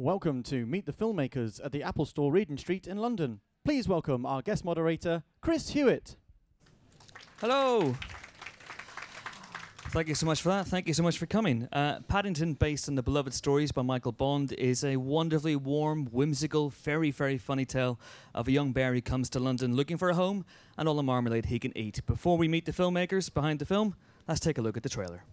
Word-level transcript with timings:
Welcome 0.00 0.44
to 0.44 0.64
Meet 0.64 0.86
the 0.86 0.92
Filmmakers 0.92 1.60
at 1.64 1.72
the 1.72 1.82
Apple 1.82 2.06
Store, 2.06 2.30
Regent 2.30 2.60
Street 2.60 2.86
in 2.86 2.98
London. 2.98 3.40
Please 3.64 3.88
welcome 3.88 4.24
our 4.24 4.42
guest 4.42 4.64
moderator, 4.64 5.24
Chris 5.40 5.70
Hewitt. 5.70 6.14
Hello. 7.40 7.96
Thank 9.88 10.06
you 10.06 10.14
so 10.14 10.24
much 10.24 10.40
for 10.40 10.50
that. 10.50 10.68
Thank 10.68 10.86
you 10.86 10.94
so 10.94 11.02
much 11.02 11.18
for 11.18 11.26
coming. 11.26 11.66
Uh, 11.72 11.98
Paddington, 12.06 12.54
based 12.54 12.88
on 12.88 12.94
the 12.94 13.02
beloved 13.02 13.34
stories 13.34 13.72
by 13.72 13.82
Michael 13.82 14.12
Bond, 14.12 14.52
is 14.52 14.84
a 14.84 14.98
wonderfully 14.98 15.56
warm, 15.56 16.06
whimsical, 16.12 16.70
very, 16.70 17.10
very 17.10 17.36
funny 17.36 17.64
tale 17.64 17.98
of 18.36 18.46
a 18.46 18.52
young 18.52 18.70
bear 18.70 18.94
who 18.94 19.00
comes 19.00 19.28
to 19.30 19.40
London 19.40 19.74
looking 19.74 19.96
for 19.96 20.10
a 20.10 20.14
home 20.14 20.44
and 20.76 20.88
all 20.88 20.94
the 20.94 21.02
marmalade 21.02 21.46
he 21.46 21.58
can 21.58 21.76
eat. 21.76 22.06
Before 22.06 22.38
we 22.38 22.46
meet 22.46 22.66
the 22.66 22.72
filmmakers 22.72 23.34
behind 23.34 23.58
the 23.58 23.66
film, 23.66 23.96
let's 24.28 24.38
take 24.38 24.58
a 24.58 24.62
look 24.62 24.76
at 24.76 24.84
the 24.84 24.88
trailer. 24.88 25.24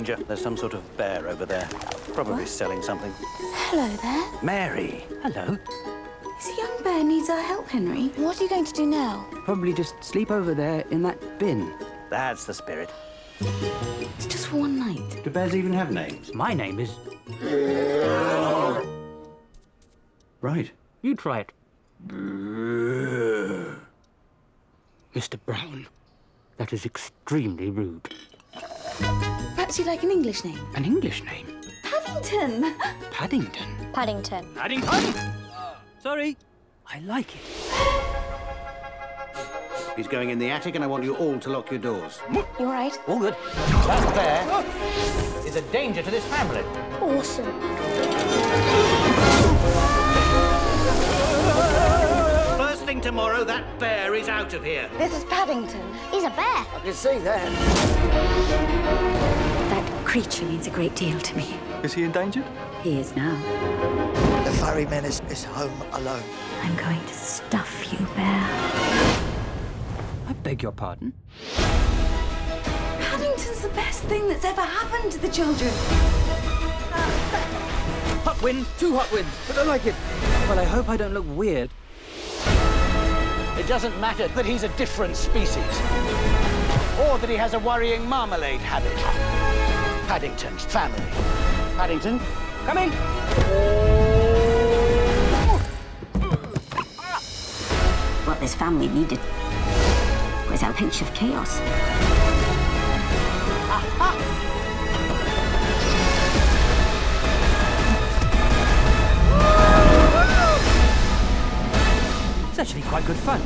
Stranger. 0.00 0.24
There's 0.24 0.40
some 0.40 0.56
sort 0.56 0.72
of 0.72 0.96
bear 0.96 1.28
over 1.28 1.44
there. 1.44 1.68
Probably 2.14 2.46
selling 2.46 2.80
something. 2.80 3.12
Hello 3.18 3.86
there. 3.96 4.42
Mary. 4.42 5.04
Hello. 5.22 5.58
This 6.38 6.56
young 6.56 6.82
bear 6.82 7.04
needs 7.04 7.28
our 7.28 7.42
help, 7.42 7.68
Henry. 7.68 8.08
What 8.16 8.40
are 8.40 8.44
you 8.44 8.48
going 8.48 8.64
to 8.64 8.72
do 8.72 8.86
now? 8.86 9.26
Probably 9.44 9.74
just 9.74 10.02
sleep 10.02 10.30
over 10.30 10.54
there 10.54 10.84
in 10.90 11.02
that 11.02 11.38
bin. 11.38 11.74
That's 12.08 12.46
the 12.46 12.54
spirit. 12.54 12.90
It's 13.40 14.24
just 14.24 14.46
for 14.46 14.56
one 14.56 14.78
night. 14.78 15.22
Do 15.22 15.28
bears 15.28 15.54
even 15.54 15.74
have 15.74 15.92
names? 15.92 16.32
My 16.32 16.54
name 16.54 16.80
is. 16.80 16.94
Right. 20.40 20.70
You 21.02 21.14
try 21.14 21.40
it. 21.40 21.52
Mr. 25.14 25.38
Brown. 25.44 25.88
That 26.56 26.72
is 26.72 26.86
extremely 26.86 27.68
rude. 27.68 28.14
Perhaps 29.00 29.78
you'd 29.78 29.86
like 29.86 30.02
an 30.02 30.10
English 30.10 30.44
name. 30.44 30.60
An 30.74 30.84
English 30.84 31.22
name? 31.24 31.46
Paddington. 31.82 32.74
Paddington. 33.10 33.76
Paddington. 33.92 34.54
Paddington? 34.54 35.14
Sorry. 36.00 36.36
I 36.86 37.00
like 37.00 37.34
it. 37.34 37.40
He's 39.96 40.08
going 40.08 40.30
in 40.30 40.38
the 40.38 40.50
attic, 40.50 40.74
and 40.76 40.84
I 40.84 40.86
want 40.86 41.04
you 41.04 41.14
all 41.16 41.38
to 41.38 41.50
lock 41.50 41.70
your 41.70 41.80
doors. 41.80 42.20
You 42.32 42.44
all 42.60 42.66
right? 42.66 42.98
All 43.06 43.18
good. 43.18 43.36
That 43.86 44.14
bear 44.14 45.46
is 45.46 45.56
a 45.56 45.62
danger 45.72 46.02
to 46.02 46.10
this 46.10 46.24
family. 46.26 46.62
Awesome. 47.00 48.39
First 53.00 53.08
tomorrow, 53.08 53.44
that 53.44 53.78
bear 53.78 54.14
is 54.14 54.28
out 54.28 54.52
of 54.52 54.62
here. 54.62 54.86
This 54.98 55.16
is 55.16 55.24
Paddington. 55.24 55.80
He's 56.10 56.24
a 56.24 56.28
bear. 56.28 56.44
I 56.44 56.80
can 56.84 56.92
see 56.92 57.16
that. 57.20 57.50
That 59.70 60.04
creature 60.04 60.44
means 60.44 60.66
a 60.66 60.70
great 60.70 60.94
deal 60.96 61.18
to 61.18 61.34
me. 61.34 61.54
Is 61.82 61.94
he 61.94 62.02
endangered? 62.02 62.44
He 62.82 62.98
is 62.98 63.16
now. 63.16 63.34
The 64.44 64.52
furry 64.52 64.84
menace 64.84 65.22
is 65.30 65.44
home 65.44 65.72
alone. 65.92 66.22
I'm 66.60 66.76
going 66.76 67.00
to 67.00 67.14
stuff 67.14 67.90
you, 67.90 68.04
bear. 68.08 68.46
I 70.28 70.34
beg 70.42 70.62
your 70.62 70.72
pardon? 70.72 71.14
Paddington's 71.54 73.62
the 73.62 73.70
best 73.70 74.02
thing 74.02 74.28
that's 74.28 74.44
ever 74.44 74.60
happened 74.60 75.10
to 75.12 75.18
the 75.18 75.28
children. 75.28 75.70
Hot 78.24 78.42
wind, 78.42 78.66
two 78.78 78.94
hot 78.94 79.10
winds, 79.10 79.34
but 79.48 79.56
I 79.56 79.62
like 79.62 79.86
it. 79.86 79.94
Well, 80.50 80.58
I 80.58 80.64
hope 80.64 80.90
I 80.90 80.98
don't 80.98 81.14
look 81.14 81.24
weird. 81.28 81.70
It 83.60 83.66
doesn't 83.66 84.00
matter 84.00 84.26
that 84.28 84.46
he's 84.46 84.62
a 84.62 84.68
different 84.78 85.14
species, 85.14 85.58
or 86.98 87.18
that 87.18 87.28
he 87.28 87.36
has 87.36 87.52
a 87.52 87.58
worrying 87.58 88.08
marmalade 88.08 88.60
habit. 88.60 88.96
Paddington's 90.08 90.64
family. 90.64 91.04
Paddington, 91.76 92.18
Come 92.64 92.78
in. 92.78 92.90
What 98.26 98.40
this 98.40 98.54
family 98.54 98.88
needed 98.88 99.20
was 100.50 100.62
a 100.62 100.72
pinch 100.72 101.02
of 101.02 101.12
chaos. 101.12 101.60
It's 104.02 104.29
actually 112.60 112.82
quite 112.82 113.06
good 113.06 113.16
fun. 113.16 113.40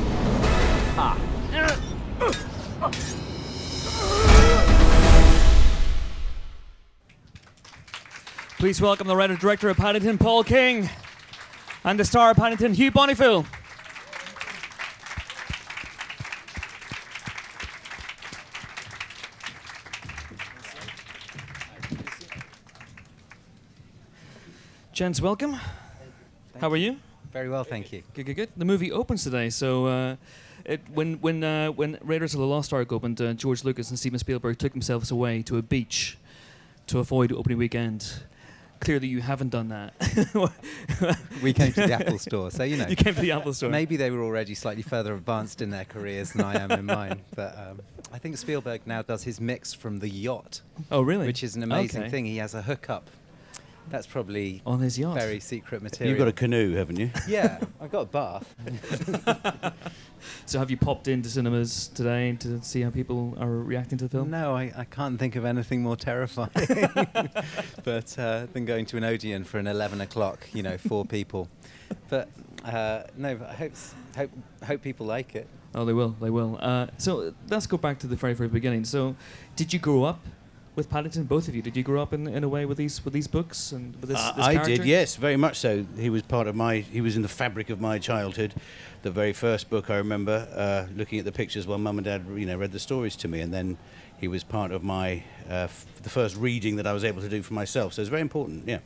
Ah. 0.99 1.17
Please 8.59 8.81
welcome 8.81 9.07
the 9.07 9.15
writer 9.15 9.37
director 9.37 9.69
of 9.69 9.77
Paddington, 9.77 10.19
Paul 10.19 10.43
King, 10.43 10.91
and 11.85 12.01
the 12.01 12.05
star 12.05 12.33
of 12.33 12.37
Paddington, 12.37 12.75
Hugh 12.75 12.91
Bonneville. 12.91 13.47
Gents, 24.93 25.21
welcome. 25.21 25.57
How 26.61 26.69
are 26.69 26.77
you? 26.77 26.99
Very 27.35 27.49
well, 27.51 27.65
thank 27.65 27.93
you. 27.93 28.03
Good, 28.15 28.27
good, 28.27 28.35
good. 28.35 28.49
The 28.57 28.65
movie 28.65 28.91
opens 28.93 29.25
today, 29.25 29.51
so 29.51 29.87
uh, 29.87 30.17
it, 30.65 30.81
when 30.95 31.15
when 31.21 31.43
uh, 31.45 31.69
when 31.73 31.99
Raiders 32.01 32.33
of 32.33 32.39
the 32.41 32.47
Lost 32.47 32.73
Ark 32.73 32.93
opened, 32.93 33.21
uh, 33.21 33.35
George 33.35 33.65
Lucas 33.65 33.91
and 33.91 33.99
Steven 33.99 34.19
Spielberg 34.21 34.57
took 34.57 34.71
themselves 34.73 35.11
away 35.11 35.43
to 35.43 35.59
a 35.59 35.63
beach 35.63 36.17
to 36.87 37.01
avoid 37.01 37.33
opening 37.33 37.59
weekend. 37.59 38.23
Clearly, 38.81 39.09
you 39.09 39.21
haven't 39.21 39.49
done 39.51 39.69
that. 39.69 39.95
We 41.43 41.53
came 41.53 41.73
to 41.73 41.87
the 41.87 41.93
Apple 41.93 42.19
Store, 42.19 42.51
so 42.53 42.63
you 42.63 42.77
know. 42.77 42.87
you 42.87 42.97
came 42.97 43.15
to 43.15 43.21
the 43.21 43.33
Apple 43.33 43.53
Store. 43.53 43.69
Maybe 43.71 43.97
they 43.97 44.11
were 44.11 44.23
already 44.23 44.55
slightly 44.55 44.83
further 44.83 45.15
advanced 45.15 45.61
in 45.61 45.71
their 45.71 45.85
careers 45.85 46.33
than 46.33 46.45
I 46.45 46.55
am 46.63 46.71
in 46.71 46.87
mine, 46.87 47.21
but 47.35 47.57
um, 47.59 47.81
I 48.13 48.19
think 48.19 48.37
Spielberg 48.39 48.83
now 48.87 49.03
does 49.03 49.25
his 49.25 49.41
mix 49.41 49.75
from 49.75 49.99
the 49.99 50.09
yacht, 50.09 50.61
Oh, 50.91 51.03
really? 51.03 51.27
which 51.27 51.43
is 51.43 51.57
an 51.57 51.63
amazing 51.65 52.03
Okay. 52.03 52.11
thing. 52.11 52.25
He 52.27 52.37
has 52.39 52.55
a 52.55 52.63
hookup. 52.63 53.11
That's 53.91 54.07
probably 54.07 54.63
On 54.67 54.81
his 54.81 54.99
yacht. 54.99 55.19
very 55.19 55.41
secret 55.41 55.83
material. 55.83 56.11
you've 56.11 56.19
got 56.19 56.29
a 56.29 56.33
canoe, 56.33 56.75
haven't 56.75 56.99
you? 56.99 57.11
yeah, 57.29 57.61
I've 57.81 57.91
got 57.91 58.01
a 58.01 58.07
bath. 58.07 58.55
So, 60.47 60.59
have 60.59 60.71
you 60.71 60.77
popped 60.77 61.09
into 61.09 61.29
cinemas 61.29 61.89
today 61.89 62.37
to 62.41 62.63
see 62.63 62.83
how 62.83 62.91
people 62.91 63.35
are 63.39 63.49
reacting 63.49 63.99
to 63.99 64.05
the 64.05 64.11
film? 64.11 64.31
No, 64.31 64.55
I, 64.55 64.73
I 64.77 64.85
can't 64.85 65.19
think 65.19 65.37
of 65.37 65.45
anything 65.45 65.83
more 65.83 65.97
terrifying 65.97 66.51
but 67.85 68.19
uh, 68.19 68.47
than 68.53 68.65
going 68.65 68.87
to 68.87 68.97
an 68.97 69.05
Odeon 69.05 69.45
for 69.45 69.59
an 69.59 69.67
11 69.67 70.01
o'clock, 70.01 70.47
you 70.53 70.63
know, 70.63 70.77
four 70.79 71.05
people. 71.05 71.49
But 72.09 72.29
uh, 72.65 73.05
no, 73.17 73.37
but 73.37 73.51
I 73.51 73.55
hope, 73.55 73.73
hope, 74.17 74.31
hope 74.65 74.83
people 74.83 75.07
like 75.07 75.35
it. 75.35 75.49
Oh, 75.75 75.85
they 75.85 75.93
will. 75.93 76.17
They 76.21 76.31
will. 76.31 76.59
Uh, 76.61 76.87
so 76.99 77.35
let's 77.49 77.67
go 77.67 77.77
back 77.77 77.99
to 78.01 78.07
the 78.07 78.17
very, 78.17 78.35
very 78.35 78.49
beginning. 78.49 78.85
So, 78.85 79.17
did 79.57 79.73
you 79.73 79.79
grow 79.79 80.05
up 80.05 80.25
with 80.77 80.91
Paddington? 80.91 81.25
Both 81.25 81.49
of 81.49 81.55
you. 81.55 81.63
Did 81.63 81.77
you 81.77 81.83
grow 81.83 82.03
up 82.03 82.13
in, 82.13 82.27
in 82.27 82.45
a 82.45 82.49
way 82.49 82.65
with 82.67 82.79
these 82.79 83.05
with 83.05 83.15
these 83.15 83.27
books 83.29 83.73
and 83.73 83.95
with 84.01 84.11
this? 84.11 84.19
Uh, 84.19 84.33
this 84.33 84.45
I 84.47 84.65
did, 84.65 84.85
yes, 84.85 85.17
very 85.17 85.37
much 85.37 85.59
so. 85.59 85.85
He 85.99 86.11
was 86.11 86.23
part 86.23 86.47
of 86.47 86.55
my. 86.55 86.79
He 86.79 87.01
was 87.01 87.17
in 87.17 87.23
the 87.23 87.29
fabric 87.29 87.71
of 87.71 87.81
my 87.81 87.99
childhood. 87.99 88.55
The 89.03 89.11
very 89.11 89.33
first 89.33 89.69
book 89.71 89.91
I 89.91 89.97
remember 89.97 90.49
uh, 90.55 90.93
looking 90.97 91.19
at 91.19 91.25
the 91.25 91.33
pictures 91.33 91.67
while 91.67 91.79
mum 91.79 91.99
and 91.99 92.05
dad, 92.05 92.25
you 92.37 92.47
know, 92.47 92.57
read 92.57 92.73
the 92.73 92.79
stories 92.79 93.17
to 93.17 93.29
me, 93.29 93.41
and 93.41 93.53
then 93.53 93.77
he 94.19 94.29
was 94.29 94.43
part 94.45 94.73
of 94.73 94.83
my 94.83 95.25
uh, 95.49 95.69
f- 95.69 95.87
the 96.03 96.11
first 96.11 96.37
reading 96.37 96.77
that 96.77 96.87
I 96.87 96.93
was 96.93 97.05
able 97.05 97.21
to 97.21 97.29
do 97.29 97.43
for 97.43 97.55
myself. 97.55 97.93
So 97.95 98.03
it's 98.03 98.09
very 98.09 98.23
important. 98.23 98.67
Yeah. 98.67 98.79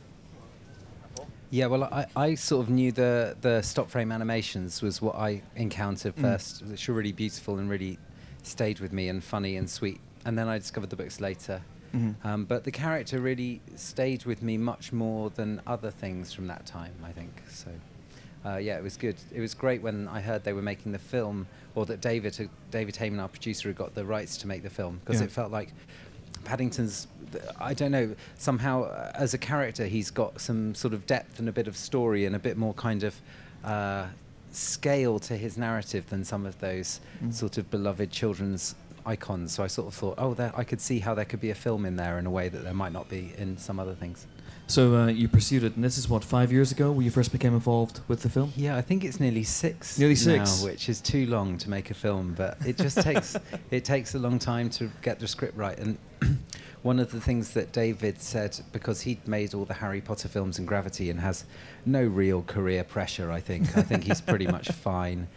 Yeah, 1.51 1.65
well, 1.65 1.85
I, 1.85 2.05
I 2.15 2.35
sort 2.35 2.63
of 2.67 2.69
knew 2.69 2.91
the, 2.91 3.35
the 3.41 3.63
stop 3.63 3.89
frame 3.89 4.11
animations 4.11 4.83
was 4.83 5.01
what 5.01 5.15
I 5.15 5.41
encountered 5.55 6.15
Mm. 6.15 6.21
first, 6.21 6.63
which 6.63 6.87
were 6.87 6.93
really 6.93 7.11
beautiful 7.11 7.57
and 7.57 7.67
really 7.67 7.97
stayed 8.43 8.79
with 8.79 8.93
me 8.93 9.09
and 9.09 9.23
funny 9.23 9.55
and 9.55 9.67
sweet. 9.67 9.99
And 10.25 10.37
then 10.37 10.47
I 10.47 10.59
discovered 10.59 10.91
the 10.91 10.95
books 10.95 11.19
later. 11.19 11.61
Mhm. 11.93 12.15
Um, 12.23 12.45
but 12.45 12.63
the 12.63 12.71
character 12.71 13.19
really 13.19 13.61
stayed 13.75 14.25
with 14.25 14.41
me 14.43 14.57
much 14.57 14.91
more 14.93 15.29
than 15.29 15.61
other 15.65 15.91
things 15.91 16.33
from 16.33 16.47
that 16.47 16.65
time, 16.65 16.93
I 17.03 17.11
think. 17.11 17.41
So, 17.49 17.71
uh, 18.45 18.57
yeah, 18.57 18.77
it 18.77 18.83
was 18.83 18.95
good. 18.97 19.15
It 19.33 19.41
was 19.41 19.53
great 19.53 19.81
when 19.81 20.07
I 20.07 20.21
heard 20.21 20.43
they 20.43 20.53
were 20.53 20.61
making 20.61 20.91
the 20.91 20.99
film, 20.99 21.47
or 21.75 21.85
that 21.87 22.01
David, 22.01 22.35
had- 22.35 22.49
David 22.71 22.95
Heyman, 22.95 23.19
our 23.19 23.27
producer, 23.27 23.69
had 23.69 23.75
got 23.77 23.95
the 23.95 24.05
rights 24.05 24.37
to 24.37 24.47
make 24.47 24.63
the 24.63 24.69
film, 24.69 24.99
because 25.03 25.19
Yeah. 25.19 25.25
it 25.27 25.31
felt 25.31 25.51
like 25.51 25.73
Paddington's, 26.45 27.07
I 27.59 27.73
don't 27.73 27.91
know, 27.91 28.15
somehow 28.37 28.83
uh, 28.83 29.11
as 29.15 29.33
a 29.33 29.37
character, 29.37 29.85
he's 29.87 30.09
got 30.09 30.39
some 30.39 30.73
sort 30.75 30.93
of 30.93 31.05
depth 31.05 31.37
and 31.39 31.49
a 31.49 31.51
bit 31.51 31.67
of 31.67 31.75
story 31.75 32.25
and 32.25 32.35
a 32.35 32.39
bit 32.39 32.55
more 32.57 32.73
kind 32.73 33.03
of 33.03 33.19
uh, 33.63 34.07
scale 34.53 35.19
to 35.19 35.35
his 35.37 35.57
narrative 35.57 36.09
than 36.09 36.23
some 36.23 36.45
of 36.45 36.59
those 36.59 37.01
Mm. 37.21 37.33
sort 37.33 37.57
of 37.57 37.69
beloved 37.69 38.09
children's 38.09 38.73
icons. 39.09 39.53
So 39.53 39.63
I 39.63 39.67
sort 39.67 39.87
of 39.87 39.93
thought, 39.93 40.15
oh, 40.17 40.33
there, 40.33 40.53
I 40.55 40.63
could 40.63 40.81
see 40.81 40.99
how 40.99 41.13
there 41.15 41.25
could 41.25 41.41
be 41.41 41.49
a 41.49 41.55
film 41.55 41.85
in 41.85 41.95
there 41.95 42.19
in 42.19 42.25
a 42.25 42.29
way 42.29 42.49
that 42.49 42.63
there 42.63 42.73
might 42.73 42.91
not 42.91 43.09
be 43.09 43.33
in 43.37 43.57
some 43.57 43.79
other 43.79 43.95
things. 43.95 44.27
So 44.67 44.95
uh, 44.95 45.07
you 45.07 45.27
pursued 45.27 45.63
it, 45.63 45.75
and 45.75 45.83
this 45.83 45.97
is 45.97 46.07
what 46.07 46.23
five 46.23 46.51
years 46.51 46.71
ago 46.71 46.91
when 46.91 47.03
you 47.03 47.09
first 47.09 47.31
became 47.31 47.55
involved 47.55 48.01
with 48.07 48.21
the 48.21 48.29
film. 48.29 48.53
Yeah, 48.55 48.77
I 48.77 48.81
think 48.81 49.03
it's 49.03 49.19
nearly 49.19 49.43
six. 49.43 49.97
Nearly 49.97 50.15
now, 50.27 50.45
which 50.63 50.89
is 50.89 51.01
too 51.01 51.25
long 51.25 51.57
to 51.57 51.69
make 51.71 51.89
a 51.89 51.95
film, 51.95 52.35
but 52.37 52.55
it 52.63 52.77
just 52.77 53.01
takes 53.09 53.35
it 53.71 53.83
takes 53.83 54.13
a 54.13 54.19
long 54.19 54.37
time 54.37 54.69
to 54.71 54.91
get 55.01 55.19
the 55.19 55.27
script 55.27 55.57
right. 55.57 55.77
And 55.79 55.97
one 56.83 56.99
of 56.99 57.11
the 57.11 57.19
things 57.19 57.53
that 57.53 57.71
David 57.71 58.21
said, 58.21 58.59
because 58.71 59.01
he'd 59.01 59.27
made 59.27 59.55
all 59.55 59.65
the 59.65 59.73
Harry 59.73 60.01
Potter 60.01 60.27
films 60.27 60.59
and 60.59 60.67
Gravity 60.67 61.09
and 61.09 61.19
has 61.19 61.45
no 61.83 62.03
real 62.03 62.43
career 62.43 62.83
pressure, 62.83 63.31
I 63.31 63.39
think. 63.39 63.75
I 63.75 63.81
think 63.81 64.03
he's 64.03 64.21
pretty 64.21 64.45
much 64.45 64.69
fine. 64.89 65.27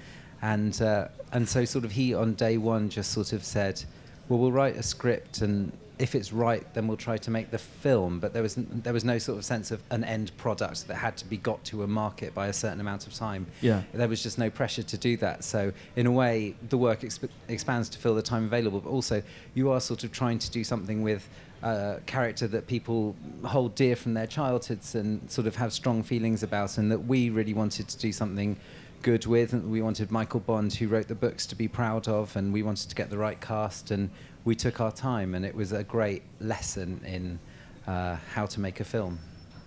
And 0.42 0.80
uh, 0.82 1.08
and 1.32 1.48
so 1.48 1.64
sort 1.64 1.84
of 1.84 1.92
he 1.92 2.14
on 2.14 2.34
day 2.34 2.58
one 2.58 2.88
just 2.88 3.12
sort 3.12 3.32
of 3.32 3.44
said, 3.44 3.82
well, 4.28 4.38
we'll 4.38 4.52
write 4.52 4.76
a 4.76 4.82
script 4.82 5.40
and 5.40 5.72
if 5.98 6.16
it's 6.16 6.32
right, 6.32 6.66
then 6.74 6.88
we'll 6.88 6.96
try 6.96 7.16
to 7.16 7.30
make 7.30 7.52
the 7.52 7.58
film. 7.58 8.18
But 8.18 8.32
there 8.32 8.42
was 8.42 8.58
n- 8.58 8.80
there 8.82 8.92
was 8.92 9.04
no 9.04 9.18
sort 9.18 9.38
of 9.38 9.44
sense 9.44 9.70
of 9.70 9.80
an 9.90 10.02
end 10.02 10.36
product 10.36 10.88
that 10.88 10.96
had 10.96 11.16
to 11.18 11.24
be 11.24 11.36
got 11.36 11.62
to 11.66 11.84
a 11.84 11.86
market 11.86 12.34
by 12.34 12.48
a 12.48 12.52
certain 12.52 12.80
amount 12.80 13.06
of 13.06 13.14
time. 13.14 13.46
Yeah. 13.60 13.82
There 13.94 14.08
was 14.08 14.20
just 14.20 14.36
no 14.36 14.50
pressure 14.50 14.82
to 14.82 14.98
do 14.98 15.16
that. 15.18 15.44
So 15.44 15.72
in 15.94 16.06
a 16.06 16.10
way, 16.10 16.56
the 16.70 16.78
work 16.78 17.02
exp- 17.02 17.28
expands 17.46 17.88
to 17.90 17.98
fill 17.98 18.16
the 18.16 18.22
time 18.22 18.44
available. 18.44 18.80
But 18.80 18.90
also, 18.90 19.22
you 19.54 19.70
are 19.70 19.80
sort 19.80 20.02
of 20.02 20.10
trying 20.10 20.40
to 20.40 20.50
do 20.50 20.64
something 20.64 21.02
with 21.02 21.28
a 21.62 22.00
character 22.06 22.48
that 22.48 22.66
people 22.66 23.14
hold 23.44 23.76
dear 23.76 23.94
from 23.94 24.14
their 24.14 24.26
childhoods 24.26 24.96
and 24.96 25.30
sort 25.30 25.46
of 25.46 25.54
have 25.56 25.72
strong 25.72 26.02
feelings 26.02 26.42
about, 26.42 26.78
and 26.78 26.90
that 26.90 27.06
we 27.06 27.30
really 27.30 27.54
wanted 27.54 27.86
to 27.86 27.98
do 27.98 28.10
something 28.10 28.56
good 29.02 29.26
with. 29.26 29.52
And 29.52 29.70
we 29.70 29.82
wanted 29.82 30.10
Michael 30.10 30.40
Bond, 30.40 30.72
who 30.72 30.88
wrote 30.88 31.08
the 31.08 31.14
books, 31.14 31.44
to 31.46 31.54
be 31.54 31.68
proud 31.68 32.08
of, 32.08 32.34
and 32.36 32.52
we 32.52 32.62
wanted 32.62 32.88
to 32.88 32.94
get 32.94 33.10
the 33.10 33.18
right 33.18 33.40
cast. 33.40 33.90
And 33.90 34.10
we 34.44 34.54
took 34.54 34.80
our 34.80 34.92
time, 34.92 35.34
and 35.34 35.44
it 35.44 35.54
was 35.54 35.72
a 35.72 35.84
great 35.84 36.22
lesson 36.40 37.00
in 37.04 37.38
uh, 37.86 38.16
how 38.34 38.46
to 38.46 38.60
make 38.60 38.80
a 38.80 38.84
film. 38.84 39.18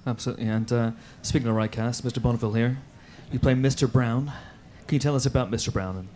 Absolutely. 0.07 0.45
And 0.47 0.71
uh, 0.71 0.91
speaking 1.21 1.47
of 1.47 1.53
the 1.53 1.57
right 1.57 1.71
cast, 1.71 2.05
Mr. 2.05 2.21
Bonneville 2.21 2.53
here, 2.53 2.77
you 3.31 3.39
play 3.39 3.53
Mr. 3.53 3.91
Brown. 3.91 4.31
Can 4.87 4.95
you 4.95 4.99
tell 4.99 5.15
us 5.15 5.25
about 5.25 5.49
Mr. 5.49 5.73
Brown? 5.73 5.97
And, 5.97 6.07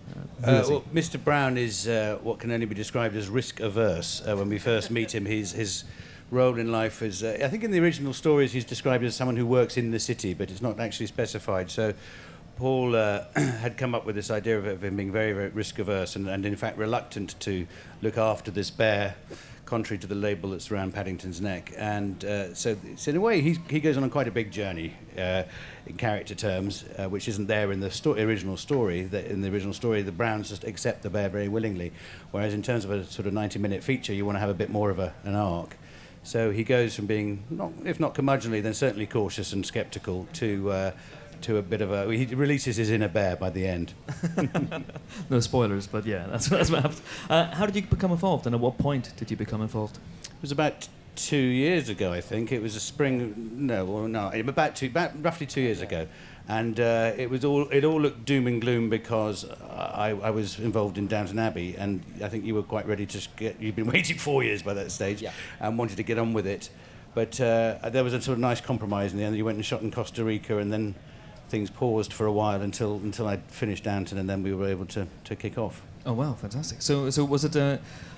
uh, 0.44 0.48
Uh, 0.48 0.64
he? 0.64 0.72
well, 0.72 0.84
Mr. 0.94 1.24
Brown 1.24 1.58
is 1.58 1.88
uh, 1.88 2.20
what 2.22 2.40
can 2.40 2.52
only 2.52 2.66
be 2.68 2.76
described 2.76 3.16
as 3.16 3.28
risk 3.28 3.60
averse. 3.60 4.22
Uh, 4.26 4.36
when 4.38 4.48
we 4.50 4.60
first 4.60 4.92
meet 4.92 5.14
him, 5.16 5.26
his 5.26 5.54
his 5.54 5.86
role 6.30 6.60
in 6.60 6.72
life 6.72 7.02
is, 7.02 7.24
uh, 7.24 7.40
I 7.44 7.48
think, 7.48 7.64
in 7.64 7.72
the 7.72 7.80
original 7.80 8.14
stories, 8.14 8.52
he's 8.52 8.64
described 8.66 9.04
as 9.04 9.16
someone 9.16 9.36
who 9.36 9.48
works 9.48 9.78
in 9.78 9.90
the 9.90 10.00
city, 10.00 10.36
but 10.36 10.52
it's 10.52 10.62
not 10.62 10.80
actually 10.80 11.08
specified. 11.08 11.72
So. 11.72 11.94
Paul 12.60 12.94
uh, 12.94 13.24
had 13.36 13.78
come 13.78 13.96
up 13.96 14.06
with 14.06 14.16
this 14.16 14.30
idea 14.30 14.58
of, 14.58 14.66
of 14.66 14.84
him 14.84 14.98
being 14.98 15.14
very, 15.14 15.32
very 15.32 15.48
risk 15.48 15.80
averse 15.80 16.18
and, 16.18 16.28
and, 16.28 16.46
in 16.46 16.58
fact, 16.58 16.78
reluctant 16.78 17.40
to 17.40 17.66
look 18.02 18.18
after 18.18 18.52
this 18.52 18.70
bear, 18.70 19.16
contrary 19.66 19.98
to 19.98 20.08
the 20.08 20.16
label 20.16 20.50
that's 20.50 20.70
around 20.70 20.94
Paddington's 20.94 21.40
neck. 21.40 21.72
And 21.78 22.24
uh, 22.26 22.54
so, 22.54 22.76
so, 22.98 23.12
in 23.12 23.16
a 23.16 23.22
way, 23.22 23.40
he, 23.40 23.80
goes 23.80 23.96
on 23.96 24.10
quite 24.10 24.28
a 24.28 24.32
big 24.32 24.52
journey 24.52 24.94
uh, 25.18 25.44
in 25.88 25.96
character 25.96 26.36
terms, 26.36 26.84
uh, 26.98 27.08
which 27.08 27.30
isn't 27.30 27.48
there 27.48 27.72
in 27.72 27.80
the 27.80 27.90
sto- 27.90 28.16
original 28.16 28.58
story. 28.58 29.04
That 29.04 29.28
in 29.28 29.40
the 29.40 29.50
original 29.50 29.74
story, 29.74 30.02
the 30.02 30.12
Browns 30.12 30.50
just 30.50 30.66
accept 30.66 31.04
the 31.04 31.10
bear 31.10 31.30
very 31.30 31.48
willingly, 31.48 31.94
whereas 32.32 32.54
in 32.54 32.62
terms 32.62 32.84
of 32.84 32.92
a 32.92 33.06
sort 33.06 33.26
of 33.26 33.32
90-minute 33.32 33.86
feature, 33.86 34.12
you 34.12 34.26
want 34.26 34.36
to 34.36 34.42
have 34.42 34.50
a 34.50 34.54
bit 34.54 34.70
more 34.70 34.90
of 34.90 35.00
a, 35.00 35.14
an 35.24 35.34
arc. 35.34 35.78
So 36.24 36.52
he 36.52 36.66
goes 36.66 36.94
from 36.94 37.06
being, 37.06 37.46
not, 37.50 37.72
if 37.86 38.02
not 38.02 38.16
curmudgeonly, 38.16 38.62
then 38.62 38.74
certainly 38.74 39.06
cautious 39.06 39.54
and 39.54 39.66
sceptical 39.66 40.28
to. 40.34 40.92
To 41.42 41.58
a 41.58 41.62
bit 41.62 41.82
of 41.82 41.92
a. 41.92 42.14
He 42.14 42.26
releases 42.36 42.76
his 42.78 42.90
inner 42.92 43.08
bear 43.08 43.36
by 43.36 43.50
the 43.50 43.66
end. 43.68 43.94
no 45.30 45.40
spoilers, 45.40 45.88
but 45.88 46.06
yeah, 46.06 46.28
that's, 46.28 46.48
that's 46.48 46.70
what 46.70 46.82
happens. 46.82 47.02
Uh, 47.30 47.46
how 47.56 47.66
did 47.66 47.76
you 47.76 47.82
become 47.84 48.12
involved, 48.12 48.46
and 48.46 48.54
at 48.56 48.62
what 48.62 48.78
point 48.78 49.14
did 49.18 49.32
you 49.32 49.38
become 49.38 49.62
involved? 49.62 49.98
It 50.26 50.42
was 50.42 50.52
about 50.52 50.88
two 51.16 51.38
years 51.38 51.90
ago, 51.90 52.12
I 52.14 52.22
think. 52.22 52.52
It 52.52 52.62
was 52.62 52.76
a 52.76 52.80
spring. 52.80 53.52
No, 53.56 53.86
well, 53.86 54.08
no, 54.08 54.30
about 54.34 54.76
two, 54.76 54.88
about 54.88 55.24
roughly 55.24 55.46
two 55.46 55.62
years 55.62 55.82
ago, 55.82 56.08
and 56.48 56.80
uh, 56.80 57.14
it 57.18 57.30
was 57.30 57.46
all. 57.46 57.68
It 57.70 57.84
all 57.84 58.02
looked 58.02 58.26
doom 58.26 58.48
and 58.48 58.62
gloom 58.62 58.90
because 58.90 59.46
I, 59.72 60.10
I 60.10 60.30
was 60.32 60.60
involved 60.60 60.98
in 60.98 61.08
Downton 61.08 61.40
Abbey, 61.40 61.76
and 61.78 62.04
I 62.24 62.30
think 62.30 62.44
you 62.46 62.56
were 62.56 62.64
quite 62.64 62.88
ready 62.88 63.06
to 63.06 63.28
get. 63.38 63.62
You'd 63.62 63.76
been 63.76 63.88
waiting 63.92 64.18
four 64.18 64.44
years 64.44 64.62
by 64.62 64.74
that 64.74 64.92
stage, 64.92 65.22
Yeah. 65.22 65.32
and 65.60 65.78
wanted 65.78 65.98
to 65.98 66.04
get 66.04 66.18
on 66.18 66.34
with 66.34 66.48
it. 66.48 66.70
But 67.16 67.42
uh, 67.42 67.90
there 67.90 68.04
was 68.04 68.14
a 68.14 68.22
sort 68.22 68.34
of 68.34 68.40
nice 68.40 68.62
compromise 68.62 69.14
in 69.14 69.18
the 69.18 69.24
end. 69.24 69.36
You 69.36 69.44
went 69.46 69.56
and 69.56 69.66
shot 69.66 69.82
in 69.82 69.90
Costa 69.92 70.24
Rica, 70.24 70.60
and 70.60 70.72
then 70.72 70.96
things 71.50 71.70
paused 71.70 72.14
for 72.14 72.26
a 72.26 72.32
while 72.32 72.62
until 72.62 72.96
until 73.04 73.28
I 73.28 73.38
finished 73.48 73.84
Downton, 73.84 74.18
and 74.18 74.30
then 74.30 74.44
we 74.44 74.54
were 74.54 74.68
able 74.68 74.86
to, 74.88 75.08
to 75.26 75.36
kick 75.36 75.58
off. 75.58 75.82
Oh 76.06 76.14
wow, 76.14 76.34
fantastic! 76.34 76.82
So, 76.82 77.10
so 77.10 77.26
was 77.26 77.44
it 77.44 77.56
uh, 77.56 77.78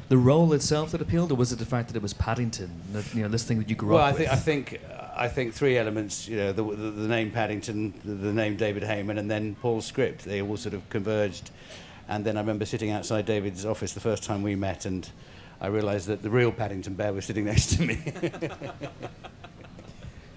the 0.10 0.18
role 0.18 0.54
itself 0.54 0.92
that 0.92 1.02
appealed, 1.02 1.32
or 1.32 1.36
was 1.36 1.52
it 1.52 1.60
the 1.60 1.66
fact 1.66 1.88
that 1.88 1.96
it 1.96 2.02
was 2.02 2.14
Paddington, 2.14 2.70
that, 2.92 3.16
you 3.16 3.24
know, 3.24 3.30
this 3.30 3.44
thing 3.44 3.60
that 3.60 3.70
you 3.70 3.76
grew 3.76 3.94
well, 3.94 4.00
up 4.00 4.08
I 4.08 4.12
with? 4.12 4.18
think 4.18 4.32
I 4.32 4.36
think 4.36 4.82
I 5.16 5.28
think 5.28 5.54
three 5.54 5.78
elements. 5.78 6.28
You 6.28 6.38
know, 6.38 6.52
the, 6.52 6.64
the, 6.64 6.92
the 6.92 7.08
name 7.08 7.32
Paddington, 7.32 7.94
the, 8.04 8.14
the 8.14 8.34
name 8.34 8.58
David 8.58 8.84
Heyman, 8.84 9.18
and 9.18 9.32
then 9.32 9.56
Paul's 9.56 9.86
script. 9.86 10.26
They 10.26 10.42
all 10.42 10.58
sort 10.58 10.74
of 10.74 10.88
converged. 10.90 11.50
And 12.10 12.26
then 12.26 12.36
I 12.36 12.42
remember 12.42 12.66
sitting 12.66 12.92
outside 12.92 13.26
David's 13.26 13.66
office 13.66 13.94
the 13.94 14.02
first 14.02 14.24
time 14.24 14.44
we 14.44 14.56
met, 14.56 14.86
and 14.86 15.10
I 15.62 15.68
realised 15.68 16.08
that 16.08 16.24
the 16.24 16.30
real 16.30 16.52
Paddington 16.52 16.96
Bear 16.96 17.14
was 17.14 17.24
sitting 17.24 17.46
next 17.52 17.78
to 17.78 17.84
me. 17.84 18.00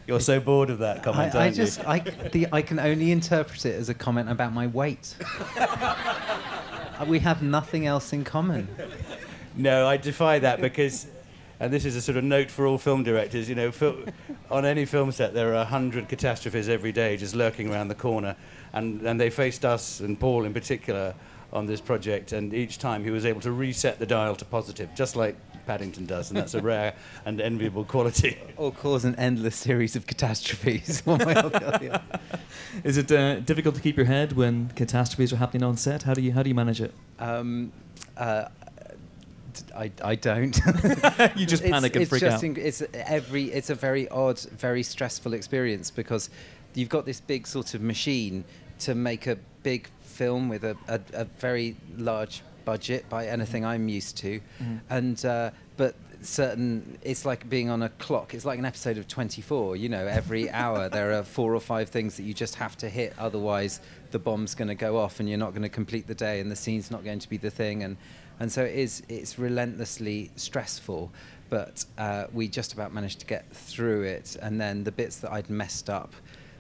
You're 0.07 0.21
so 0.21 0.39
bored 0.39 0.69
of 0.69 0.79
that 0.79 1.03
comment, 1.03 1.35
I, 1.35 1.47
I 1.47 1.51
just, 1.51 1.79
you? 1.79 1.85
I, 1.87 1.99
the, 2.01 2.47
I 2.53 2.61
can 2.61 2.79
only 2.79 3.11
interpret 3.11 3.65
it 3.65 3.75
as 3.75 3.89
a 3.89 3.95
comment 3.95 4.31
about 4.31 4.53
my 4.53 4.67
weight. 4.67 5.15
we 7.07 7.19
have 7.21 7.43
nothing 7.43 7.87
else 7.87 8.13
in 8.13 8.25
common. 8.25 8.69
No, 9.57 9.87
I 9.87 9.97
defy 9.97 10.39
that 10.41 10.61
because, 10.61 11.07
and 11.59 11.73
this 11.73 11.85
is 11.85 11.97
a 11.97 12.03
sort 12.03 12.19
of 12.19 12.25
note 12.25 12.51
for 12.51 12.67
all 12.67 12.77
film 12.77 13.03
directors. 13.03 13.49
You 13.49 13.55
know, 13.55 13.71
fil- 13.71 14.05
on 14.51 14.65
any 14.65 14.85
film 14.85 15.11
set, 15.13 15.33
there 15.33 15.51
are 15.53 15.63
a 15.63 15.65
hundred 15.65 16.09
catastrophes 16.09 16.69
every 16.69 16.93
day 16.93 17.17
just 17.17 17.35
lurking 17.35 17.73
around 17.73 17.89
the 17.89 17.95
corner, 17.95 18.37
and 18.73 19.01
and 19.03 19.21
they 19.21 19.31
faced 19.31 19.65
us 19.65 20.01
and 20.01 20.19
Paul 20.19 20.45
in 20.45 20.53
particular 20.53 21.15
on 21.53 21.67
this 21.67 21.81
project, 21.81 22.33
and 22.33 22.53
each 22.53 22.79
time 22.79 23.05
he 23.05 23.11
was 23.11 23.25
able 23.25 23.41
to 23.41 23.53
reset 23.53 23.99
the 23.99 24.07
dial 24.07 24.35
to 24.37 24.45
positive, 24.45 24.91
just 24.95 25.15
like 25.15 25.37
Paddington 25.67 26.07
does, 26.07 26.31
and 26.31 26.37
that's 26.39 26.55
a 26.55 26.61
rare 26.63 26.95
and 27.25 27.41
enviable 27.41 27.85
quality. 27.85 28.39
Or 28.57 28.71
cause 28.73 29.05
an 29.05 29.15
endless 29.17 29.57
series 29.57 29.97
of 29.97 30.07
catastrophes. 30.07 31.01
one 31.05 31.19
way 31.19 31.35
or 31.35 31.51
the 31.51 31.67
other. 31.95 32.03
Is 32.85 32.97
it 32.97 33.11
uh, 33.11 33.41
difficult 33.41 33.75
to 33.75 33.81
keep 33.81 33.97
your 33.97 34.07
head 34.07 34.33
when 34.33 34.69
catastrophes 34.77 35.33
are 35.33 35.37
happening 35.37 35.63
on 35.65 35.77
set? 35.77 36.05
How 36.05 36.15
do 36.15 36.23
you 36.23 36.33
how 36.33 36.43
do 36.43 36.49
you 36.49 36.55
manage 36.55 36.81
it? 36.81 36.93
Um, 37.19 37.73
uh, 38.17 38.47
d- 39.53 39.63
I, 39.77 39.91
I 40.05 40.15
don't. 40.15 40.57
You 41.37 41.47
just 41.47 41.63
It's- 41.65 41.71
panic 41.73 41.95
and 41.97 42.03
it's 42.03 42.09
freak 42.11 42.21
just 42.23 42.37
out. 42.45 42.51
inc- 42.51 42.59
it's 42.59 42.83
every. 42.95 43.45
It's 43.53 43.71
a 43.71 43.75
very 43.75 44.09
odd, 44.09 44.39
very 44.41 44.83
stressful 44.83 45.33
experience 45.35 45.91
because 45.91 46.31
you've 46.75 46.89
got 46.89 47.07
this 47.07 47.21
big 47.21 47.47
sort 47.47 47.75
of 47.75 47.81
machine 47.81 48.45
to 48.81 48.95
make 48.95 49.27
a 49.27 49.37
big 49.63 49.89
film 50.03 50.49
with 50.49 50.63
a, 50.65 50.77
a, 50.89 51.01
a 51.13 51.25
very 51.25 51.77
large 51.97 52.43
budget 52.65 53.09
by 53.09 53.27
anything 53.27 53.65
I'm 53.65 53.89
used 53.89 54.17
to, 54.19 54.41
Mm-hmm. 54.63 54.77
and 54.91 55.25
uh, 55.25 55.51
but 55.77 55.95
certain 56.23 56.99
it's 57.03 57.25
like 57.27 57.49
being 57.51 57.69
on 57.69 57.83
a 57.83 57.89
clock. 57.91 58.33
It's 58.35 58.45
like 58.47 58.59
an 58.59 58.65
episode 58.65 58.97
of 58.99 59.07
24 59.07 59.77
you 59.77 59.89
know 59.91 60.07
every 60.07 60.49
hour 60.63 60.89
there 60.89 61.13
are 61.13 61.23
four 61.23 61.55
or 61.55 61.61
five 61.61 61.91
things 61.91 62.17
that 62.17 62.23
you 62.23 62.33
just 62.33 62.55
have 62.55 62.77
to 62.79 62.89
hit 62.89 63.13
otherwise 63.19 63.81
the 64.11 64.19
bomb's 64.19 64.55
going 64.55 64.69
to 64.69 64.75
go 64.75 64.97
off 64.97 65.21
and 65.21 65.29
you're 65.29 65.37
not 65.39 65.51
going 65.51 65.63
to 65.63 65.69
complete 65.69 66.07
the 66.07 66.15
day 66.15 66.41
and 66.41 66.51
the 66.51 66.57
scene's 66.57 66.91
not 66.91 67.05
going 67.05 67.19
to 67.19 67.29
be 67.29 67.37
the 67.37 67.51
thing. 67.51 67.83
And 67.83 67.97
and 68.41 68.51
so 68.51 68.65
it 68.65 68.75
is 68.75 69.03
it's 69.09 69.39
relentlessly 69.39 70.31
stressful 70.37 71.13
but 71.51 71.85
uh, 71.99 72.25
we 72.33 72.49
just 72.49 72.73
about 72.73 72.93
managed 72.93 73.21
to 73.21 73.27
get 73.27 73.45
through 73.53 74.03
it. 74.05 74.37
And 74.41 74.59
then 74.61 74.83
the 74.83 74.91
bits 74.93 75.19
that 75.19 75.31
I'd 75.31 75.51
messed 75.51 75.89
up 75.91 76.13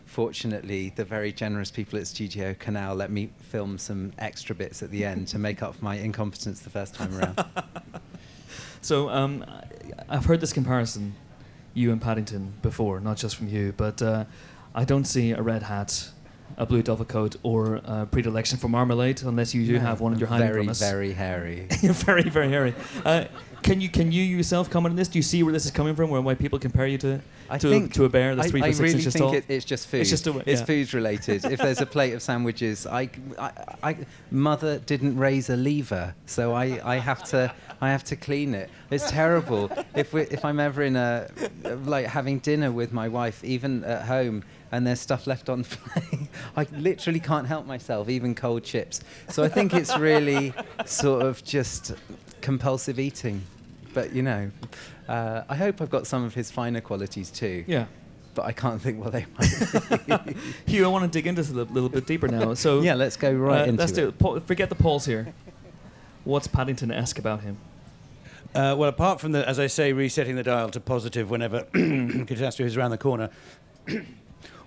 fortunately 0.06 0.92
the 0.94 1.04
very 1.04 1.32
generous 1.32 1.70
people 1.70 1.98
at 1.98 2.06
Studio 2.06 2.54
Canal 2.58 2.94
let 2.94 3.10
me 3.10 3.30
film 3.38 3.78
some 3.78 4.12
extra 4.18 4.54
bits 4.54 4.82
at 4.82 4.90
the 4.90 5.04
end 5.04 5.28
to 5.28 5.38
make 5.38 5.62
up 5.62 5.74
for 5.74 5.84
my 5.84 5.96
incompetence 5.96 6.60
the 6.60 6.70
first 6.70 6.94
time 6.94 7.16
around. 7.16 7.44
So 8.84 9.08
um, 9.08 9.46
I've 10.10 10.26
heard 10.26 10.42
this 10.42 10.52
comparison, 10.52 11.14
you 11.72 11.90
and 11.90 12.02
Paddington, 12.02 12.52
before, 12.60 13.00
not 13.00 13.16
just 13.16 13.34
from 13.34 13.48
you, 13.48 13.72
but 13.74 14.02
uh, 14.02 14.26
I 14.74 14.84
don't 14.84 15.06
see 15.06 15.30
a 15.30 15.40
red 15.40 15.62
hat, 15.62 16.10
a 16.56 16.66
blue 16.66 16.82
coat, 16.82 17.36
or 17.42 17.76
a 17.84 18.06
predilection 18.06 18.58
for 18.58 18.68
marmalade 18.68 19.22
unless 19.22 19.54
you 19.54 19.66
do 19.66 19.74
No, 19.74 19.80
have 19.80 20.00
one 20.00 20.12
in 20.12 20.18
your 20.18 20.28
hiding 20.28 20.46
very 20.46 20.60
premise. 20.60 20.78
very 20.80 21.12
hairy 21.12 21.66
very, 21.82 22.22
very 22.28 22.48
hairy. 22.48 22.74
Uh, 23.04 23.24
can 23.62 23.80
you 23.80 23.88
can 23.88 24.12
you 24.12 24.22
yourself 24.22 24.68
comment 24.68 24.92
on 24.92 24.96
this? 24.96 25.08
Do 25.08 25.18
you 25.18 25.22
see 25.22 25.42
where 25.42 25.52
this 25.52 25.64
is 25.64 25.70
coming 25.70 25.96
from? 25.96 26.10
Where 26.10 26.20
why 26.20 26.34
people 26.34 26.58
compare 26.58 26.86
you 26.86 26.98
to 26.98 27.20
I 27.48 27.56
to, 27.58 27.68
think 27.68 27.90
a, 27.90 27.94
to 27.94 28.04
a 28.04 28.08
bear 28.10 28.36
that's 28.36 28.48
I, 28.48 28.50
three 28.50 28.62
I 28.62 28.66
foot 28.66 28.74
six 28.76 28.80
really 28.80 28.94
inches 28.98 29.12
think 29.14 29.24
tall? 29.24 29.34
it, 29.34 29.44
it's 29.48 29.64
just 29.64 29.88
food. 29.88 30.02
It's 30.02 30.10
just 30.10 30.26
a- 30.26 30.38
it's 30.46 30.60
yeah. 30.60 30.66
food 30.66 30.92
related. 30.94 31.44
if 31.46 31.58
there's 31.58 31.80
a 31.80 31.86
plate 31.86 32.12
of 32.12 32.20
sandwiches, 32.22 32.86
I, 32.86 33.08
I, 33.38 33.50
I, 33.82 33.96
mother 34.30 34.78
didn't 34.80 35.16
raise 35.16 35.48
a 35.48 35.56
leaver, 35.56 36.14
so 36.26 36.52
I, 36.52 36.78
I 36.84 36.96
have 36.98 37.24
to 37.30 37.54
I 37.80 37.90
have 37.90 38.04
to 38.04 38.16
clean 38.16 38.54
it. 38.54 38.68
It's 38.90 39.10
terrible. 39.10 39.70
if 39.96 40.12
we 40.12 40.22
if 40.22 40.44
I'm 40.44 40.60
ever 40.60 40.82
in 40.82 40.96
a 40.96 41.30
like 41.84 42.06
having 42.06 42.40
dinner 42.40 42.70
with 42.70 42.92
my 42.92 43.08
wife, 43.08 43.42
even 43.44 43.82
at 43.84 44.02
home, 44.02 44.44
and 44.74 44.84
there's 44.84 45.00
stuff 45.00 45.28
left 45.28 45.48
on 45.48 45.62
the 45.62 45.76
plate, 45.76 46.28
I 46.56 46.66
literally 46.76 47.20
can't 47.20 47.46
help 47.46 47.64
myself, 47.64 48.08
even 48.08 48.34
cold 48.34 48.64
chips. 48.64 49.00
So 49.28 49.44
I 49.44 49.48
think 49.48 49.72
it's 49.72 49.96
really 49.96 50.52
sort 50.84 51.22
of 51.22 51.42
just 51.44 51.94
compulsive 52.40 52.98
eating. 52.98 53.42
But 53.94 54.12
you 54.12 54.22
know, 54.22 54.50
uh, 55.08 55.42
I 55.48 55.54
hope 55.54 55.80
I've 55.80 55.90
got 55.90 56.08
some 56.08 56.24
of 56.24 56.34
his 56.34 56.50
finer 56.50 56.80
qualities 56.80 57.30
too. 57.30 57.64
Yeah. 57.68 57.86
But 58.34 58.46
I 58.46 58.52
can't 58.52 58.82
think 58.82 59.02
what 59.02 59.12
they 59.12 59.26
might 59.38 60.26
be. 60.26 60.34
Hugh, 60.66 60.84
I 60.84 60.88
want 60.88 61.04
to 61.04 61.16
dig 61.16 61.28
into 61.28 61.40
this 61.42 61.52
a 61.52 61.54
little 61.54 61.88
bit 61.88 62.04
deeper 62.04 62.26
now. 62.26 62.54
So 62.54 62.82
yeah, 62.82 62.94
let's 62.94 63.16
go 63.16 63.32
right 63.32 63.60
uh, 63.60 63.66
into 63.66 63.78
let's 63.78 63.92
it. 63.92 63.94
do 63.94 64.08
it. 64.08 64.18
Pa- 64.18 64.40
forget 64.40 64.70
the 64.70 64.74
polls 64.74 65.06
here. 65.06 65.32
What's 66.24 66.48
Paddington-esque 66.48 67.20
about 67.20 67.42
him? 67.42 67.58
Uh, 68.54 68.74
well, 68.76 68.88
apart 68.88 69.20
from 69.20 69.32
the, 69.32 69.48
as 69.48 69.60
I 69.60 69.68
say, 69.68 69.92
resetting 69.92 70.34
the 70.34 70.42
dial 70.42 70.70
to 70.70 70.80
positive 70.80 71.30
whenever 71.30 71.62
catastrophe 71.72 72.64
is 72.64 72.76
around 72.76 72.90
the 72.90 72.98
corner, 72.98 73.30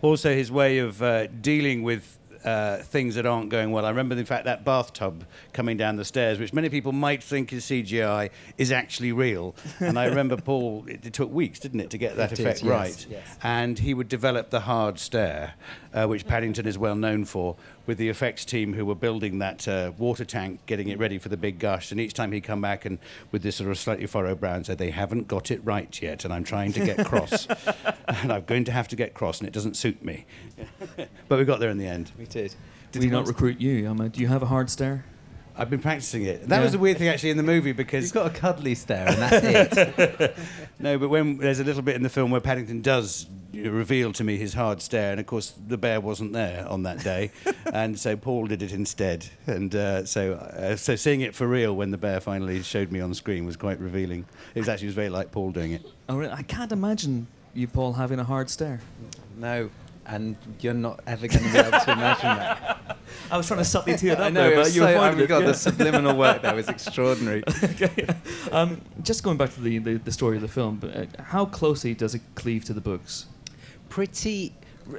also 0.01 0.33
his 0.33 0.51
way 0.51 0.79
of 0.79 1.01
uh, 1.01 1.27
dealing 1.27 1.83
with 1.83 2.17
uh, 2.43 2.77
things 2.77 3.15
that 3.15 3.25
aren't 3.25 3.49
going 3.49 3.71
well. 3.71 3.83
I 3.85 3.89
remember, 3.89 4.15
in 4.15 4.23
fact, 4.25 4.45
that 4.45 4.63
bathtub 4.63 5.25
coming 5.53 5.75
down 5.75 5.97
the 5.97 6.05
stairs, 6.05 6.39
which 6.39 6.53
many 6.53 6.69
people 6.69 6.91
might 6.93 7.21
think 7.21 7.51
is 7.51 7.65
CGI, 7.65 8.29
is 8.57 8.71
actually 8.71 9.11
real. 9.11 9.53
And 9.79 9.99
I 9.99 10.05
remember 10.05 10.37
Paul. 10.49 10.85
It, 10.87 11.05
it 11.05 11.13
took 11.13 11.31
weeks, 11.31 11.59
didn't 11.59 11.81
it, 11.81 11.89
to 11.89 11.97
get 11.97 12.15
that 12.15 12.31
It 12.31 12.35
did, 12.35 12.45
effect 12.45 12.63
yes, 12.63 12.69
right? 12.69 13.07
yes. 13.09 13.37
And 13.43 13.79
he 13.79 13.93
would 13.93 14.07
develop 14.07 14.49
the 14.49 14.61
hard 14.61 14.97
stare, 14.99 15.55
uh, 15.93 16.05
which 16.05 16.25
Paddington 16.25 16.67
is 16.67 16.77
well 16.77 16.95
known 16.95 17.25
for, 17.25 17.55
with 17.87 17.97
the 17.97 18.09
effects 18.09 18.45
team 18.45 18.73
who 18.73 18.85
were 18.85 18.93
building 18.93 19.39
that 19.39 19.67
uh, 19.67 19.91
water 19.97 20.25
tank, 20.25 20.59
getting 20.65 20.89
it 20.89 20.99
ready 20.99 21.17
for 21.17 21.29
the 21.29 21.37
big 21.37 21.57
gush. 21.57 21.91
And 21.91 21.99
each 21.99 22.13
time 22.13 22.31
he'd 22.33 22.41
come 22.41 22.61
back 22.61 22.85
and 22.85 22.99
with 23.31 23.41
this 23.41 23.55
sort 23.55 23.71
of 23.71 23.79
slightly 23.79 24.05
furrowed 24.05 24.39
brow 24.39 24.53
and 24.55 24.65
say, 24.65 24.75
"They 24.75 24.91
haven't 24.91 25.27
got 25.27 25.49
it 25.49 25.61
right 25.63 25.99
yet, 26.01 26.25
and 26.25 26.33
I'm 26.33 26.43
trying 26.43 26.73
to 26.73 26.85
get 26.85 27.05
cross, 27.05 27.47
and 28.07 28.31
I'm 28.31 28.43
going 28.43 28.65
to 28.65 28.71
have 28.71 28.87
to 28.89 28.95
get 28.95 29.13
cross, 29.13 29.39
and 29.39 29.47
it 29.47 29.53
doesn't 29.53 29.75
suit 29.75 30.03
me." 30.03 30.25
but 31.27 31.39
we 31.39 31.45
got 31.45 31.59
there 31.59 31.69
in 31.69 31.77
the 31.77 31.87
end. 31.87 32.11
we 32.17 32.25
did. 32.25 32.53
Did 32.91 33.03
he 33.03 33.09
not 33.09 33.27
recruit 33.27 33.59
you? 33.59 33.89
I 33.89 33.93
mean, 33.93 34.09
do 34.09 34.21
you 34.21 34.27
have 34.27 34.43
a 34.43 34.47
hard 34.47 34.69
stare? 34.69 35.05
I've 35.57 35.69
been 35.69 35.79
practicing 35.81 36.23
it. 36.23 36.47
That 36.49 36.57
Yeah. 36.57 36.63
was 36.63 36.71
the 36.73 36.79
weird 36.79 36.97
thing 36.97 37.07
actually 37.07 37.31
in 37.31 37.37
the 37.37 37.43
movie 37.43 37.71
because 37.71 38.03
He's 38.03 38.11
got 38.11 38.27
a 38.27 38.29
cuddly 38.29 38.75
stare, 38.75 39.07
and 39.07 39.17
that's 39.17 39.77
it. 39.79 40.35
No, 40.79 40.99
but 40.99 41.09
when 41.09 41.37
there's 41.37 41.59
a 41.59 41.63
little 41.63 41.81
bit 41.81 41.95
in 41.95 42.03
the 42.03 42.09
film 42.09 42.29
where 42.29 42.39
Paddington 42.41 42.81
does 42.81 43.25
reveal 43.51 44.13
to 44.13 44.23
me 44.23 44.37
his 44.37 44.53
hard 44.53 44.79
stare, 44.81 45.09
and 45.11 45.19
of 45.19 45.25
course 45.25 45.53
the 45.67 45.77
bear 45.77 45.99
wasn't 45.99 46.31
there 46.33 46.67
on 46.69 46.83
that 46.83 47.03
day, 47.03 47.31
and 47.73 47.97
so 47.99 48.15
Paul 48.15 48.45
did 48.45 48.61
it 48.61 48.71
instead. 48.71 49.25
And 49.47 49.73
uh, 49.73 50.05
so, 50.05 50.33
uh, 50.33 50.75
so 50.75 50.95
seeing 50.95 51.21
it 51.21 51.33
for 51.33 51.47
real 51.47 51.75
when 51.75 51.89
the 51.89 51.97
bear 51.97 52.19
finally 52.19 52.61
showed 52.61 52.91
me 52.91 52.99
on 52.99 53.13
screen 53.15 53.45
was 53.45 53.57
quite 53.57 53.79
revealing. 53.79 54.25
It 54.53 54.59
was 54.59 54.69
actually 54.69 54.85
it 54.85 54.89
was 54.89 54.95
very 54.95 55.09
like 55.09 55.31
Paul 55.31 55.51
doing 55.51 55.71
it. 55.71 55.83
Oh, 56.07 56.17
really? 56.17 56.31
I 56.31 56.43
can't 56.43 56.71
imagine 56.71 57.25
you, 57.55 57.67
Paul, 57.67 57.93
having 57.93 58.19
a 58.19 58.23
hard 58.23 58.51
stare. 58.51 58.79
no, 59.35 59.71
and 60.07 60.35
you're 60.61 60.73
not 60.73 61.01
ever 61.05 61.27
going 61.27 61.43
to 61.43 61.51
be 61.51 61.57
able 61.57 61.79
to 61.79 61.91
imagine 61.91 62.37
that. 62.37 62.97
I 63.31 63.37
was 63.37 63.47
trying 63.47 63.59
to 63.59 63.65
subtly 63.65 63.93
it 63.93 64.09
up 64.09 64.19
I 64.19 64.29
know, 64.29 64.49
there, 64.49 64.55
but 64.55 64.67
you 64.67 64.81
so, 64.81 64.87
avoided 64.87 65.17
my 65.17 65.23
it. 65.23 65.27
God, 65.27 65.41
yeah. 65.41 65.47
the 65.47 65.53
subliminal 65.53 66.17
work 66.17 66.41
there 66.41 66.55
was 66.55 66.67
extraordinary. 66.69 67.43
okay. 67.63 68.07
Um, 68.51 68.81
just 69.03 69.23
going 69.23 69.37
back 69.37 69.53
to 69.53 69.61
the, 69.61 69.77
the, 69.79 69.93
the 69.95 70.11
story 70.11 70.35
of 70.37 70.41
the 70.41 70.47
film, 70.47 70.77
but, 70.77 70.95
uh, 70.95 71.05
how 71.23 71.45
closely 71.45 71.93
does 71.93 72.15
it 72.15 72.21
cleave 72.35 72.63
to 72.65 72.73
the 72.73 72.81
books? 72.81 73.27
pretty 73.89 74.53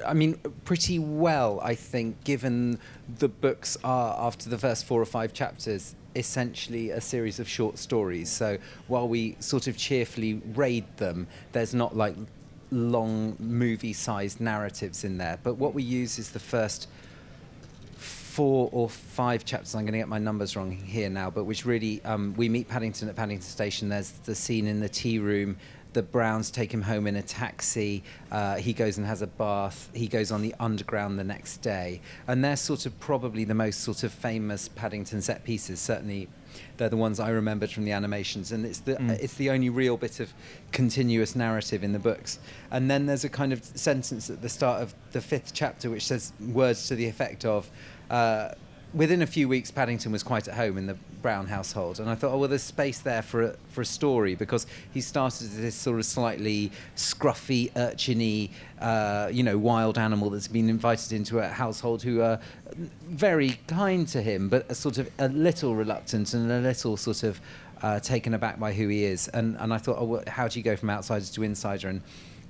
I 0.07 0.13
mean, 0.13 0.35
pretty 0.67 0.99
well, 0.99 1.61
I 1.63 1.75
think, 1.75 2.23
given 2.23 2.79
the 3.19 3.29
books 3.29 3.79
are, 3.83 4.15
after 4.19 4.51
the 4.51 4.59
first 4.59 4.85
four 4.85 5.01
or 5.01 5.07
five 5.07 5.33
chapters, 5.33 5.95
essentially 6.15 6.91
a 6.91 7.01
series 7.01 7.41
of 7.41 7.49
short 7.49 7.79
stories. 7.79 8.29
So 8.29 8.59
while 8.87 9.09
we 9.09 9.37
sort 9.41 9.67
of 9.67 9.79
cheerfully 9.79 10.43
raid 10.55 10.85
them, 10.99 11.27
there's 11.53 11.73
not 11.73 11.97
like 11.97 12.17
long 12.71 13.37
movie 13.39 13.93
sized 13.93 14.41
narratives 14.41 15.05
in 15.05 15.19
there. 15.19 15.39
But 15.43 15.55
what 15.55 15.75
we 15.75 15.83
use 15.83 16.19
is 16.19 16.31
the 16.31 16.39
first 16.41 16.89
four 18.39 18.69
or 18.73 18.89
five 18.89 19.45
chapters. 19.45 19.75
I'm 19.75 19.83
going 19.83 19.95
to 19.95 19.99
get 19.99 20.09
my 20.09 20.19
numbers 20.19 20.55
wrong 20.55 20.71
here 20.71 21.11
now, 21.11 21.29
but 21.29 21.45
which 21.45 21.67
really 21.67 22.01
um, 22.05 22.35
we 22.37 22.49
meet 22.49 22.69
Paddington 22.69 23.09
at 23.09 23.17
Paddington 23.17 23.43
Station. 23.43 23.89
There's 23.89 24.11
the 24.11 24.35
scene 24.35 24.69
in 24.69 24.79
the 24.79 24.89
tea 24.89 25.19
room. 25.19 25.57
The 25.95 26.03
Browns 26.03 26.51
take 26.51 26.73
him 26.73 26.83
home 26.83 27.07
in 27.07 27.17
a 27.17 27.23
taxi. 27.23 28.03
Uh, 28.31 28.57
he 28.57 28.73
goes 28.73 28.99
and 28.99 29.07
has 29.07 29.23
a 29.23 29.27
bath. 29.27 29.89
He 29.95 30.07
goes 30.07 30.31
on 30.31 30.43
the 30.43 30.55
underground 30.61 31.19
the 31.19 31.25
next 31.25 31.59
day, 31.59 32.01
and 32.27 32.45
they're 32.45 32.57
sort 32.57 32.87
of 32.87 32.99
probably 33.01 33.45
the 33.45 33.55
most 33.55 33.81
sort 33.81 34.03
of 34.05 34.13
famous 34.13 34.69
Paddington 34.69 35.23
set 35.23 35.45
pieces. 35.45 35.81
Certainly, 35.81 36.29
they're 36.77 36.89
the 36.89 36.97
ones 36.97 37.19
I 37.19 37.31
remembered 37.31 37.71
from 37.71 37.85
the 37.85 37.93
animations, 37.93 38.53
and 38.53 38.67
it's 38.67 38.81
the 38.81 38.97
Mm. 38.97 39.11
it's 39.19 39.35
the 39.35 39.51
only 39.51 39.71
real 39.71 39.97
bit 39.97 40.21
of 40.21 40.33
continuous 40.73 41.35
narrative 41.35 41.83
in 41.83 41.93
the 41.93 41.99
books. 41.99 42.39
And 42.71 42.91
then 42.91 43.07
there's 43.07 43.25
a 43.25 43.29
kind 43.29 43.53
of 43.53 43.65
sentence 43.65 44.29
at 44.29 44.43
the 44.43 44.49
start 44.49 44.83
of 44.83 44.95
the 45.13 45.21
fifth 45.21 45.53
chapter 45.55 45.89
which 45.91 46.07
says 46.07 46.33
words 46.53 46.87
to 46.89 46.97
the 46.97 47.07
effect 47.07 47.45
of. 47.45 47.71
Uh, 48.11 48.51
Within 48.95 49.21
a 49.21 49.27
few 49.27 49.49
weeks, 49.49 49.71
Paddington 49.71 50.13
was 50.13 50.23
quite 50.23 50.49
at 50.49 50.55
home 50.55 50.79
in 50.79 50.87
the 50.87 50.97
Brown 51.21 51.47
household, 51.47 52.01
and 52.01 52.09
I 52.09 52.15
thought, 52.15 52.33
oh 52.33 52.39
well, 52.39 52.49
there's 52.49 52.63
space 52.63 53.01
there 53.01 53.23
for 53.23 53.43
a, 53.43 53.57
for 53.71 53.83
a 53.83 53.85
story 53.85 54.35
because 54.35 54.67
he 54.95 55.01
started 55.01 55.43
as 55.43 55.57
this 55.59 55.75
sort 55.75 55.99
of 55.99 56.07
slightly 56.07 56.73
scruffy, 56.97 57.71
urchiny, 57.73 58.51
uh, 58.81 59.29
you 59.31 59.43
know, 59.43 59.59
wild 59.59 59.99
animal 59.99 60.31
that's 60.31 60.49
been 60.49 60.71
invited 60.71 61.13
into 61.13 61.39
a 61.39 61.49
household 61.49 62.03
who 62.03 62.23
are 62.23 62.41
very 63.09 63.59
kind 63.67 64.09
to 64.09 64.23
him, 64.23 64.49
but 64.49 64.75
sort 64.75 64.97
of 64.97 65.11
a 65.19 65.29
little 65.29 65.75
reluctant 65.75 66.33
and 66.33 66.51
a 66.51 66.61
little 66.61 66.97
sort 66.97 67.25
of 67.25 67.41
uh, 67.83 68.01
taken 68.01 68.33
aback 68.35 68.59
by 68.59 68.73
who 68.73 68.89
he 68.89 69.05
is. 69.05 69.29
And, 69.29 69.57
and 69.59 69.75
I 69.75 69.79
thought, 69.79 69.97
oh, 69.99 70.05
well, 70.05 70.25
how 70.27 70.49
do 70.49 70.59
you 70.59 70.63
go 70.63 70.77
from 70.77 70.91
outsider 70.91 71.27
to 71.27 71.43
insider? 71.43 71.89
And 71.89 72.03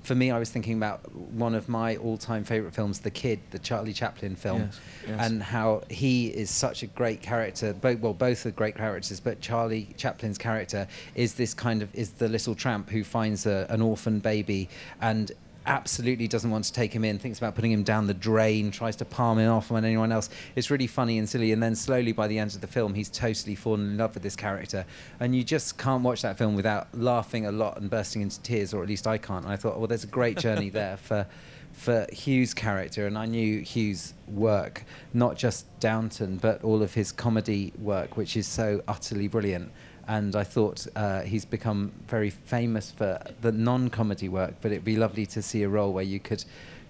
for 0.09 0.15
me, 0.15 0.31
I 0.31 0.39
was 0.39 0.49
thinking 0.49 0.75
about 0.75 1.13
one 1.13 1.53
of 1.53 1.69
my 1.69 1.95
all-time 1.97 2.43
favourite 2.43 2.73
films, 2.73 2.97
The 3.01 3.11
Kid, 3.11 3.39
the 3.51 3.59
Charlie 3.59 3.93
Chaplin 3.93 4.35
film, 4.35 4.61
Yes, 4.61 4.79
yes. 5.07 5.27
and 5.29 5.43
how 5.43 5.83
he 5.87 6.29
is 6.29 6.49
such 6.49 6.81
a 6.81 6.87
great 6.87 7.21
character. 7.21 7.73
Both, 7.73 7.99
well, 7.99 8.15
both 8.15 8.43
are 8.47 8.49
great 8.49 8.75
characters, 8.75 9.19
but 9.19 9.39
Charlie 9.39 9.89
Chaplin's 9.97 10.39
character 10.39 10.87
is 11.13 11.35
this 11.35 11.53
kind 11.53 11.83
of 11.83 11.93
is 11.93 12.13
the 12.13 12.27
little 12.27 12.55
tramp 12.55 12.89
who 12.89 13.03
finds 13.03 13.45
a, 13.45 13.67
an 13.69 13.83
orphan 13.83 14.17
baby 14.17 14.67
and 14.99 15.31
absolutely 15.65 16.27
doesn't 16.27 16.49
want 16.49 16.65
to 16.65 16.73
take 16.73 16.93
him 16.93 17.03
in, 17.03 17.19
thinks 17.19 17.37
about 17.37 17.55
putting 17.55 17.71
him 17.71 17.83
down 17.83 18.07
the 18.07 18.13
drain, 18.13 18.71
tries 18.71 18.95
to 18.97 19.05
palm 19.05 19.37
him 19.37 19.51
off 19.51 19.71
on 19.71 19.85
anyone 19.85 20.11
else. 20.11 20.29
It's 20.55 20.71
really 20.71 20.87
funny 20.87 21.17
and 21.17 21.27
silly. 21.27 21.51
And 21.51 21.61
then 21.61 21.75
slowly 21.75 22.11
by 22.11 22.27
the 22.27 22.39
end 22.39 22.55
of 22.55 22.61
the 22.61 22.67
film, 22.67 22.93
he's 22.93 23.09
totally 23.09 23.55
fallen 23.55 23.81
in 23.81 23.97
love 23.97 24.13
with 24.13 24.23
this 24.23 24.35
character. 24.35 24.85
And 25.19 25.35
you 25.35 25.43
just 25.43 25.77
can't 25.77 26.03
watch 26.03 26.21
that 26.21 26.37
film 26.37 26.55
without 26.55 26.87
laughing 26.93 27.45
a 27.45 27.51
lot 27.51 27.79
and 27.79 27.89
bursting 27.89 28.21
into 28.21 28.39
tears, 28.41 28.73
or 28.73 28.81
at 28.81 28.89
least 28.89 29.07
I 29.07 29.17
can't. 29.17 29.43
And 29.43 29.53
I 29.53 29.57
thought, 29.57 29.77
well, 29.77 29.87
there's 29.87 30.03
a 30.03 30.07
great 30.07 30.37
journey 30.37 30.69
there 30.69 30.97
for. 30.97 31.27
For 31.71 32.07
Hugh's 32.11 32.53
character, 32.53 33.07
and 33.07 33.17
I 33.17 33.25
knew 33.25 33.61
Hugh's 33.61 34.13
work, 34.27 34.83
not 35.13 35.37
just 35.37 35.65
Downton, 35.79 36.35
but 36.37 36.61
all 36.61 36.81
of 36.81 36.93
his 36.93 37.13
comedy 37.13 37.71
work, 37.79 38.17
which 38.17 38.35
is 38.35 38.47
so 38.47 38.83
utterly 38.85 39.29
brilliant 39.29 39.71
and 40.09 40.35
I 40.35 40.43
thought 40.43 40.87
uh, 40.95 41.21
he's 41.21 41.45
become 41.45 41.91
very 42.07 42.31
famous 42.31 42.89
for 42.89 43.21
the 43.41 43.51
non-comedy 43.51 44.27
work. 44.27 44.55
But 44.59 44.71
it'd 44.71 44.83
be 44.83 44.95
lovely 44.95 45.27
to 45.27 45.41
see 45.43 45.61
a 45.61 45.69
role 45.69 45.93
where 45.93 46.03
you 46.03 46.19
could 46.19 46.43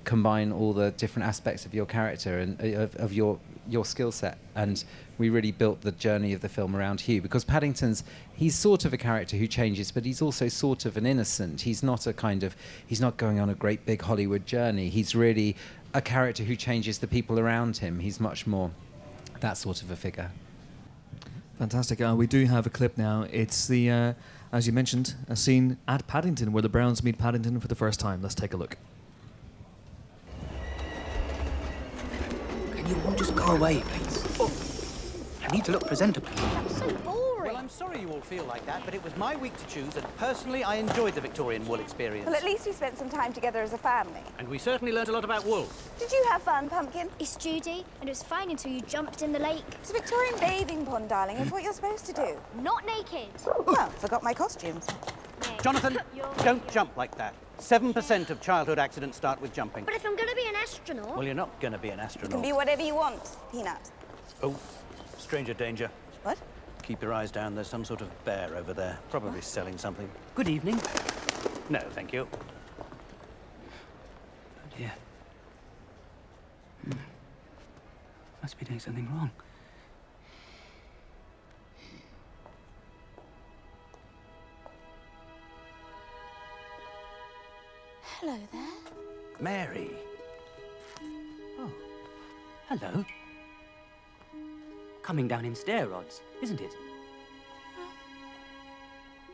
combine 0.05 0.53
all 0.53 0.71
the 0.71 0.91
different 0.91 1.27
aspects 1.27 1.65
of 1.65 1.73
your 1.73 1.85
character 1.85 2.39
and 2.39 2.59
uh, 2.61 2.83
of, 2.83 2.95
of 2.95 3.13
your 3.13 3.37
your 3.67 3.83
skill 3.83 4.13
set. 4.13 4.37
And 4.55 4.81
we 5.17 5.29
really 5.29 5.51
built 5.51 5.81
the 5.81 5.91
journey 5.91 6.31
of 6.31 6.39
the 6.39 6.47
film 6.47 6.77
around 6.77 7.01
Hugh 7.01 7.21
because 7.21 7.43
Paddington's 7.43 8.05
he's 8.37 8.55
sort 8.55 8.85
of 8.85 8.93
a 8.93 8.97
character 8.97 9.35
who 9.35 9.47
changes, 9.47 9.91
but 9.91 10.05
he's 10.05 10.21
also 10.21 10.47
sort 10.47 10.85
of 10.85 10.95
an 10.95 11.05
innocent. 11.05 11.59
He's 11.59 11.83
not 11.83 12.07
a 12.07 12.13
kind 12.13 12.43
of 12.43 12.55
he's 12.87 13.01
not 13.01 13.17
going 13.17 13.37
on 13.37 13.49
a 13.49 13.53
great 13.53 13.85
big 13.85 14.01
Hollywood 14.01 14.45
journey. 14.45 14.87
He's 14.87 15.13
really 15.13 15.57
a 15.93 16.01
character 16.01 16.45
who 16.45 16.55
changes 16.55 16.99
the 16.99 17.07
people 17.07 17.37
around 17.37 17.75
him. 17.77 17.99
He's 17.99 18.21
much 18.21 18.47
more 18.47 18.71
that 19.41 19.57
sort 19.57 19.81
of 19.81 19.91
a 19.91 19.97
figure. 19.97 20.31
Fantastic. 21.59 21.99
Uh, 21.99 22.15
we 22.17 22.25
do 22.25 22.45
have 22.45 22.65
a 22.65 22.69
clip 22.69 22.97
now. 22.97 23.25
It's 23.33 23.67
the, 23.67 23.91
uh, 23.91 24.13
as 24.53 24.65
you 24.65 24.71
mentioned, 24.71 25.15
a 25.27 25.35
scene 25.35 25.77
at 25.89 26.07
Paddington 26.07 26.53
where 26.53 26.61
the 26.61 26.69
Browns 26.69 27.03
meet 27.03 27.17
Paddington 27.17 27.59
for 27.59 27.67
the 27.67 27.75
first 27.75 27.99
time. 27.99 28.21
Let's 28.21 28.33
take 28.33 28.53
a 28.53 28.57
look. 28.57 28.77
Can 32.73 32.87
you 32.87 32.95
all 33.05 33.13
just 33.13 33.35
go 33.35 33.47
away, 33.47 33.81
please? 33.81 35.19
I 35.43 35.53
need 35.53 35.65
to 35.65 35.73
look 35.73 35.85
presentable. 35.85 36.29
I'm 36.37 36.69
so 36.69 36.87
boring. 37.03 37.28
Well, 37.69 37.87
I'm 37.87 37.93
sorry 37.93 38.01
you 38.01 38.11
all 38.11 38.21
feel 38.21 38.45
like 38.45 38.65
that, 38.65 38.83
but 38.83 38.95
it 38.95 39.03
was 39.03 39.15
my 39.15 39.35
week 39.35 39.55
to 39.57 39.67
choose, 39.67 39.95
and 39.95 40.17
personally, 40.17 40.63
I 40.63 40.75
enjoyed 40.75 41.13
the 41.13 41.21
Victorian 41.21 41.67
wool 41.67 41.79
experience. 41.79 42.25
Well, 42.25 42.35
at 42.35 42.43
least 42.43 42.65
we 42.65 42.71
spent 42.71 42.97
some 42.97 43.09
time 43.09 43.31
together 43.31 43.61
as 43.61 43.73
a 43.73 43.77
family. 43.77 44.21
And 44.39 44.47
we 44.47 44.57
certainly 44.57 44.91
learnt 44.91 45.07
a 45.09 45.11
lot 45.11 45.23
about 45.23 45.45
wool. 45.45 45.67
Did 45.99 46.11
you 46.11 46.25
have 46.29 46.41
fun, 46.41 46.67
Pumpkin? 46.67 47.09
It's 47.19 47.35
Judy, 47.35 47.85
and 47.99 48.09
it 48.09 48.11
was 48.11 48.23
fine 48.23 48.49
until 48.49 48.71
you 48.71 48.81
jumped 48.81 49.21
in 49.21 49.31
the 49.31 49.37
lake. 49.37 49.63
It's 49.73 49.91
a 49.91 49.93
Victorian 49.93 50.33
bathing 50.39 50.83
pond, 50.83 51.09
darling. 51.09 51.37
It's 51.37 51.51
what 51.51 51.61
you're 51.61 51.73
supposed 51.73 52.07
to 52.07 52.13
do. 52.13 52.37
Not 52.61 52.85
naked. 52.87 53.29
Well, 53.67 53.89
forgot 53.89 54.23
my 54.23 54.33
costume. 54.33 54.79
Jonathan, 55.61 55.99
don't 56.43 56.67
jump 56.71 56.97
like 56.97 57.15
that. 57.17 57.35
7% 57.59 58.29
of 58.31 58.41
childhood 58.41 58.79
accidents 58.79 59.15
start 59.15 59.39
with 59.41 59.53
jumping. 59.53 59.85
But 59.85 59.93
if 59.93 60.05
I'm 60.07 60.15
going 60.15 60.29
to 60.29 60.35
be 60.35 60.47
an 60.47 60.55
astronaut... 60.55 61.15
Well, 61.15 61.23
you're 61.23 61.35
not 61.35 61.59
going 61.59 61.73
to 61.73 61.77
be 61.77 61.89
an 61.89 61.99
astronaut. 61.99 62.31
You 62.31 62.37
astronaut. 62.37 62.43
can 62.43 62.49
be 62.49 62.53
whatever 62.53 62.81
you 62.81 62.95
want, 62.95 63.37
Peanut. 63.51 63.91
Oh, 64.41 64.55
stranger 65.19 65.53
danger. 65.53 65.91
What? 66.23 66.39
Keep 66.89 67.03
your 67.03 67.13
eyes 67.13 67.29
down. 67.29 67.53
There's 67.53 67.67
some 67.67 67.85
sort 67.85 68.01
of 68.01 68.09
bear 68.25 68.49
over 68.55 68.73
there. 68.73 68.97
Probably 69.11 69.41
selling 69.41 69.77
something. 69.77 70.09
Good 70.33 70.49
evening. 70.49 70.81
No, 71.69 71.79
thank 71.91 72.11
you. 72.11 72.27
Oh 72.81 72.85
dear. 74.75 74.91
Hmm. 76.83 76.97
Must 78.41 78.57
be 78.57 78.65
doing 78.65 78.79
something 78.79 79.07
wrong. 79.11 79.29
Hello 88.01 88.39
there. 88.51 88.63
Mary. 89.39 89.91
Oh. 91.59 91.71
Hello. 92.67 93.05
Coming 95.09 95.27
down 95.27 95.43
in 95.43 95.55
stair 95.55 95.87
rods, 95.87 96.21
isn't 96.39 96.61
it? 96.61 96.77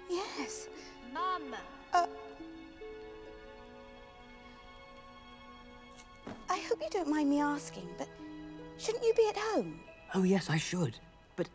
Yes. 0.09 0.69
Mum. 1.13 1.53
Uh, 1.93 2.07
I 6.49 6.59
hope 6.59 6.79
you 6.79 6.87
don't 6.89 7.09
mind 7.09 7.29
me 7.29 7.41
asking, 7.41 7.89
but 7.97 8.07
shouldn't 8.77 9.03
you 9.03 9.13
be 9.15 9.27
at 9.27 9.35
home? 9.35 9.81
Oh, 10.13 10.23
yes, 10.23 10.49
I 10.49 10.55
should. 10.55 10.97
But 11.35 11.49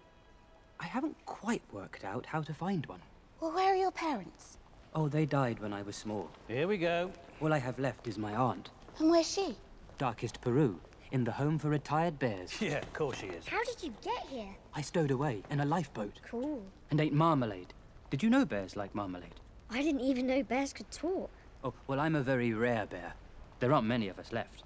I 0.81 0.85
haven't 0.85 1.17
quite 1.25 1.63
worked 1.73 2.05
out 2.05 2.27
how 2.27 2.43
to 2.43 2.53
find 2.53 2.85
one. 2.85 3.01
Well, 3.41 3.53
where 3.53 3.73
are 3.73 3.77
your 3.77 3.91
parents? 3.91 4.59
Oh, 4.95 5.09
they 5.09 5.25
died 5.25 5.61
when 5.61 5.73
I 5.73 5.81
was 5.81 5.97
small. 5.97 6.29
Here 6.47 6.69
we 6.69 6.77
go. 6.77 7.11
All 7.41 7.55
I 7.55 7.59
have 7.59 7.79
left 7.79 8.07
is 8.07 8.19
my 8.19 8.35
aunt. 8.35 8.69
And 8.99 9.11
where's 9.11 9.33
she? 9.33 9.57
Darkest 9.97 10.43
Peru, 10.43 10.79
in 11.13 11.25
the 11.25 11.33
home 11.33 11.59
for 11.59 11.69
retired 11.69 12.19
bears. 12.19 12.53
Yeah, 12.61 12.79
of 12.79 12.93
course 12.93 13.19
she 13.19 13.27
is. 13.27 13.47
How 13.47 13.63
did 13.65 13.83
you 13.83 13.93
get 14.03 14.27
here? 14.29 14.49
I 14.75 14.81
stowed 14.83 15.11
away 15.11 15.43
in 15.51 15.61
a 15.61 15.65
lifeboat 15.65 16.21
Cool. 16.29 16.63
and 16.91 17.01
ate 17.01 17.13
marmalade. 17.13 17.73
Did 18.11 18.23
you 18.23 18.31
know 18.31 18.45
bears 18.45 18.77
like 18.77 18.95
marmalade? 18.95 19.35
I 19.71 19.83
didn't 19.83 20.01
even 20.03 20.27
know 20.27 20.43
bears 20.43 20.73
could 20.73 20.91
talk. 20.91 21.31
Oh, 21.63 21.75
well, 21.87 22.01
I'm 22.01 22.17
a 22.17 22.23
very 22.23 22.53
rare 22.53 22.87
bear. 22.87 23.13
There 23.61 23.73
aren't 23.73 23.87
many 23.87 24.09
of 24.09 24.19
us 24.19 24.33
left. 24.33 24.65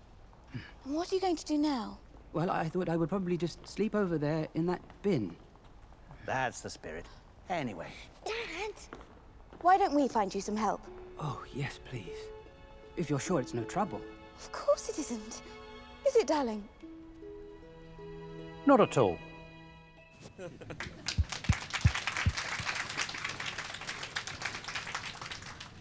Hmm. 0.52 0.94
What 0.94 1.10
are 1.10 1.14
you 1.14 1.20
going 1.20 1.36
to 1.36 1.44
do 1.44 1.58
now? 1.58 1.98
Well, 2.32 2.50
I 2.50 2.68
thought 2.68 2.88
I 2.88 2.96
would 2.96 3.08
probably 3.08 3.36
just 3.36 3.66
sleep 3.66 3.94
over 3.94 4.18
there 4.18 4.48
in 4.54 4.66
that 4.66 4.80
bin. 5.02 5.34
That's 6.26 6.60
the 6.60 6.70
spirit. 6.70 7.06
Anyway, 7.50 7.88
Dad! 8.24 8.72
Why 9.60 9.76
don't 9.76 9.94
we 9.94 10.08
find 10.08 10.34
you 10.34 10.40
some 10.40 10.56
help? 10.56 10.80
Oh, 11.18 11.42
yes, 11.54 11.78
please. 11.84 12.18
If 12.96 13.10
you're 13.10 13.20
sure 13.20 13.40
it's 13.40 13.54
no 13.54 13.64
trouble. 13.64 14.00
Of 14.38 14.50
course 14.52 14.88
it 14.88 14.98
isn't. 14.98 15.42
Is 16.06 16.16
it, 16.16 16.26
darling? 16.26 16.68
not 18.66 18.80
at 18.80 18.96
all. 18.96 19.18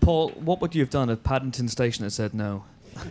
Paul, 0.01 0.29
what 0.31 0.59
would 0.59 0.75
you 0.75 0.81
have 0.81 0.89
done 0.89 1.09
if 1.09 1.23
Paddington 1.23 1.69
Station 1.69 2.03
had 2.03 2.11
said 2.13 2.33
no? 2.33 2.65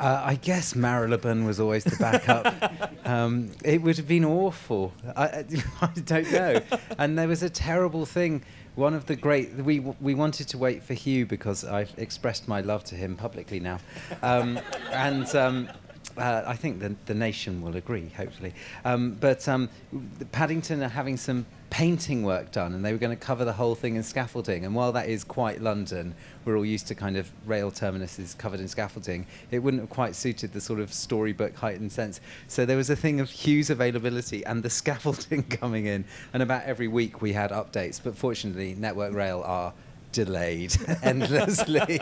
Uh, 0.00 0.22
I 0.24 0.36
guess 0.36 0.74
Marylebone 0.74 1.44
was 1.44 1.60
always 1.60 1.84
the 1.84 1.94
backup. 1.96 2.90
um, 3.06 3.50
it 3.62 3.82
would 3.82 3.98
have 3.98 4.08
been 4.08 4.24
awful. 4.24 4.94
I, 5.14 5.24
I 5.24 5.44
I 5.82 6.00
don't 6.06 6.32
know. 6.32 6.62
and 6.96 7.18
there 7.18 7.28
was 7.28 7.42
a 7.42 7.50
terrible 7.50 8.06
thing. 8.06 8.42
One 8.76 8.94
of 8.94 9.04
the 9.04 9.14
great 9.14 9.52
we 9.56 9.80
we 9.80 10.14
wanted 10.14 10.48
to 10.48 10.56
wait 10.56 10.82
for 10.82 10.94
Hugh 10.94 11.26
because 11.26 11.66
I've 11.66 11.92
expressed 11.98 12.48
my 12.48 12.62
love 12.62 12.82
to 12.84 12.94
him 12.94 13.14
publicly 13.14 13.60
now, 13.60 13.78
um, 14.22 14.58
and. 14.90 15.28
Um, 15.36 15.68
uh, 16.20 16.44
I 16.46 16.54
think 16.54 16.80
the, 16.80 16.94
the 17.06 17.14
nation 17.14 17.62
will 17.62 17.76
agree, 17.76 18.10
hopefully. 18.16 18.54
Um, 18.84 19.16
but 19.18 19.48
um, 19.48 19.68
Paddington 20.32 20.82
are 20.82 20.88
having 20.88 21.16
some 21.16 21.46
painting 21.70 22.24
work 22.24 22.50
done, 22.52 22.74
and 22.74 22.84
they 22.84 22.92
were 22.92 22.98
going 22.98 23.16
to 23.16 23.24
cover 23.24 23.44
the 23.44 23.52
whole 23.52 23.74
thing 23.74 23.96
in 23.96 24.02
scaffolding. 24.02 24.64
And 24.64 24.74
while 24.74 24.92
that 24.92 25.08
is 25.08 25.24
quite 25.24 25.60
London, 25.62 26.14
we're 26.44 26.56
all 26.56 26.64
used 26.64 26.88
to 26.88 26.94
kind 26.94 27.16
of 27.16 27.30
rail 27.46 27.70
terminuses 27.70 28.36
covered 28.36 28.60
in 28.60 28.68
scaffolding. 28.68 29.26
It 29.50 29.60
wouldn't 29.60 29.82
have 29.82 29.90
quite 29.90 30.14
suited 30.14 30.52
the 30.52 30.60
sort 30.60 30.80
of 30.80 30.92
storybook 30.92 31.56
heightened 31.56 31.92
sense. 31.92 32.20
So 32.48 32.66
there 32.66 32.76
was 32.76 32.90
a 32.90 32.96
thing 32.96 33.20
of 33.20 33.30
Hugh's 33.30 33.70
availability 33.70 34.44
and 34.44 34.62
the 34.62 34.70
scaffolding 34.80 35.44
coming 35.44 35.86
in, 35.86 36.04
and 36.34 36.42
about 36.42 36.64
every 36.64 36.88
week 36.88 37.22
we 37.22 37.32
had 37.32 37.50
updates. 37.50 38.00
But 38.02 38.16
fortunately, 38.16 38.74
Network 38.74 39.14
Rail 39.14 39.42
are 39.46 39.72
delayed 40.12 40.74
endlessly. 41.02 42.00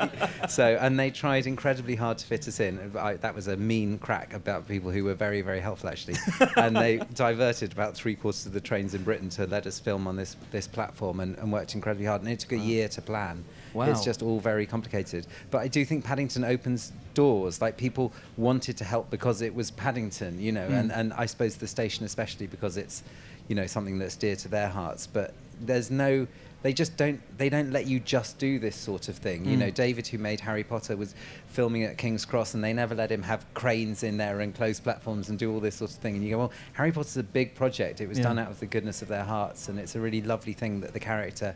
so, 0.48 0.78
and 0.80 0.98
they 0.98 1.10
tried 1.10 1.46
incredibly 1.46 1.94
hard 1.94 2.18
to 2.18 2.26
fit 2.26 2.48
us 2.48 2.60
in. 2.60 2.92
I, 2.98 3.14
that 3.14 3.34
was 3.34 3.48
a 3.48 3.56
mean 3.56 3.98
crack 3.98 4.32
about 4.32 4.66
people 4.66 4.90
who 4.90 5.04
were 5.04 5.14
very, 5.14 5.40
very 5.40 5.60
helpful 5.60 5.88
actually. 5.88 6.16
and 6.56 6.76
they 6.76 6.98
diverted 7.14 7.72
about 7.72 7.94
three 7.94 8.14
quarters 8.14 8.46
of 8.46 8.52
the 8.52 8.60
trains 8.60 8.94
in 8.94 9.02
Britain 9.02 9.28
to 9.30 9.46
let 9.46 9.66
us 9.66 9.78
film 9.78 10.06
on 10.06 10.16
this 10.16 10.36
this 10.50 10.66
platform 10.66 11.20
and, 11.20 11.36
and 11.38 11.52
worked 11.52 11.74
incredibly 11.74 12.06
hard. 12.06 12.22
And 12.22 12.30
it 12.30 12.40
took 12.40 12.52
a 12.52 12.58
year 12.58 12.88
to 12.88 13.02
plan. 13.02 13.44
Wow. 13.74 13.86
It's 13.86 14.04
just 14.04 14.22
all 14.22 14.40
very 14.40 14.66
complicated. 14.66 15.26
But 15.50 15.58
I 15.58 15.68
do 15.68 15.84
think 15.84 16.04
Paddington 16.04 16.44
opens 16.44 16.92
doors. 17.14 17.60
Like 17.60 17.76
people 17.76 18.12
wanted 18.36 18.76
to 18.78 18.84
help 18.84 19.10
because 19.10 19.42
it 19.42 19.54
was 19.54 19.70
Paddington, 19.70 20.40
you 20.40 20.52
know, 20.52 20.66
and, 20.66 20.90
hmm. 20.90 20.98
and 20.98 21.12
I 21.12 21.26
suppose 21.26 21.56
the 21.56 21.68
station 21.68 22.04
especially 22.04 22.46
because 22.46 22.76
it's, 22.76 23.02
you 23.48 23.54
know, 23.54 23.66
something 23.66 23.98
that's 23.98 24.16
dear 24.16 24.36
to 24.36 24.48
their 24.48 24.68
hearts. 24.68 25.06
But 25.06 25.34
there's 25.60 25.90
no 25.90 26.26
they 26.62 26.72
just 26.72 26.96
don't 26.96 27.20
they 27.38 27.48
don't 27.48 27.70
let 27.70 27.86
you 27.86 28.00
just 28.00 28.38
do 28.38 28.58
this 28.58 28.74
sort 28.74 29.08
of 29.08 29.16
thing 29.16 29.44
you 29.44 29.56
Mm. 29.56 29.60
know 29.60 29.70
david 29.70 30.06
who 30.08 30.18
made 30.18 30.40
harry 30.40 30.64
potter 30.64 30.96
was 30.96 31.14
filming 31.46 31.84
at 31.84 31.96
king's 31.98 32.24
cross 32.24 32.54
and 32.54 32.64
they 32.64 32.72
never 32.72 32.94
let 32.96 33.12
him 33.12 33.22
have 33.22 33.46
cranes 33.54 34.02
in 34.02 34.16
there 34.16 34.40
and 34.40 34.54
closed 34.54 34.82
platforms 34.82 35.28
and 35.28 35.38
do 35.38 35.52
all 35.52 35.60
this 35.60 35.76
sort 35.76 35.90
of 35.92 35.96
thing 35.98 36.16
and 36.16 36.24
you 36.24 36.30
go 36.30 36.38
well 36.38 36.52
harry 36.72 36.90
potter's 36.90 37.16
a 37.16 37.22
big 37.22 37.54
project 37.54 38.00
it 38.00 38.08
was 38.08 38.18
Yeah. 38.18 38.24
done 38.24 38.38
out 38.40 38.50
of 38.50 38.58
the 38.60 38.66
goodness 38.66 39.02
of 39.02 39.08
their 39.08 39.22
hearts 39.24 39.68
and 39.68 39.78
it's 39.78 39.94
a 39.94 40.00
really 40.00 40.20
lovely 40.20 40.52
thing 40.52 40.80
that 40.80 40.92
the 40.92 41.00
character 41.00 41.54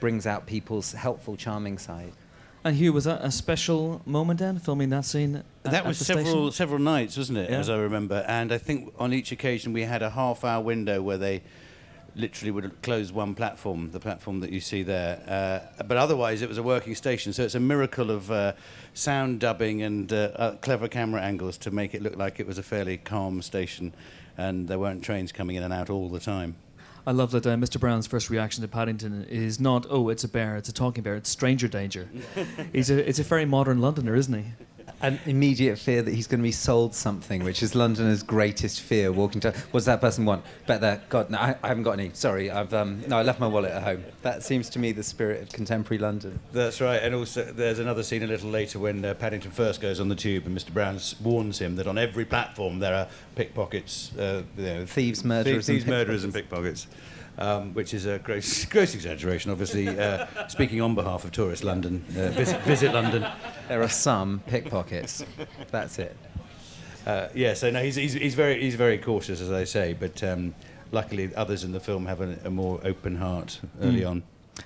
brings 0.00 0.26
out 0.26 0.46
people's 0.46 0.92
helpful 0.92 1.36
charming 1.36 1.78
side 1.78 2.12
And 2.64 2.76
Hugh, 2.76 2.92
was 2.92 3.04
that 3.04 3.24
a 3.24 3.30
special 3.32 4.02
moment 4.06 4.38
then, 4.38 4.60
filming 4.60 4.90
that 4.90 5.04
scene? 5.04 5.34
at- 5.34 5.44
That 5.64 5.74
at 5.74 5.86
was 5.86 5.98
the 5.98 6.04
several 6.04 6.26
station? 6.26 6.52
several 6.52 6.78
nights, 6.78 7.16
wasn't 7.16 7.38
it? 7.38 7.50
Yeah. 7.50 7.58
As 7.58 7.68
I 7.68 7.76
remember, 7.76 8.24
and 8.28 8.52
I 8.52 8.58
think 8.58 8.92
on 9.00 9.12
each 9.12 9.32
occasion 9.32 9.72
we 9.72 9.82
had 9.82 10.00
a 10.00 10.10
half-hour 10.10 10.62
window 10.62 11.02
where 11.02 11.18
they 11.18 11.42
literally 12.14 12.50
would 12.50 12.82
close 12.82 13.12
one 13.12 13.34
platform, 13.34 13.90
the 13.90 14.00
platform 14.00 14.40
that 14.40 14.50
you 14.50 14.60
see 14.60 14.82
there. 14.82 15.22
Uh, 15.26 15.82
but 15.84 15.96
otherwise, 15.96 16.42
it 16.42 16.48
was 16.48 16.58
a 16.58 16.62
working 16.62 16.94
station. 16.94 17.32
So 17.32 17.42
it's 17.42 17.54
a 17.54 17.60
miracle 17.60 18.10
of 18.10 18.30
uh, 18.30 18.52
sound 18.94 19.40
dubbing 19.40 19.82
and 19.82 20.12
uh, 20.12 20.30
uh, 20.36 20.52
clever 20.56 20.88
camera 20.88 21.22
angles 21.22 21.56
to 21.58 21.70
make 21.70 21.94
it 21.94 22.02
look 22.02 22.16
like 22.16 22.40
it 22.40 22.46
was 22.46 22.58
a 22.58 22.62
fairly 22.62 22.98
calm 22.98 23.42
station, 23.42 23.94
and 24.36 24.68
there 24.68 24.78
weren't 24.78 25.02
trains 25.02 25.32
coming 25.32 25.56
in 25.56 25.62
and 25.62 25.72
out 25.72 25.90
all 25.90 26.08
the 26.08 26.20
time. 26.20 26.56
I 27.04 27.10
love 27.10 27.32
that 27.32 27.44
uh, 27.44 27.56
Mr. 27.56 27.80
Brown's 27.80 28.06
first 28.06 28.30
reaction 28.30 28.62
to 28.62 28.68
Paddington 28.68 29.24
is 29.28 29.58
not, 29.58 29.86
oh, 29.90 30.08
it's 30.08 30.22
a 30.22 30.28
bear, 30.28 30.56
it's 30.56 30.68
a 30.68 30.72
talking 30.72 31.02
bear, 31.02 31.16
it's 31.16 31.28
stranger 31.28 31.66
danger. 31.66 32.08
He's 32.72 32.90
a, 32.90 33.08
it's 33.08 33.18
a 33.18 33.24
very 33.24 33.44
modern 33.44 33.80
Londoner, 33.80 34.14
isn't 34.14 34.32
he? 34.32 34.44
An 35.00 35.18
immediate 35.26 35.78
fear 35.78 36.02
that 36.02 36.14
he's 36.14 36.26
going 36.26 36.40
to 36.40 36.44
be 36.44 36.52
sold 36.52 36.94
something, 36.94 37.42
which 37.44 37.62
is 37.62 37.74
Londoner's 37.74 38.22
greatest 38.22 38.80
fear. 38.80 39.12
Walking 39.12 39.40
to, 39.40 39.50
what 39.50 39.80
does 39.80 39.86
that 39.86 40.00
person 40.00 40.24
want? 40.24 40.44
Bet 40.66 40.80
there. 40.80 41.02
God, 41.08 41.30
no, 41.30 41.38
I, 41.38 41.56
I 41.62 41.68
haven't 41.68 41.82
got 41.82 41.92
any. 41.92 42.10
Sorry, 42.14 42.50
I've 42.50 42.72
um, 42.74 43.02
no, 43.06 43.18
I 43.18 43.22
left 43.22 43.40
my 43.40 43.46
wallet 43.46 43.72
at 43.72 43.82
home. 43.82 44.04
That 44.22 44.42
seems 44.42 44.70
to 44.70 44.78
me 44.78 44.92
the 44.92 45.02
spirit 45.02 45.42
of 45.42 45.48
contemporary 45.50 45.98
London. 45.98 46.38
That's 46.52 46.80
right, 46.80 47.02
and 47.02 47.14
also 47.14 47.44
there's 47.44 47.78
another 47.78 48.02
scene 48.02 48.22
a 48.22 48.26
little 48.26 48.50
later 48.50 48.78
when 48.78 49.04
uh, 49.04 49.14
Paddington 49.14 49.50
first 49.50 49.80
goes 49.80 50.00
on 50.00 50.08
the 50.08 50.14
tube, 50.14 50.46
and 50.46 50.56
Mr. 50.56 50.72
Brown 50.72 50.98
warns 51.22 51.58
him 51.58 51.76
that 51.76 51.86
on 51.86 51.98
every 51.98 52.24
platform 52.24 52.78
there 52.78 52.94
are 52.94 53.08
pickpockets, 53.34 54.16
uh, 54.16 54.42
you 54.56 54.64
know, 54.64 54.86
Thieves, 54.86 55.24
murderers, 55.24 55.66
thieves, 55.66 55.84
and 55.84 55.90
murderers, 55.90 56.24
and 56.24 56.32
pickpockets, 56.32 56.86
um, 57.38 57.74
which 57.74 57.94
is 57.94 58.06
a 58.06 58.18
gross, 58.18 58.64
gross 58.74 58.94
exaggeration. 58.94 59.50
Obviously, 59.50 59.88
uh, 59.88 60.26
speaking 60.48 60.80
on 60.80 60.94
behalf 60.94 61.24
of 61.24 61.32
tourist 61.32 61.64
London, 61.64 62.04
uh, 62.10 62.28
visit, 62.30 62.60
visit 62.62 62.92
London. 62.92 63.26
There 63.68 63.82
are 63.82 63.88
some 63.88 64.40
pickpockets. 64.46 65.24
That's 65.70 65.98
it. 65.98 66.16
Uh, 67.06 67.28
yeah, 67.34 67.54
so 67.54 67.70
no, 67.70 67.82
he's, 67.82 67.96
he's, 67.96 68.12
he's 68.14 68.34
very 68.34 68.60
he's 68.62 68.76
very 68.76 68.96
cautious, 68.98 69.40
as 69.40 69.50
I 69.50 69.64
say, 69.64 69.92
but 69.92 70.22
um, 70.22 70.54
luckily 70.92 71.34
others 71.34 71.64
in 71.64 71.72
the 71.72 71.80
film 71.80 72.06
have 72.06 72.20
a, 72.20 72.38
a 72.44 72.50
more 72.50 72.80
open 72.84 73.16
heart 73.16 73.60
early 73.80 74.02
Mm. 74.02 74.10
on. 74.10 74.22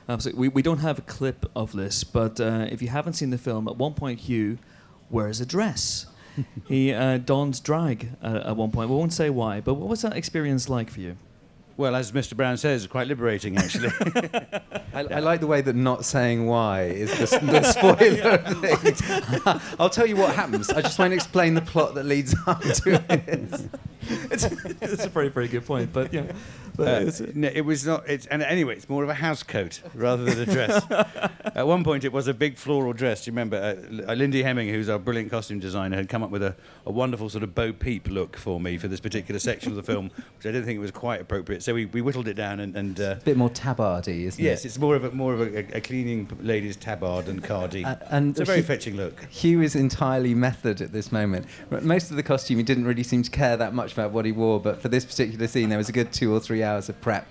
Absolutely. 0.09 0.40
We, 0.40 0.48
we 0.48 0.62
don't 0.62 0.79
have 0.81 0.98
a 0.98 1.02
clip 1.02 1.46
of 1.55 1.72
this, 1.72 2.05
but 2.05 2.40
uh, 2.40 2.66
if 2.70 2.83
you 2.83 2.88
haven't 2.88 3.14
seen 3.14 3.31
the 3.31 3.38
film, 3.38 3.68
at 3.68 3.76
one 3.76 3.94
point 3.94 4.20
Hugh 4.20 4.59
wears 5.09 5.40
a 5.40 5.46
dress. 5.46 6.07
he 6.68 6.92
uh, 6.92 7.16
dons 7.18 7.61
drag 7.61 8.11
uh, 8.22 8.42
at 8.46 8.57
one 8.57 8.70
point. 8.70 8.90
We 8.90 8.96
won't 8.96 9.12
say 9.14 9.31
why, 9.31 9.61
but 9.62 9.74
what 9.74 9.88
was 9.88 10.02
that 10.02 10.14
experience 10.16 10.68
like 10.68 10.90
for 10.90 11.00
you? 11.00 11.16
Well, 11.76 11.94
as 11.94 12.12
Mr. 12.12 12.34
Brown 12.36 12.56
says, 12.56 12.86
quite 12.86 13.06
liberating 13.06 13.58
actually. 13.58 13.90
I, 14.94 15.00
I 15.10 15.18
like 15.20 15.40
the 15.40 15.46
way 15.46 15.60
that 15.60 15.76
not 15.76 16.06
saying 16.06 16.46
why 16.46 16.84
is 16.84 17.10
the, 17.18 17.38
the 17.44 17.62
spoiler 17.64 18.38
thing. 19.44 19.60
I'll 19.78 19.90
tell 19.90 20.06
you 20.06 20.16
what 20.16 20.34
happens. 20.34 20.70
I 20.70 20.80
just 20.80 20.98
won't 20.98 21.12
explain 21.12 21.52
the 21.54 21.60
plot 21.60 21.94
that 21.96 22.04
leads 22.04 22.34
up 22.46 22.62
to 22.62 23.02
it. 23.10 23.70
it's, 24.30 24.44
it's 24.80 25.04
a 25.04 25.08
very, 25.10 25.28
very 25.28 25.48
good 25.48 25.66
point, 25.66 25.92
but 25.92 26.14
yeah. 26.14 26.32
But 26.76 27.20
Uh, 27.20 27.26
no, 27.34 27.48
it 27.48 27.62
was 27.62 27.86
not. 27.86 28.06
It's, 28.06 28.26
and 28.26 28.42
anyway, 28.42 28.76
it's 28.76 28.88
more 28.88 29.02
of 29.02 29.08
a 29.08 29.14
house 29.14 29.42
coat 29.42 29.80
rather 29.94 30.24
than 30.24 30.38
a 30.40 30.44
dress. 30.52 30.84
At 31.54 31.66
one 31.66 31.82
point, 31.84 32.04
it 32.04 32.12
was 32.12 32.28
a 32.28 32.34
big 32.34 32.56
floral 32.58 32.92
dress. 32.92 33.24
Do 33.24 33.30
you 33.30 33.32
remember? 33.32 33.56
Uh, 33.56 34.04
L- 34.10 34.16
Lindy 34.16 34.42
Hemming, 34.42 34.68
who's 34.68 34.90
our 34.90 34.98
brilliant 34.98 35.30
costume 35.30 35.58
designer, 35.58 35.96
had 35.96 36.10
come 36.10 36.22
up 36.22 36.30
with 36.30 36.42
a, 36.42 36.54
a 36.84 36.92
wonderful 36.92 37.30
sort 37.30 37.44
of 37.44 37.54
Bo 37.54 37.72
Peep 37.72 38.08
look 38.08 38.36
for 38.36 38.60
me 38.60 38.76
for 38.76 38.88
this 38.88 39.00
particular 39.00 39.38
section 39.38 39.70
of 39.72 39.76
the 39.76 39.82
film, 39.82 40.10
which 40.36 40.44
I 40.44 40.52
didn't 40.52 40.64
think 40.66 40.76
it 40.76 40.80
was 40.80 40.90
quite 40.90 41.20
appropriate. 41.22 41.62
So 41.66 41.74
we, 41.74 41.87
we 41.87 42.00
whittled 42.00 42.29
it 42.29 42.35
down 42.35 42.61
and. 42.61 42.76
and 42.76 43.00
uh, 43.00 43.16
A 43.20 43.24
bit 43.24 43.37
more 43.37 43.50
tabardy, 43.50 44.22
isn't 44.22 44.22
Yes, 44.24 44.38
it? 44.38 44.42
Yes, 44.42 44.64
it's 44.66 44.79
more 44.79 44.94
of 44.94 45.02
a 45.02 45.11
more 45.11 45.35
of 45.35 45.40
a, 45.40 45.76
a 45.76 45.81
cleaning 45.81 46.29
lady's 46.40 46.76
tabard 46.76 47.26
and 47.26 47.42
cardi. 47.42 47.85
Uh, 47.85 47.96
and 48.09 48.31
it's 48.31 48.38
a 48.38 48.44
very 48.44 48.59
Hugh- 48.59 48.64
fetching 48.66 48.94
look. 48.94 49.24
Hugh 49.31 49.62
is 49.62 49.74
entirely 49.74 50.33
method 50.33 50.81
at 50.81 50.92
this 50.92 51.11
moment. 51.11 51.46
Most 51.83 52.12
of 52.12 52.16
the 52.16 52.22
costume, 52.22 52.59
he 52.59 52.62
didn't 52.62 52.85
really 52.85 53.02
seem 53.02 53.24
to 53.24 53.31
care 53.33 53.57
that 53.57 53.74
much 53.74 53.92
about 53.94 54.12
what 54.12 54.24
he 54.24 54.31
wore, 54.31 54.61
but 54.61 54.81
for 54.81 54.88
this 54.88 55.05
particular 55.05 55.48
scene, 55.48 55.68
there 55.68 55.76
was 55.76 55.88
a 55.88 55.92
good 55.92 56.12
two 56.12 56.33
or 56.33 56.38
three 56.38 56.62
hours 56.62 56.88
of 56.88 57.00
prep, 57.00 57.26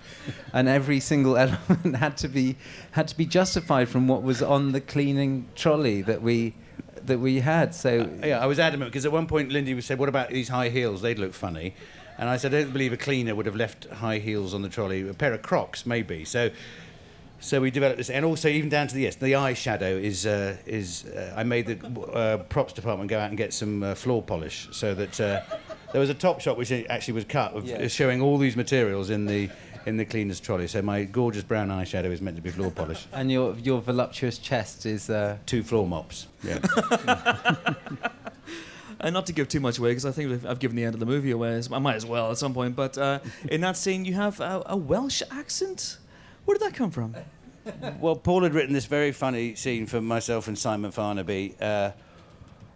and 0.52 0.68
every 0.68 1.00
single 1.00 1.38
element 1.46 1.96
had 1.96 2.18
to 2.18 2.28
be 2.28 2.58
had 2.92 3.08
to 3.08 3.16
be 3.16 3.26
justified 3.26 3.88
from 3.88 4.10
what 4.10 4.22
was 4.22 4.42
on 4.42 4.74
the 4.74 4.82
cleaning 4.82 5.48
trolley 5.56 6.02
that 6.02 6.22
we 6.22 6.56
that, 7.06 7.20
we 7.22 7.40
had. 7.40 7.74
So 7.74 8.10
Yeah, 8.22 8.40
I 8.44 8.48
was 8.48 8.60
adamant 8.60 8.92
because 8.92 9.06
at 9.06 9.14
one 9.14 9.28
point 9.28 9.54
Lindy 9.54 9.80
said, 9.80 9.98
"What 9.98 10.10
about 10.10 10.30
these 10.32 10.50
high 10.50 10.68
heels? 10.68 11.02
They'd 11.02 11.20
look 11.20 11.34
funny." 11.34 11.74
And 12.18 12.30
I 12.30 12.38
said, 12.38 12.54
"I 12.54 12.62
don't 12.62 12.74
believe 12.74 12.94
a 12.94 12.98
cleaner 12.98 13.36
would 13.36 13.46
have 13.46 13.56
left 13.58 13.86
high 13.90 14.20
heels 14.20 14.54
on 14.54 14.62
the 14.62 14.70
trolley. 14.70 15.08
A 15.08 15.14
pair 15.14 15.34
of 15.34 15.42
Crocs, 15.42 15.86
maybe." 15.86 16.24
So, 16.26 16.50
so 17.42 17.60
we 17.60 17.72
developed 17.72 17.98
this, 17.98 18.10
and 18.10 18.24
also 18.24 18.48
even 18.48 18.70
down 18.70 18.88
to 18.88 18.96
the 18.96 19.02
yes, 19.02 19.16
the 19.18 19.34
eyeshadow 19.34 20.02
is 20.02 20.26
uh, 20.26 20.56
is. 20.66 21.06
Uh, 21.06 21.34
I 21.36 21.44
made 21.44 21.68
the 21.68 21.78
uh, 22.14 22.38
props 22.38 22.74
department 22.74 23.10
go 23.10 23.20
out 23.20 23.30
and 23.30 23.38
get 23.38 23.54
some 23.54 23.84
uh, 23.84 23.96
floor 23.96 24.22
polish 24.24 24.70
so 24.72 24.94
that 24.96 25.20
uh, 25.20 25.42
there 25.92 26.00
was 26.00 26.10
a 26.10 26.14
top 26.14 26.40
shot 26.40 26.58
which 26.58 26.72
actually 26.72 27.14
was 27.16 27.26
cut 27.26 27.54
of 27.54 27.66
Yeah. 27.68 27.88
showing 27.90 28.22
all 28.22 28.38
these 28.38 28.56
materials 28.56 29.10
in 29.10 29.26
the 29.26 29.50
in 29.86 29.98
the 29.98 30.06
cleaner's 30.06 30.40
trolley. 30.40 30.68
So 30.68 30.82
my 30.82 31.04
gorgeous 31.04 31.44
brown 31.44 31.68
eyeshadow 31.68 32.06
is 32.12 32.22
meant 32.22 32.38
to 32.38 32.42
be 32.42 32.50
floor 32.50 32.72
polish. 32.72 33.06
and 33.14 33.30
your 33.30 33.56
your 33.56 33.82
voluptuous 33.82 34.38
chest 34.40 34.86
is. 34.86 35.10
Uh, 35.10 35.38
Two 35.46 35.64
floor 35.64 35.86
mops. 35.86 36.28
Yeah. 36.44 36.60
And 39.00 39.14
not 39.14 39.26
to 39.28 39.34
give 39.34 39.48
too 39.48 39.60
much 39.60 39.78
away, 39.78 39.90
because 39.92 40.06
I 40.06 40.12
think 40.12 40.32
I've- 40.32 40.48
I've 40.48 40.60
given 40.60 40.76
the 40.78 40.84
end 40.86 40.94
of 40.94 41.00
the 41.00 41.06
movie 41.06 41.32
away. 41.32 41.54
as- 41.56 41.72
I 41.72 41.80
might 41.80 41.96
as 41.96 42.06
well 42.06 42.32
at 42.32 42.38
some 42.38 42.54
point. 42.54 42.76
But 42.76 42.98
uh, 42.98 43.20
in 43.50 43.62
that 43.62 43.78
scene, 43.78 44.06
you 44.06 44.14
have 44.14 44.40
a, 44.40 44.64
a 44.68 44.78
Welsh 44.78 45.22
accent. 45.32 45.98
Where 46.46 46.58
did 46.58 46.66
that 46.68 46.74
come 46.76 46.92
from? 46.92 47.16
well, 48.00 48.16
Paul 48.16 48.44
had 48.44 48.54
written 48.54 48.74
this 48.74 48.86
very 48.86 49.12
funny 49.12 49.56
scene 49.56 49.86
for 49.88 50.00
myself 50.00 50.48
and 50.48 50.58
Simon 50.58 50.92
Farnaby, 50.92 51.56
uh, 51.60 51.92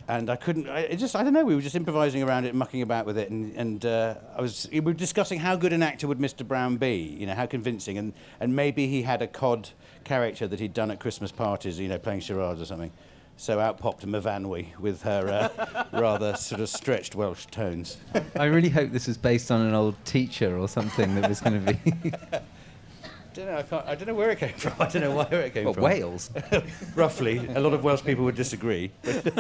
and 0.08 0.32
I 0.32 0.36
couldn't. 0.36 0.68
I 0.68 0.80
it 0.80 0.96
just, 0.98 1.16
I 1.16 1.24
don't 1.24 1.34
know. 1.34 1.46
We 1.46 1.54
were 1.54 1.62
just 1.62 1.76
improvising 1.76 2.24
around 2.24 2.46
it, 2.46 2.56
mucking 2.56 2.82
about 2.82 3.06
with 3.06 3.16
it, 3.20 3.30
and, 3.30 3.56
and 3.56 3.86
uh, 3.86 4.16
I 4.36 4.42
was. 4.42 4.68
We 4.72 4.80
were 4.80 4.94
discussing 4.94 5.38
how 5.40 5.56
good 5.56 5.72
an 5.72 5.84
actor 5.84 6.08
would 6.08 6.18
Mr. 6.18 6.46
Brown 6.48 6.78
be. 6.78 6.96
You 6.96 7.28
know, 7.28 7.36
how 7.36 7.46
convincing, 7.46 8.00
and 8.00 8.14
and 8.40 8.56
maybe 8.56 8.88
he 8.88 9.04
had 9.04 9.22
a 9.22 9.28
cod 9.28 9.70
character 10.04 10.48
that 10.48 10.60
he'd 10.60 10.74
done 10.74 10.90
at 10.90 11.00
Christmas 11.00 11.32
parties. 11.32 11.80
You 11.80 11.88
know, 11.88 12.00
playing 12.00 12.22
charades 12.22 12.60
or 12.60 12.66
something. 12.66 12.92
So 13.40 13.58
out 13.58 13.78
popped 13.78 14.06
Myfanwy 14.06 14.78
with 14.80 15.04
her 15.04 15.50
uh, 15.58 15.86
rather 15.98 16.36
sort 16.36 16.60
of 16.60 16.68
stretched 16.68 17.16
Welsh 17.16 17.46
tones. 17.46 17.96
I 18.36 18.44
really 18.44 18.68
hope 18.68 18.92
this 18.92 19.08
was 19.08 19.18
based 19.18 19.50
on 19.50 19.62
an 19.62 19.74
old 19.74 19.96
teacher 20.04 20.58
or 20.58 20.68
something 20.68 21.16
that 21.16 21.30
was 21.30 21.40
going 21.40 21.66
to 21.66 21.74
be. 21.74 22.14
I 22.34 22.42
don't 23.34 23.46
know. 23.46 23.56
I, 23.56 23.64
can't, 23.64 23.88
I 23.88 23.96
don't 23.96 24.08
know 24.10 24.14
where 24.14 24.32
it 24.32 24.40
came 24.40 24.52
from. 24.52 24.74
I 24.78 24.90
don't 24.90 25.02
know 25.04 25.16
where 25.16 25.40
it 25.40 25.54
came 25.54 25.64
What, 25.64 25.76
from. 25.76 25.86
Wales? 25.86 26.30
Roughly, 26.96 27.38
a 27.38 27.62
lot 27.62 27.74
of 27.74 27.82
Welsh 27.82 28.04
people 28.04 28.26
would 28.26 28.36
disagree. 28.36 28.92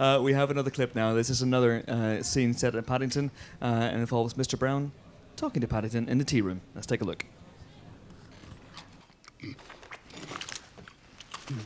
Uh, 0.00 0.18
we 0.22 0.32
have 0.32 0.50
another 0.50 0.70
clip 0.70 0.94
now. 0.94 1.12
This 1.12 1.28
is 1.28 1.42
another 1.42 1.84
uh, 1.86 2.22
scene 2.22 2.54
set 2.54 2.74
at 2.74 2.86
Paddington, 2.86 3.30
uh, 3.60 3.64
and 3.64 4.00
involves 4.00 4.32
Mr. 4.34 4.58
Brown 4.58 4.92
talking 5.36 5.60
to 5.60 5.68
Paddington 5.68 6.08
in 6.08 6.16
the 6.16 6.24
tea 6.24 6.40
room. 6.40 6.62
Let's 6.74 6.86
take 6.86 7.02
a 7.02 7.04
look. 7.04 7.26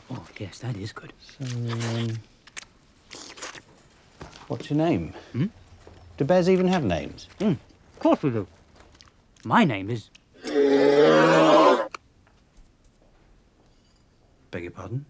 Oh, 0.09 0.25
yes, 0.39 0.59
that 0.59 0.77
is 0.77 0.93
good. 0.93 1.11
Um, 1.41 2.19
what's 4.47 4.69
your 4.69 4.77
name? 4.77 5.13
Hmm? 5.33 5.47
Do 6.17 6.25
bears 6.25 6.49
even 6.49 6.67
have 6.67 6.83
names? 6.83 7.27
Hmm. 7.39 7.53
Of 7.93 7.99
course 7.99 8.23
we 8.23 8.29
do. 8.29 8.47
My 9.43 9.65
name 9.65 9.89
is. 9.89 10.09
Beg 14.51 14.63
your 14.63 14.71
pardon? 14.71 15.05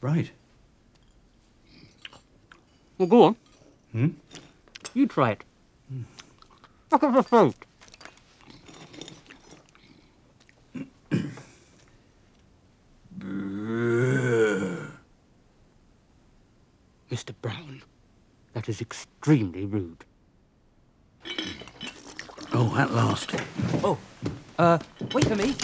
Right. 0.00 0.30
Well, 2.98 3.08
go 3.08 3.22
on. 3.22 3.36
Hmm? 3.92 4.08
You 4.94 5.06
try 5.06 5.30
it. 5.32 5.44
Look 6.90 7.02
at 7.04 7.14
the 7.14 7.22
throat. 7.22 7.54
Mr. 17.18 17.34
Brown, 17.42 17.82
that 18.52 18.68
is 18.68 18.80
extremely 18.80 19.64
rude. 19.66 20.04
Oh, 22.52 22.76
at 22.78 22.92
last. 22.92 23.34
Oh, 23.82 23.98
uh, 24.56 24.78
wait 25.12 25.24
for 25.26 25.34
me. 25.34 25.56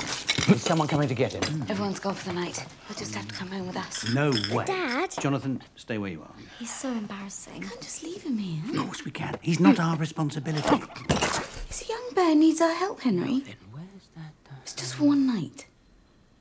Is 0.53 0.63
someone 0.63 0.89
coming 0.89 1.07
to 1.07 1.15
get 1.15 1.33
him? 1.33 1.65
Everyone's 1.69 2.01
gone 2.01 2.17
for 2.17 2.27
the 2.27 2.33
night. 2.35 2.59
He'll 2.89 2.97
just 2.97 3.15
have 3.15 3.29
to 3.29 3.35
come 3.37 3.53
home 3.53 3.69
with 3.69 3.77
us. 3.77 4.13
No 4.13 4.33
way. 4.53 4.65
Dad, 4.65 5.15
Jonathan, 5.21 5.63
stay 5.77 5.97
where 5.97 6.11
you 6.11 6.23
are. 6.23 6.35
he's 6.59 6.75
so 6.75 6.89
embarrassing. 6.91 7.63
Can't 7.63 7.81
just 7.81 8.03
leave 8.03 8.25
him 8.25 8.37
here. 8.37 8.61
Of 8.81 8.87
course 8.87 9.05
we 9.05 9.13
can. 9.13 9.37
He's 9.41 9.61
not 9.61 9.79
our 9.79 9.97
responsibility. 9.97 10.83
He's 11.69 11.83
a 11.85 11.89
young 11.89 12.11
bear, 12.17 12.35
needs 12.35 12.61
our 12.61 12.75
help, 12.75 13.03
Henry. 13.03 13.41
Then 13.47 13.55
where's 13.71 14.09
that? 14.17 14.33
Uh, 14.51 14.57
It's 14.63 14.75
just 14.75 14.97
for 14.97 15.05
one 15.05 15.25
night. 15.25 15.67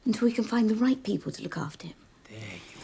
Until 0.06 0.26
we 0.26 0.32
can 0.34 0.44
find 0.44 0.72
the 0.72 0.76
right 0.76 1.02
people 1.04 1.32
to 1.32 1.44
look 1.44 1.56
after 1.56 1.86
him. 1.86 1.96
there 2.32 2.40
you 2.40 2.80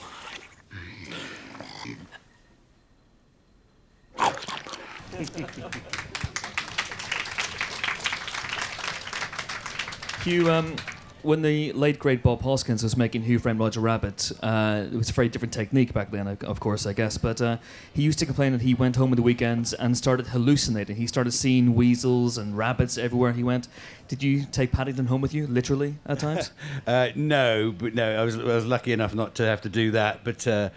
Hugh, 10.24 10.50
um, 10.50 10.78
when 11.22 11.42
the 11.42 11.74
late 11.74 12.00
great 12.00 12.24
Bob 12.24 12.42
Hoskins 12.42 12.84
was 12.84 12.96
making 12.96 13.24
Who 13.24 13.38
Framed 13.38 13.60
Roger 13.60 13.82
Rabbit, 13.82 14.32
uh, 14.42 14.86
it 14.90 14.96
was 14.96 15.10
a 15.10 15.14
very 15.14 15.28
different 15.28 15.54
technique 15.54 15.94
back 15.94 16.12
then, 16.12 16.26
of- 16.28 16.60
course, 16.62 16.86
I 16.86 16.94
guess. 16.94 17.18
But 17.18 17.42
uh, 17.42 17.58
he 17.94 18.02
used 18.02 18.18
to 18.20 18.26
complain 18.26 18.54
that 18.54 18.62
he 18.62 18.74
went 18.74 18.96
home 18.96 19.12
on 19.12 19.18
the 19.18 19.22
weekends 19.22 19.74
and 19.74 19.98
started 19.98 20.28
hallucinating. 20.28 20.96
He 20.96 21.08
started 21.08 21.32
seeing 21.32 21.76
weasels 21.76 22.38
and 22.38 22.58
rabbits 22.58 22.98
everywhere 22.98 23.34
he 23.34 23.44
went. 23.44 23.68
Did 24.08 24.24
you 24.24 24.46
take 24.46 24.72
Paddington 24.72 25.08
home 25.08 25.20
with 25.20 25.34
you, 25.34 25.48
literally, 25.48 25.96
at 26.06 26.20
times? 26.20 26.52
Uh, 26.88 27.10
no, 27.16 27.74
but 27.78 27.94
no, 27.94 28.22
I 28.22 28.24
was, 28.24 28.38
I 28.38 28.44
was 28.44 28.66
lucky 28.66 28.94
enough 28.94 29.14
not 29.14 29.36
to 29.36 29.44
have 29.44 29.60
to 29.62 29.70
do 29.70 29.92
that. 29.92 30.24
But 30.24 30.48
uh, 30.48 30.70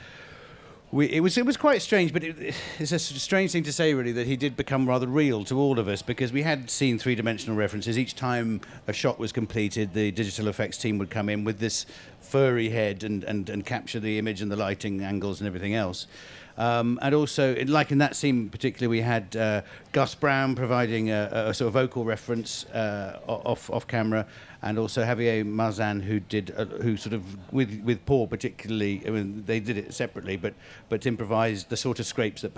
we, 0.92 1.07
it 1.07 1.20
was 1.20 1.38
it 1.38 1.46
was 1.46 1.57
quite 1.57 1.81
strange. 1.83 2.12
But 2.12 2.22
it, 2.22 2.55
it's 2.78 2.92
a 2.92 2.98
strange 2.98 3.50
thing 3.52 3.64
to 3.64 3.72
say, 3.72 3.94
really, 3.94 4.12
that 4.12 4.26
he 4.26 4.37
did 4.37 4.57
become 4.57 4.87
rather 4.87 5.07
real 5.07 5.42
to 5.44 5.59
all 5.59 5.78
of 5.78 5.88
us 5.88 6.02
because 6.02 6.33
we 6.33 6.42
had 6.42 6.70
seen 6.70 6.98
three 6.98 7.14
dimensional 7.14 7.57
references. 7.57 7.98
Each 7.98 8.14
time 8.14 8.61
a 8.87 8.92
shot 8.92 9.18
was 9.18 9.33
completed, 9.33 9.94
the 9.94 10.11
digital 10.11 10.48
effects 10.48 10.76
team 10.76 10.98
would 10.98 11.11
come 11.11 11.28
in 11.28 11.44
with 11.44 11.59
this 11.59 11.87
furry 12.20 12.68
head 12.68 13.02
and, 13.02 13.24
and, 13.24 13.48
and 13.50 13.66
capture 13.66 14.00
the 14.00 14.18
image 14.18 14.42
and 14.42 14.50
the 14.52 14.57
lighting 14.57 15.02
angles 15.02 15.40
and 15.40 15.46
everything 15.48 15.74
else. 15.74 16.07
Um, 16.59 16.98
and 17.00 17.14
also, 17.14 17.57
like 17.64 17.90
in 17.92 17.98
that 17.98 18.14
scene 18.14 18.50
particularly, 18.50 18.98
we 18.98 19.00
had 19.00 19.35
uh, 19.35 19.62
Gus 19.92 20.14
Brown 20.14 20.55
providing 20.55 21.11
a, 21.11 21.31
a 21.33 21.55
sort 21.55 21.68
of 21.68 21.72
vocal 21.72 22.05
reference 22.05 22.66
uh, 22.66 23.20
off 23.26 23.70
off 23.70 23.87
camera, 23.87 24.26
and 24.62 24.79
also 24.79 25.05
Javier 25.05 25.44
Marzan, 25.44 26.03
who 26.03 26.20
did 26.20 26.55
uh, 26.57 26.64
who 26.64 26.96
sort 26.96 27.12
of 27.12 27.53
with 27.53 27.83
with 27.83 28.07
Paul 28.07 28.29
particularly. 28.29 29.03
I 29.07 29.11
mean, 29.11 29.44
they 29.46 29.61
did 29.61 29.77
it 29.77 29.92
separately, 29.92 30.37
but 30.37 30.55
but 30.88 31.05
improvised 31.05 31.68
the 31.68 31.77
sort 31.77 31.98
of 31.98 32.07
scrapes 32.07 32.42
that 32.42 32.55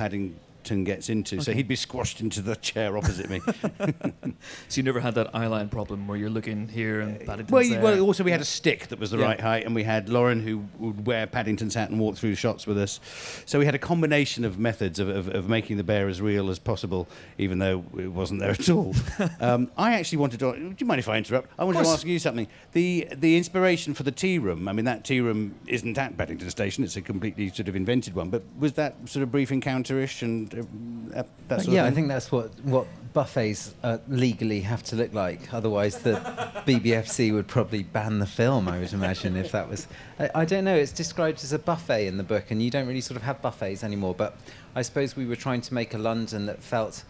Paddington 0.65 0.85
gets 0.85 1.09
into. 1.09 1.41
So 1.43 1.53
he'd 1.53 1.69
be 1.69 1.77
squashed 1.77 2.21
into 2.21 2.41
the 2.41 2.57
chair 2.57 2.97
opposite 2.97 3.29
me. 3.29 3.41
so 4.69 4.77
you 4.79 4.83
never 4.83 5.01
had 5.01 5.15
that 5.17 5.35
eye 5.35 5.47
line 5.47 5.69
problem 5.69 6.07
where 6.09 6.17
you're 6.17 6.31
looking 6.31 6.69
here 6.69 7.01
and 7.01 7.21
Paddington's 7.21 7.51
Well, 7.51 7.69
there. 7.69 7.83
well, 7.83 8.01
also 8.01 8.25
we 8.25 8.31
had 8.31 8.41
a 8.41 8.47
stick 8.47 8.89
that 8.89 8.99
was 8.99 9.11
the 9.11 9.19
Yeah. 9.19 9.25
right 9.27 9.41
height, 9.41 9.67
and 9.67 9.75
we 9.75 9.83
had 9.83 10.09
Lauren 10.09 10.41
who 10.41 10.65
would 10.79 11.07
wear 11.07 11.27
Paddington's 11.27 11.75
hat 11.75 11.91
and 11.91 12.01
walk 12.01 12.17
through 12.17 12.35
shots 12.35 12.67
with 12.67 12.79
us. 12.79 13.01
So 13.45 13.59
we 13.59 13.67
had 13.67 13.75
a 13.75 13.79
combination 13.79 14.45
of 14.45 14.59
methods 14.59 14.99
of, 14.99 15.09
of, 15.09 15.29
of 15.29 15.49
making 15.49 15.77
the 15.77 15.85
bear 15.85 16.09
as 16.09 16.21
real 16.21 16.49
as 16.51 16.59
possible, 16.59 17.09
even 17.39 17.59
though 17.59 17.85
it 17.99 18.09
wasn't 18.09 18.41
there 18.41 18.51
at 18.51 18.69
all. 18.71 18.95
um, 19.41 19.71
I 19.77 19.95
actually 19.95 20.19
wanted 20.19 20.41
to. 20.41 20.53
Do 20.53 20.75
you 20.79 20.87
mind 20.87 20.99
if 20.99 21.09
I 21.09 21.19
interrupt? 21.19 21.51
I 21.59 21.65
wanted 21.65 21.85
to 21.85 21.89
ask 21.91 22.07
you 22.07 22.19
something. 22.19 22.47
The 22.73 23.09
the 23.15 23.37
inspiration 23.37 23.95
for 23.95 24.03
the 24.03 24.13
tea 24.13 24.39
room. 24.39 24.67
I 24.69 24.73
mean, 24.73 24.85
that 24.87 25.05
tea 25.05 25.21
room 25.21 25.55
isn't 25.67 25.99
at 25.99 26.17
Paddington 26.17 26.49
Station. 26.51 26.85
It's 26.85 26.97
a 26.97 27.03
completely 27.03 27.51
sort 27.51 27.69
of 27.69 27.77
invented 27.77 28.15
one. 28.15 28.31
But 28.31 28.43
was 28.59 28.73
that 28.75 28.95
sort 29.09 29.23
of 29.23 29.31
brief 29.31 29.51
encounter-ish 29.53 30.23
and 30.23 30.54
uh, 30.54 30.54
that, 30.63 31.27
that 31.49 31.63
sort 31.63 31.75
yeah, 31.75 31.85
of 31.85 31.93
I 31.93 31.95
think 31.95 32.09
that's 32.09 32.31
what, 32.31 32.51
what 32.65 32.87
buffets 33.13 33.75
uh, 33.83 33.99
legally 34.09 34.61
have 34.61 34.83
to 34.85 34.97
look 34.97 35.15
like. 35.15 35.53
Otherwise, 35.55 35.99
the 35.99 36.13
BBFC 36.67 37.33
would 37.33 37.47
probably 37.47 37.83
ban 37.83 38.19
the 38.19 38.27
film, 38.27 38.69
I 38.69 38.79
would 38.81 38.93
imagine, 38.93 39.37
if 39.37 39.53
that 39.53 39.69
was. 39.69 39.87
I, 40.19 40.31
I 40.35 40.45
don't 40.45 40.65
know, 40.65 40.75
it's 40.75 40.93
described 40.93 41.43
as 41.43 41.53
a 41.53 41.59
buffet 41.59 42.07
in 42.07 42.17
the 42.17 42.25
book, 42.25 42.51
and 42.51 42.63
you 42.63 42.71
don't 42.71 42.87
really 42.87 43.01
sort 43.01 43.17
of 43.17 43.23
have 43.23 43.41
buffets 43.41 43.85
anymore. 43.85 44.15
But 44.15 44.37
I 44.75 44.83
suppose 44.83 45.17
we 45.17 45.27
were 45.27 45.37
trying 45.37 45.61
to 45.63 45.75
make 45.75 45.95
a 45.95 45.99
London 45.99 46.47
that 46.47 46.63
felt. 46.63 47.05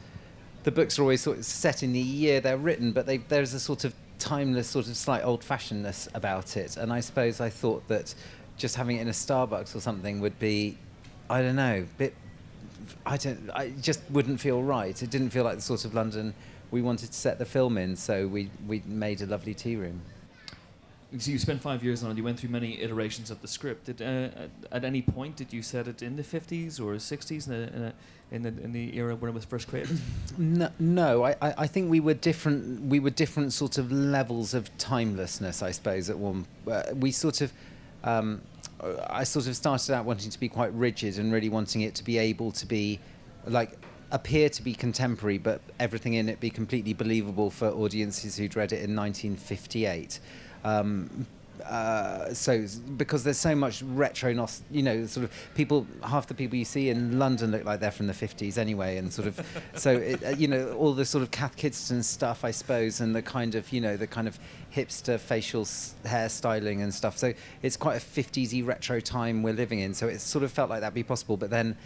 The 0.62 0.70
books 0.70 0.98
are 0.98 1.02
always 1.02 1.20
sort 1.20 1.36
of 1.36 1.44
set 1.44 1.82
in 1.82 1.92
the 1.92 2.00
year 2.00 2.40
they're 2.40 2.56
written, 2.56 2.92
but 2.92 3.04
they, 3.04 3.18
there's 3.18 3.52
a 3.52 3.60
sort 3.60 3.84
of 3.84 3.94
timeless, 4.18 4.68
sort 4.68 4.86
of 4.86 4.96
slight 4.96 5.22
old 5.22 5.42
fashionedness 5.42 6.08
about 6.14 6.56
it. 6.56 6.78
And 6.78 6.90
I 6.90 7.00
suppose 7.00 7.40
I 7.40 7.50
thought 7.50 7.86
that 7.88 8.14
just 8.56 8.76
having 8.76 8.96
it 8.96 9.02
in 9.02 9.08
a 9.08 9.12
Starbucks 9.12 9.74
or 9.74 9.80
something 9.80 10.20
would 10.20 10.38
be, 10.38 10.78
I 11.28 11.42
don't 11.42 11.56
know, 11.56 11.86
bit 11.98 12.14
I 13.06 13.16
don't. 13.16 13.50
I 13.54 13.70
just 13.80 14.02
wouldn't 14.10 14.40
feel 14.40 14.62
right. 14.62 15.00
It 15.02 15.10
didn't 15.10 15.30
feel 15.30 15.44
like 15.44 15.56
the 15.56 15.62
sort 15.62 15.84
of 15.84 15.94
London 15.94 16.34
we 16.70 16.82
wanted 16.82 17.08
to 17.12 17.14
set 17.14 17.38
the 17.38 17.44
film 17.44 17.78
in. 17.78 17.96
So 17.96 18.26
we 18.26 18.50
we 18.66 18.82
made 18.86 19.20
a 19.22 19.26
lovely 19.26 19.54
tea 19.54 19.76
room. 19.76 20.02
So 21.18 21.30
you 21.30 21.38
spent 21.38 21.62
five 21.62 21.84
years 21.84 22.02
on 22.02 22.10
it. 22.10 22.16
You 22.16 22.24
went 22.24 22.40
through 22.40 22.50
many 22.50 22.80
iterations 22.82 23.30
of 23.30 23.40
the 23.40 23.46
script. 23.46 23.86
Did, 23.86 24.02
uh, 24.02 24.04
at, 24.04 24.50
at 24.72 24.84
any 24.84 25.00
point 25.00 25.36
did 25.36 25.52
you 25.52 25.62
set 25.62 25.86
it 25.86 26.02
in 26.02 26.16
the 26.16 26.24
50s 26.24 26.80
or 26.80 26.94
60s 26.94 27.46
in 27.46 27.52
the, 27.52 27.76
in, 27.76 27.92
in 28.32 28.42
the 28.42 28.64
in 28.64 28.72
the 28.72 28.96
era 28.96 29.14
when 29.14 29.30
it 29.30 29.34
was 29.34 29.44
first 29.44 29.68
created? 29.68 30.00
No, 30.38 30.70
no 30.80 31.24
I, 31.24 31.36
I 31.40 31.54
I 31.58 31.66
think 31.68 31.88
we 31.90 32.00
were 32.00 32.14
different. 32.14 32.82
We 32.82 32.98
were 32.98 33.10
different 33.10 33.52
sort 33.52 33.78
of 33.78 33.92
levels 33.92 34.54
of 34.54 34.76
timelessness, 34.78 35.62
I 35.62 35.70
suppose. 35.70 36.10
At 36.10 36.18
one, 36.18 36.46
uh, 36.68 36.82
we 36.94 37.12
sort 37.12 37.40
of, 37.40 37.52
um, 38.02 38.42
I 39.08 39.24
sort 39.24 39.46
of 39.46 39.56
started 39.56 39.92
out 39.94 40.04
wanting 40.04 40.30
to 40.30 40.40
be 40.40 40.48
quite 40.48 40.72
rigid 40.74 41.18
and 41.18 41.32
really 41.32 41.48
wanting 41.48 41.82
it 41.82 41.94
to 41.96 42.04
be 42.04 42.18
able 42.18 42.52
to 42.52 42.66
be, 42.66 43.00
like, 43.46 43.78
appear 44.10 44.48
to 44.48 44.62
be 44.62 44.74
contemporary, 44.74 45.38
but 45.38 45.60
everything 45.80 46.14
in 46.14 46.28
it 46.28 46.40
be 46.40 46.50
completely 46.50 46.92
believable 46.92 47.50
for 47.50 47.68
audiences 47.68 48.36
who'd 48.36 48.56
read 48.56 48.72
it 48.72 48.82
in 48.82 48.94
1958. 48.94 50.20
Um, 50.64 51.26
uh, 51.64 52.32
so 52.34 52.66
because 52.96 53.22
there's 53.24 53.38
so 53.38 53.54
much 53.54 53.82
retro 53.82 54.32
nos- 54.32 54.62
you 54.70 54.82
know 54.82 55.06
sort 55.06 55.24
of 55.24 55.32
people 55.54 55.86
half 56.02 56.26
the 56.26 56.34
people 56.34 56.56
you 56.56 56.64
see 56.64 56.88
in 56.90 57.18
London 57.18 57.50
look 57.50 57.64
like 57.64 57.80
they're 57.80 57.90
from 57.90 58.06
the 58.06 58.12
50s 58.12 58.58
anyway 58.58 58.96
and 58.96 59.12
sort 59.12 59.28
of 59.28 59.40
so 59.74 59.92
it, 59.92 60.22
uh, 60.24 60.30
you 60.30 60.48
know 60.48 60.72
all 60.74 60.92
the 60.92 61.04
sort 61.04 61.22
of 61.22 61.30
Cath 61.30 61.56
Kidston 61.56 62.02
stuff 62.02 62.44
I 62.44 62.50
suppose 62.50 63.00
and 63.00 63.14
the 63.14 63.22
kind 63.22 63.54
of 63.54 63.72
you 63.72 63.80
know 63.80 63.96
the 63.96 64.06
kind 64.06 64.26
of 64.28 64.38
hipster 64.74 65.18
facial 65.18 65.62
s- 65.62 65.94
hairstyling 66.04 66.82
and 66.82 66.92
stuff 66.92 67.16
so 67.16 67.32
it's 67.62 67.76
quite 67.76 67.96
a 67.96 68.00
50s 68.04 68.66
retro 68.66 69.00
time 69.00 69.42
we're 69.42 69.54
living 69.54 69.78
in 69.80 69.94
so 69.94 70.08
it 70.08 70.20
sort 70.20 70.44
of 70.44 70.50
felt 70.52 70.70
like 70.70 70.80
that'd 70.80 70.94
be 70.94 71.02
possible 71.04 71.36
but 71.36 71.50
then 71.50 71.76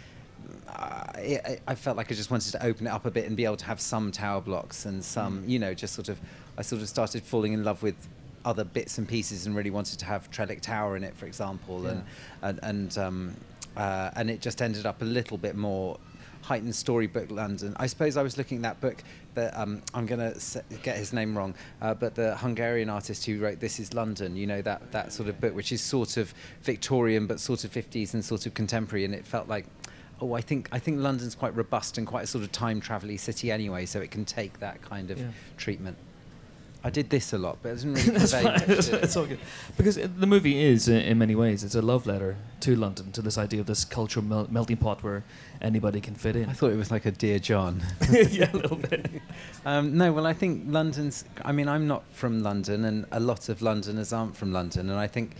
I, 0.67 1.39
I- 1.45 1.59
I 1.67 1.75
felt 1.75 1.97
like 1.97 2.11
I 2.11 2.15
just 2.15 2.31
wanted 2.31 2.51
to 2.53 2.65
open 2.65 2.87
it 2.87 2.89
up 2.91 3.05
a 3.05 3.11
bit 3.11 3.25
and 3.25 3.35
be 3.35 3.45
able 3.45 3.57
to 3.57 3.65
have 3.65 3.79
some 3.81 4.11
tower 4.11 4.41
blocks 4.41 4.85
and 4.85 5.03
some, 5.03 5.43
you 5.47 5.59
know, 5.59 5.73
just 5.73 5.93
sort 5.93 6.09
of. 6.09 6.19
I 6.57 6.61
sort 6.61 6.81
of 6.81 6.87
started 6.89 7.23
falling 7.23 7.53
in 7.53 7.63
love 7.63 7.81
with 7.83 7.95
other 8.45 8.63
bits 8.63 8.97
and 8.97 9.07
pieces 9.07 9.45
and 9.45 9.55
really 9.55 9.69
wanted 9.69 9.99
to 9.99 10.05
have 10.05 10.29
Trellick 10.31 10.61
Tower 10.61 10.95
in 10.97 11.03
it, 11.03 11.15
for 11.15 11.25
example, 11.25 11.85
and 11.87 12.03
and 12.41 12.59
and 12.63 12.97
um, 12.97 13.35
uh, 13.77 14.11
and 14.15 14.29
it 14.29 14.41
just 14.41 14.61
ended 14.61 14.85
up 14.85 15.01
a 15.01 15.05
little 15.05 15.37
bit 15.37 15.55
more 15.55 15.99
heightened 16.41 16.73
storybook 16.73 17.29
London. 17.29 17.75
I 17.77 17.87
suppose 17.87 18.15
I 18.17 18.23
was 18.23 18.37
looking 18.37 18.57
at 18.59 18.63
that 18.63 18.81
book 18.81 19.03
that 19.35 19.55
um, 19.57 19.81
I'm 19.93 20.05
going 20.05 20.19
to 20.33 20.63
get 20.83 20.97
his 20.97 21.11
name 21.11 21.37
wrong, 21.37 21.53
uh, 21.81 21.93
but 21.93 22.15
the 22.15 22.35
Hungarian 22.37 22.89
artist 22.89 23.25
who 23.25 23.39
wrote 23.39 23.59
This 23.59 23.79
Is 23.79 23.93
London, 23.93 24.35
you 24.35 24.47
know 24.47 24.61
that 24.61 24.91
that 24.91 25.11
sort 25.13 25.29
of 25.29 25.39
book, 25.41 25.53
which 25.53 25.71
is 25.71 25.81
sort 25.81 26.17
of 26.17 26.33
Victorian 26.63 27.27
but 27.27 27.39
sort 27.39 27.63
of 27.65 27.71
50s 27.71 28.13
and 28.13 28.23
sort 28.23 28.45
of 28.45 28.53
contemporary, 28.53 29.05
and 29.05 29.13
it 29.13 29.25
felt 29.25 29.47
like 29.47 29.65
oh, 30.21 30.33
I 30.33 30.41
think 30.41 30.69
I 30.71 30.79
think 30.79 30.99
London's 30.99 31.35
quite 31.35 31.55
robust 31.55 31.97
and 31.97 32.05
quite 32.07 32.23
a 32.23 32.27
sort 32.27 32.43
of 32.43 32.51
time 32.51 32.79
travel 32.81 33.15
city 33.17 33.51
anyway, 33.51 33.85
so 33.85 33.99
it 33.99 34.11
can 34.11 34.25
take 34.25 34.59
that 34.59 34.81
kind 34.81 35.11
of 35.11 35.19
Yeah. 35.19 35.27
treatment. 35.57 35.97
I 36.81 36.89
did 36.89 37.09
this 37.09 37.33
a 37.33 37.37
lot, 37.37 37.57
but 37.61 37.69
it 37.69 37.71
doesn't 37.73 37.93
really 37.93 38.09
That's 38.19 38.31
convey 38.31 38.43
fine. 38.43 38.53
much, 38.69 38.69
It's, 38.77 38.85
did 38.87 38.95
it? 38.95 39.03
it's 39.03 39.17
all 39.17 39.25
good. 39.25 39.39
Because 39.75 39.95
the 39.95 40.25
movie 40.27 40.63
is, 40.63 40.87
uh, 40.87 40.93
in 40.93 41.17
many 41.17 41.35
ways, 41.35 41.63
it's 41.63 41.75
a 41.75 41.81
love 41.81 42.07
letter 42.07 42.37
to 42.61 42.75
London, 42.75 43.11
to 43.11 43.21
this 43.21 43.37
idea 43.37 43.59
of 43.59 43.65
this 43.67 43.83
cultural 43.83 44.25
mel- 44.25 44.47
melting 44.49 44.77
pot 44.77 45.03
where 45.03 45.23
anybody 45.61 45.99
can 45.99 46.15
fit 46.15 46.37
in. 46.37 46.47
I 46.49 46.53
thought 46.53 46.71
it 46.71 46.77
was 46.77 46.89
like 46.89 47.05
a 47.05 47.11
Dear 47.11 47.37
John. 47.39 47.81
yeah, 48.11 48.49
a 48.53 48.55
little 48.55 48.77
bit. 48.77 49.09
Um, 49.65 49.97
no, 49.97 50.13
well, 50.13 50.25
I 50.25 50.31
think 50.33 50.63
London's. 50.67 51.25
I 51.43 51.51
mean, 51.51 51.67
I'm 51.67 51.85
not 51.85 52.03
from 52.13 52.41
London, 52.43 52.85
and 52.85 53.05
a 53.11 53.19
lot 53.19 53.49
of 53.49 53.61
Londoners 53.61 54.13
aren't 54.13 54.37
from 54.37 54.53
London. 54.53 54.89
And 54.89 54.97
I 54.97 55.05
think, 55.07 55.35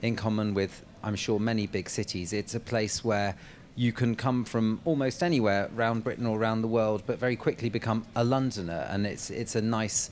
in 0.00 0.14
common 0.14 0.54
with, 0.54 0.84
I'm 1.02 1.16
sure, 1.16 1.40
many 1.40 1.66
big 1.66 1.90
cities, 1.90 2.32
it's 2.32 2.54
a 2.54 2.60
place 2.60 3.02
where 3.04 3.34
you 3.74 3.92
can 3.92 4.14
come 4.14 4.44
from 4.44 4.80
almost 4.84 5.24
anywhere 5.24 5.68
around 5.76 6.04
Britain 6.04 6.24
or 6.24 6.38
around 6.38 6.62
the 6.62 6.68
world, 6.68 7.02
but 7.04 7.18
very 7.18 7.34
quickly 7.34 7.68
become 7.68 8.06
a 8.14 8.22
Londoner. 8.22 8.86
And 8.88 9.04
it's 9.06 9.28
it's 9.30 9.56
a 9.56 9.60
nice 9.60 10.08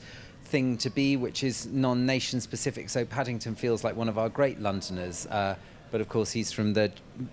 thing 0.53 0.77
to 0.77 0.91
be, 0.91 1.17
which 1.17 1.43
is 1.43 1.67
non-nation 1.67 2.39
specific. 2.41 2.91
So 2.91 3.07
Paddington 3.07 3.55
feels 3.55 3.83
like 3.83 3.97
one 3.97 4.11
of 4.11 4.19
our 4.19 4.29
great 4.29 4.61
Londoners. 4.61 5.27
Uh, 5.27 5.57
but 5.91 6.03
of 6.03 6.09
course, 6.11 6.31
he's 6.31 6.53
from 6.53 6.75
the 6.75 6.93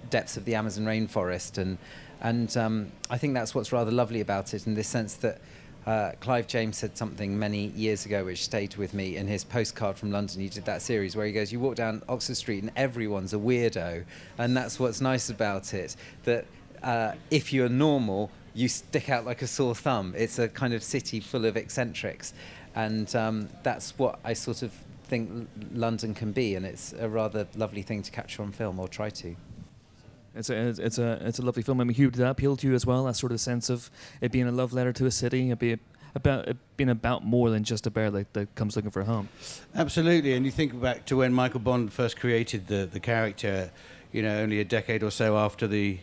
depths 0.10 0.38
of 0.38 0.46
the 0.46 0.56
Amazon 0.56 0.86
rainforest, 0.86 1.58
and 1.58 1.78
and 2.22 2.56
um, 2.58 2.92
I 3.10 3.18
think 3.18 3.34
that's 3.34 3.54
what's 3.56 3.72
rather 3.72 3.92
lovely 3.92 4.22
about 4.22 4.54
it, 4.54 4.68
in 4.68 4.74
the 4.74 4.84
sense 4.84 5.16
that 5.16 5.40
uh, 5.86 6.12
Clive 6.20 6.48
James 6.48 6.78
said 6.78 6.98
something 6.98 7.40
many 7.40 7.68
years 7.68 8.06
ago, 8.06 8.26
which 8.26 8.44
stayed 8.44 8.76
with 8.76 8.94
me 8.94 9.16
in 9.16 9.28
his 9.28 9.44
postcard 9.44 9.98
from 9.98 10.12
London. 10.12 10.42
He 10.42 10.50
did 10.50 10.66
that 10.66 10.82
series 10.82 11.16
where 11.16 11.26
he 11.26 11.32
goes, 11.32 11.52
"You 11.52 11.60
walk 11.60 11.76
down 11.76 12.02
Oxford 12.10 12.38
Street, 12.38 12.64
and 12.64 12.72
everyone's 12.76 13.34
a 13.34 13.38
weirdo," 13.38 14.04
and 14.38 14.58
that's 14.58 14.80
what's 14.80 15.02
nice 15.02 15.30
about 15.30 15.74
it. 15.74 15.96
That 16.24 16.46
uh, 16.84 17.14
if 17.32 17.54
you're 17.54 17.70
normal, 17.70 18.30
you 18.54 18.68
stick 18.68 19.10
out 19.10 19.26
like 19.26 19.42
a 19.42 19.48
sore 19.48 19.76
thumb. 19.76 20.14
It's 20.18 20.38
a 20.40 20.48
kind 20.50 20.74
of 20.74 20.84
city 20.84 21.20
full 21.20 21.46
of 21.46 21.56
eccentrics, 21.56 22.34
and 22.76 23.14
um, 23.16 23.50
that's 23.64 23.98
what 23.98 24.20
I 24.24 24.34
sort 24.34 24.62
of 24.62 24.72
think 25.06 25.48
London 25.74 26.14
can 26.14 26.32
be, 26.32 26.56
and 26.56 26.66
it's 26.66 26.94
a 26.94 27.10
rather 27.10 27.48
lovely 27.56 27.82
thing 27.82 28.02
to 28.04 28.12
capture 28.12 28.42
on 28.44 28.52
film 28.52 28.80
or 28.80 28.88
try 28.88 29.10
to. 29.10 29.36
It's 30.36 30.50
a, 30.50 30.54
it's- 30.56 30.80
it's 30.80 30.98
a, 31.00 31.20
it's 31.26 31.40
a 31.40 31.42
lovely 31.42 31.64
film. 31.64 31.82
I 31.82 31.84
mean, 31.84 31.96
Hugh, 31.96 32.12
did 32.12 32.20
that 32.20 32.30
appeal 32.30 32.56
to 32.58 32.68
you 32.68 32.76
as 32.76 32.86
well? 32.86 33.06
That 33.06 33.16
sort 33.16 33.32
of 33.32 33.40
sense 33.42 33.70
of 33.70 33.90
it 34.22 34.32
being 34.32 34.48
a 34.48 34.52
love 34.52 34.74
letter 34.74 34.94
to 34.94 35.06
a 35.08 35.12
city, 35.12 35.50
it 35.50 35.58
being 35.60 35.80
about 36.16 36.48
it 36.48 36.58
being 36.78 36.90
about 36.90 37.24
more 37.26 37.50
than 37.50 37.64
just 37.64 37.86
a 37.88 37.92
bear 37.92 38.10
that, 38.12 38.34
that 38.34 38.54
comes 38.56 38.76
looking 38.76 38.92
for 38.92 39.02
a 39.02 39.06
home. 39.06 39.30
Absolutely, 39.76 40.34
and 40.34 40.46
you 40.46 40.52
think 40.52 40.80
back 40.80 41.06
to 41.08 41.18
when 41.18 41.34
Michael 41.34 41.60
Bond 41.60 41.92
first 41.92 42.20
created 42.20 42.68
the 42.68 42.88
the 42.92 43.00
character, 43.00 43.72
you 44.12 44.22
know, 44.22 44.40
only 44.40 44.60
a 44.60 44.64
decade 44.66 45.02
or 45.04 45.12
so 45.12 45.38
after 45.38 45.68
the, 45.68 46.00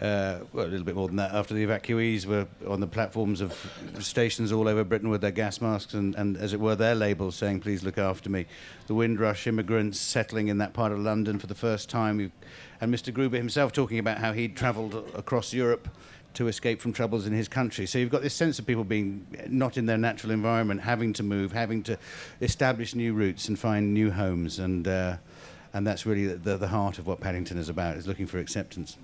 uh, 0.00 0.38
well, 0.54 0.64
a 0.64 0.68
little 0.68 0.84
bit 0.84 0.94
more 0.94 1.08
than 1.08 1.16
that, 1.16 1.32
after 1.32 1.52
the 1.52 1.64
evacuees 1.64 2.24
were 2.24 2.46
on 2.66 2.80
the 2.80 2.86
platforms 2.86 3.42
of 3.42 3.54
stations 3.98 4.50
all 4.50 4.66
over 4.66 4.82
Britain 4.82 5.10
with 5.10 5.20
their 5.20 5.30
gas 5.30 5.60
masks 5.60 5.92
and, 5.92 6.14
and 6.14 6.38
as 6.38 6.54
it 6.54 6.60
were, 6.60 6.74
their 6.74 6.94
labels 6.94 7.36
saying, 7.36 7.60
"Please 7.60 7.82
look 7.82 7.98
after 7.98 8.30
me." 8.30 8.46
The 8.86 8.94
Windrush 8.94 9.46
immigrants 9.46 10.00
settling 10.00 10.48
in 10.48 10.56
that 10.58 10.72
part 10.72 10.90
of 10.92 10.98
London 10.98 11.38
for 11.38 11.46
the 11.46 11.54
first 11.54 11.90
time, 11.90 12.32
and 12.80 12.94
Mr. 12.94 13.12
Gruber 13.12 13.36
himself 13.36 13.72
talking 13.72 13.98
about 13.98 14.18
how 14.18 14.32
he'd 14.32 14.56
travelled 14.56 14.94
across 15.14 15.52
Europe 15.52 15.86
to 16.32 16.48
escape 16.48 16.80
from 16.80 16.92
troubles 16.92 17.26
in 17.26 17.32
his 17.34 17.48
country. 17.48 17.84
So 17.86 17.98
you've 17.98 18.10
got 18.10 18.22
this 18.22 18.34
sense 18.34 18.58
of 18.58 18.66
people 18.66 18.84
being 18.84 19.26
not 19.48 19.76
in 19.76 19.84
their 19.84 19.98
natural 19.98 20.32
environment, 20.32 20.80
having 20.80 21.12
to 21.14 21.22
move, 21.22 21.52
having 21.52 21.82
to 21.82 21.98
establish 22.40 22.94
new 22.94 23.12
roots 23.12 23.48
and 23.48 23.58
find 23.58 23.92
new 23.92 24.10
homes, 24.10 24.58
and 24.58 24.88
uh, 24.88 25.16
and 25.74 25.86
that's 25.86 26.06
really 26.06 26.26
the, 26.26 26.56
the 26.56 26.68
heart 26.68 26.98
of 26.98 27.06
what 27.06 27.20
Paddington 27.20 27.58
is 27.58 27.68
about: 27.68 27.96
is 27.96 28.06
looking 28.06 28.26
for 28.26 28.38
acceptance. 28.38 28.96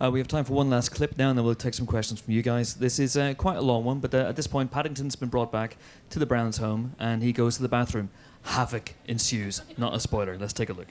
Uh, 0.00 0.10
we 0.10 0.18
have 0.18 0.28
time 0.28 0.44
for 0.44 0.52
one 0.52 0.70
last 0.70 0.90
clip 0.90 1.16
now, 1.16 1.30
and 1.30 1.38
then 1.38 1.44
we'll 1.44 1.54
take 1.54 1.74
some 1.74 1.86
questions 1.86 2.20
from 2.20 2.34
you 2.34 2.42
guys. 2.42 2.74
This 2.74 2.98
is 2.98 3.16
uh, 3.16 3.34
quite 3.34 3.56
a 3.56 3.62
long 3.62 3.84
one, 3.84 4.00
but 4.00 4.14
uh, 4.14 4.28
at 4.28 4.36
this 4.36 4.46
point, 4.46 4.70
Paddington's 4.70 5.16
been 5.16 5.28
brought 5.28 5.52
back 5.52 5.76
to 6.10 6.18
the 6.18 6.26
Browns' 6.26 6.58
home, 6.58 6.94
and 6.98 7.22
he 7.22 7.32
goes 7.32 7.56
to 7.56 7.62
the 7.62 7.68
bathroom. 7.68 8.10
Havoc 8.42 8.94
ensues. 9.06 9.62
Not 9.78 9.94
a 9.94 10.00
spoiler. 10.00 10.36
Let's 10.36 10.52
take 10.52 10.68
a 10.68 10.72
look. 10.72 10.88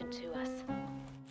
Important 0.00 0.22
to 0.22 0.40
us. 0.40 1.21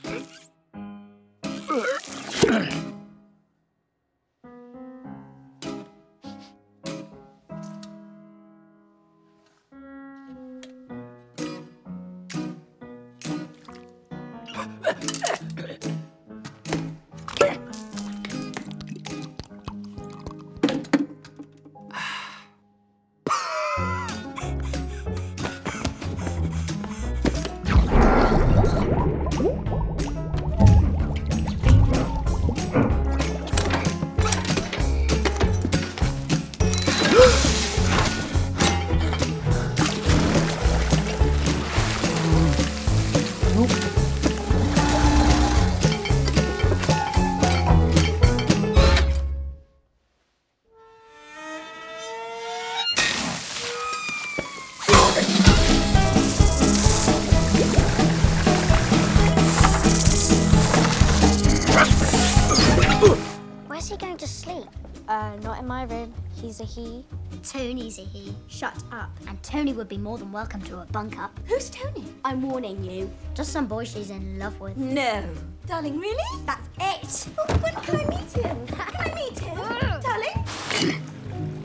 In 65.62 65.68
my 65.68 65.84
room. 65.84 66.14
He's 66.34 66.60
a 66.60 66.64
he. 66.66 67.06
Tony's 67.44 68.00
a 68.00 68.02
he. 68.02 68.34
Shut 68.48 68.74
up. 68.92 69.12
And 69.28 69.42
Tony 69.44 69.74
would 69.74 69.88
be 69.88 69.98
more 69.98 70.18
than 70.18 70.32
welcome 70.32 70.62
to 70.64 70.80
a 70.80 70.86
bunk 70.86 71.20
up. 71.20 71.40
Who's 71.46 71.70
Tony? 71.70 72.04
I'm 72.26 72.42
warning 72.42 72.84
you. 72.84 73.10
Just 73.36 73.52
some 73.52 73.68
boy 73.68 73.84
she's 73.84 74.10
in 74.10 74.40
love 74.40 74.60
with. 74.60 74.76
No. 74.76 75.24
Darling, 75.68 76.00
really? 76.00 76.44
That's 76.46 76.68
it. 76.80 77.30
Oh, 77.38 77.46
when 77.58 77.76
can 77.76 77.96
I 77.98 78.06
meet 78.10 78.32
him? 78.32 78.68
Can 78.68 78.96
I 78.98 79.14
meet 79.16 79.40
him? 79.40 79.58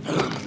Darling? 0.05 0.43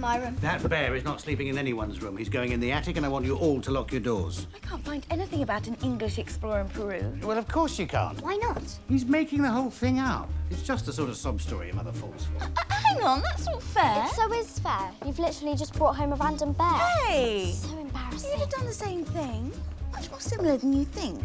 in 0.00 0.08
my 0.08 0.16
room. 0.16 0.36
That 0.40 0.66
bear 0.68 0.94
is 0.94 1.04
not 1.04 1.20
sleeping 1.20 1.48
in 1.48 1.58
anyone's 1.58 2.00
room. 2.00 2.16
He's 2.16 2.28
going 2.28 2.52
in 2.52 2.60
the 2.60 2.72
attic, 2.72 2.96
and 2.96 3.04
I 3.04 3.08
want 3.08 3.26
you 3.26 3.36
all 3.36 3.60
to 3.60 3.70
lock 3.70 3.92
your 3.92 4.00
doors. 4.00 4.46
I 4.54 4.58
can't 4.66 4.84
find 4.84 5.06
anything 5.10 5.42
about 5.42 5.66
an 5.66 5.76
English 5.82 6.18
explorer 6.18 6.60
in 6.60 6.68
Peru. 6.70 7.18
Well, 7.22 7.36
of 7.36 7.46
course 7.48 7.78
you 7.78 7.86
can't. 7.86 8.20
Why 8.22 8.36
not? 8.36 8.62
He's 8.88 9.04
making 9.04 9.42
the 9.42 9.50
whole 9.50 9.70
thing 9.70 9.98
up. 9.98 10.30
It's 10.50 10.62
just 10.62 10.86
the 10.86 10.92
sort 10.92 11.10
of 11.10 11.16
sob 11.16 11.40
story 11.40 11.66
your 11.66 11.76
mother 11.76 11.92
falls 11.92 12.26
for. 12.26 12.44
Uh, 12.44 12.48
hang 12.70 13.02
on, 13.02 13.20
that's 13.22 13.46
not 13.46 13.62
fair. 13.62 14.04
It 14.04 14.10
so 14.12 14.32
is 14.32 14.58
fair. 14.58 14.90
You've 15.04 15.18
literally 15.18 15.56
just 15.56 15.74
brought 15.74 15.96
home 15.96 16.12
a 16.12 16.16
random 16.16 16.52
bear. 16.52 16.78
Hey! 17.06 17.52
So 17.52 17.78
embarrassing. 17.78 18.30
You'd 18.30 18.40
have 18.40 18.50
done 18.50 18.66
the 18.66 18.72
same 18.72 19.04
thing. 19.04 19.52
Much 19.92 20.10
more 20.10 20.20
similar 20.20 20.56
than 20.56 20.72
you 20.72 20.84
think. 20.84 21.22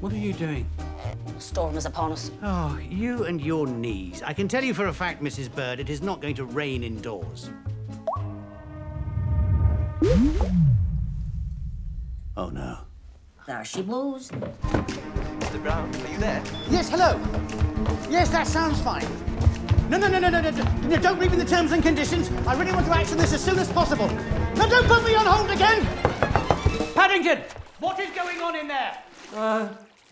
What 0.00 0.12
are 0.12 0.16
you 0.16 0.32
doing? 0.34 0.68
Storm 1.38 1.76
is 1.76 1.84
upon 1.84 2.12
us. 2.12 2.30
Oh, 2.42 2.78
you 2.88 3.24
and 3.24 3.40
your 3.40 3.66
knees. 3.66 4.22
I 4.24 4.32
can 4.32 4.48
tell 4.48 4.64
you 4.64 4.72
for 4.72 4.86
a 4.86 4.92
fact, 4.92 5.22
Mrs. 5.22 5.54
Bird, 5.54 5.80
it 5.80 5.90
is 5.90 6.00
not 6.02 6.20
going 6.20 6.34
to 6.36 6.44
rain 6.44 6.82
indoors. 6.82 7.50
Oh, 12.36 12.48
no. 12.50 12.78
There 13.46 13.64
she 13.64 13.82
blows. 13.82 14.30
Mr. 14.30 15.62
Brown, 15.62 15.94
are 15.94 16.12
you 16.12 16.18
there? 16.18 16.42
Yes, 16.70 16.88
hello. 16.88 17.20
Yes, 18.10 18.30
that 18.30 18.46
sounds 18.46 18.80
fine. 18.80 19.06
No, 19.88 19.98
no, 19.98 20.08
no, 20.08 20.18
no, 20.18 20.30
no, 20.30 20.40
no, 20.40 20.50
no, 20.50 20.64
no, 20.88 20.96
don't 20.96 21.18
read 21.18 21.30
me 21.30 21.36
the 21.36 21.44
terms 21.44 21.72
and 21.72 21.82
conditions. 21.82 22.30
I 22.46 22.58
really 22.58 22.72
want 22.72 22.86
to 22.86 22.92
action 22.92 23.16
this 23.18 23.32
as 23.32 23.44
soon 23.44 23.58
as 23.58 23.70
possible. 23.70 24.08
Now, 24.56 24.66
don't 24.66 24.86
put 24.86 25.04
me 25.04 25.14
on 25.14 25.26
hold 25.26 25.50
again. 25.50 25.86
Paddington, 26.94 27.42
what 27.78 28.00
is 28.00 28.10
going 28.10 28.40
on 28.40 28.56
in 28.56 28.68
there? 28.68 28.98
Uh, 29.34 29.68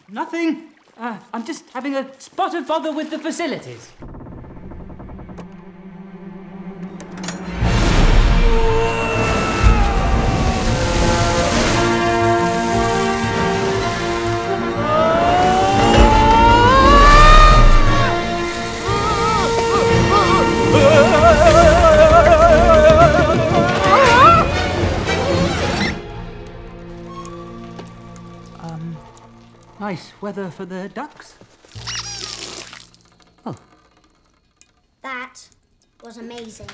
nothing. 0.08 0.73
Uh, 0.96 1.18
I'm 1.32 1.44
just 1.44 1.68
having 1.70 1.96
a 1.96 2.20
spot 2.20 2.54
of 2.54 2.68
bother 2.68 2.92
with 2.92 3.10
the 3.10 3.18
facilities. 3.18 3.90
Nice 29.94 30.12
weather 30.20 30.50
for 30.50 30.64
the 30.64 30.88
ducks. 30.88 31.36
Oh, 33.46 33.54
That 35.02 35.48
was 36.02 36.16
amazing. 36.16 36.66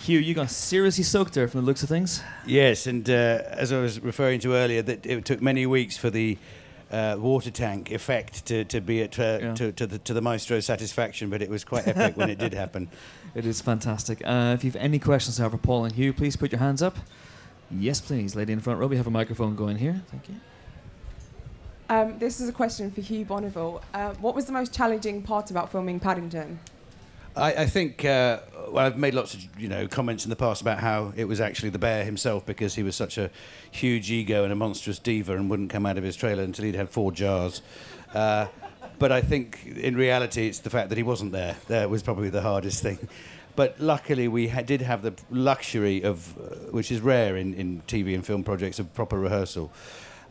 Hugh, 0.00 0.18
you 0.18 0.32
got 0.34 0.50
seriously 0.50 1.04
soaked 1.04 1.34
there 1.34 1.46
from 1.46 1.60
the 1.60 1.66
looks 1.66 1.82
of 1.82 1.88
things. 1.88 2.22
Yes, 2.46 2.86
and 2.86 3.08
uh, 3.08 3.42
as 3.46 3.70
I 3.70 3.80
was 3.80 4.00
referring 4.00 4.40
to 4.40 4.54
earlier, 4.54 4.80
that 4.82 5.04
it 5.04 5.24
took 5.26 5.42
many 5.42 5.66
weeks 5.66 5.98
for 5.98 6.08
the 6.08 6.38
uh, 6.90 7.16
water 7.18 7.50
tank 7.50 7.90
effect 7.92 8.46
to, 8.46 8.64
to 8.64 8.80
be 8.80 9.02
at 9.02 9.18
uh, 9.18 9.38
Yeah. 9.42 9.54
to, 9.54 9.72
to 9.72 9.86
the 9.86 9.98
to 9.98 10.14
the 10.14 10.22
maestro's 10.22 10.64
satisfaction, 10.66 11.28
but 11.30 11.42
it 11.42 11.50
was 11.50 11.64
quite 11.64 11.86
epic 11.86 12.16
when 12.16 12.30
it 12.30 12.38
did 12.38 12.54
happen. 12.64 12.88
It 13.34 13.44
is 13.44 13.60
fantastic. 13.60 14.22
Uh, 14.24 14.54
if 14.56 14.64
you 14.64 14.70
have 14.72 14.80
any 14.82 14.98
questions 14.98 15.38
now 15.38 15.50
for 15.50 15.58
Paul 15.58 15.84
and 15.84 15.94
Hugh, 15.94 16.12
please 16.14 16.34
put 16.34 16.50
your 16.50 16.60
hands 16.60 16.80
up. 16.82 16.96
Yes, 17.70 18.00
please. 18.00 18.34
Lady 18.34 18.52
in 18.52 18.58
the 18.58 18.62
front 18.62 18.80
row, 18.80 18.86
we 18.86 18.96
have 18.96 19.06
a 19.06 19.10
microphone 19.10 19.54
going 19.54 19.76
here. 19.76 20.02
Thank 20.10 20.28
you. 20.28 20.34
Um, 21.88 22.18
this 22.18 22.40
is 22.40 22.48
a 22.48 22.52
question 22.52 22.90
for 22.90 23.00
Hugh 23.00 23.24
Bonneville. 23.24 23.82
Uh, 23.92 24.14
what 24.14 24.34
was 24.34 24.46
the 24.46 24.52
most 24.52 24.72
challenging 24.72 25.22
part 25.22 25.50
about 25.50 25.72
filming 25.72 25.98
Paddington? 25.98 26.60
I, 27.36 27.52
I 27.52 27.66
think 27.66 28.04
uh, 28.04 28.40
well, 28.68 28.86
I've 28.86 28.96
made 28.96 29.14
lots 29.14 29.34
of 29.34 29.60
you 29.60 29.68
know 29.68 29.86
comments 29.86 30.24
in 30.24 30.30
the 30.30 30.36
past 30.36 30.60
about 30.60 30.78
how 30.78 31.12
it 31.16 31.24
was 31.24 31.40
actually 31.40 31.70
the 31.70 31.78
bear 31.78 32.04
himself 32.04 32.44
because 32.44 32.74
he 32.74 32.82
was 32.82 32.96
such 32.96 33.18
a 33.18 33.30
huge 33.70 34.10
ego 34.10 34.44
and 34.44 34.52
a 34.52 34.56
monstrous 34.56 34.98
diva 34.98 35.36
and 35.36 35.48
wouldn't 35.48 35.70
come 35.70 35.86
out 35.86 35.98
of 35.98 36.04
his 36.04 36.16
trailer 36.16 36.42
until 36.42 36.64
he'd 36.64 36.74
had 36.74 36.90
four 36.90 37.12
jars. 37.12 37.62
Uh, 38.14 38.46
but 38.98 39.12
I 39.12 39.20
think 39.20 39.64
in 39.66 39.96
reality 39.96 40.46
it's 40.46 40.58
the 40.58 40.70
fact 40.70 40.90
that 40.90 40.98
he 40.98 41.04
wasn't 41.04 41.32
there. 41.32 41.56
That 41.68 41.88
was 41.88 42.02
probably 42.02 42.30
the 42.30 42.42
hardest 42.42 42.82
thing. 42.82 42.98
But 43.60 43.78
luckily 43.78 44.26
we 44.26 44.48
ha- 44.48 44.62
did 44.62 44.80
have 44.80 45.02
the 45.02 45.12
luxury 45.30 46.02
of, 46.02 46.38
uh, 46.38 46.70
which 46.70 46.90
is 46.90 47.02
rare 47.02 47.36
in, 47.36 47.52
in 47.52 47.82
TV 47.86 48.14
and 48.14 48.24
film 48.24 48.42
projects, 48.42 48.78
of 48.78 48.94
proper 48.94 49.20
rehearsal. 49.20 49.70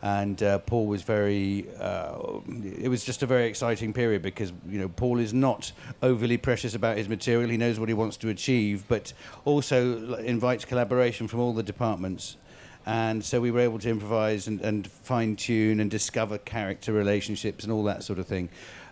And 0.02 0.42
uh, 0.42 0.58
Paul 0.58 0.88
was 0.88 1.02
very. 1.02 1.68
Uh, 1.78 2.40
it 2.64 2.88
was 2.88 3.04
just 3.04 3.22
a 3.22 3.26
very 3.26 3.46
exciting 3.46 3.92
period 3.92 4.22
because 4.22 4.52
you 4.68 4.80
know 4.80 4.88
Paul 4.88 5.20
is 5.20 5.32
not 5.32 5.70
overly 6.02 6.38
precious 6.38 6.74
about 6.74 6.96
his 6.96 7.08
material. 7.08 7.48
He 7.48 7.56
knows 7.56 7.78
what 7.78 7.88
he 7.88 7.94
wants 7.94 8.16
to 8.16 8.30
achieve, 8.30 8.82
but 8.88 9.12
also 9.44 10.16
invites 10.16 10.64
collaboration 10.64 11.28
from 11.28 11.38
all 11.38 11.52
the 11.52 11.62
departments. 11.62 12.36
And 12.84 13.24
so 13.24 13.40
we 13.40 13.52
were 13.52 13.60
able 13.60 13.78
to 13.78 13.90
improvise 13.90 14.48
and, 14.48 14.60
and 14.60 14.88
fine 14.88 15.36
tune 15.36 15.78
and 15.78 15.88
discover 15.88 16.36
character 16.38 16.92
relationships 16.92 17.62
and 17.62 17.72
all 17.72 17.84
that 17.84 18.02
sort 18.02 18.18
of 18.18 18.26
thing. 18.26 18.48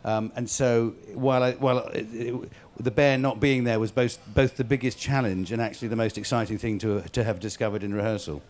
Um, 0.08 0.32
and 0.36 0.48
so 0.48 0.94
while 1.12 1.42
I, 1.42 1.52
while 1.52 1.78
it, 1.88 2.06
it, 2.14 2.34
the 2.80 2.90
bear 2.90 3.18
not 3.18 3.40
being 3.40 3.64
there 3.64 3.78
was 3.78 3.90
both 3.90 4.18
both 4.34 4.56
the 4.56 4.64
biggest 4.64 4.98
challenge 4.98 5.52
and 5.52 5.60
actually 5.60 5.88
the 5.88 5.96
most 5.96 6.16
exciting 6.16 6.56
thing 6.56 6.78
to 6.78 7.02
to 7.02 7.24
have 7.24 7.40
discovered 7.40 7.82
in 7.82 7.92
rehearsal. 7.92 8.40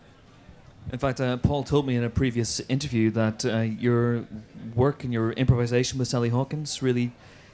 In 0.93 0.99
fact, 0.99 1.19
uh, 1.19 1.35
Paul 1.35 1.63
told 1.63 1.85
me 1.85 1.97
in 1.97 2.03
a 2.05 2.09
previous 2.09 2.61
interview 2.61 3.11
that 3.11 3.45
uh, 3.45 3.59
your 3.59 4.25
work 4.73 5.03
and 5.03 5.11
your 5.11 5.33
improvisation 5.33 5.99
with 5.99 6.07
Sally 6.07 6.29
Hawkins 6.29 6.81
really 6.81 7.11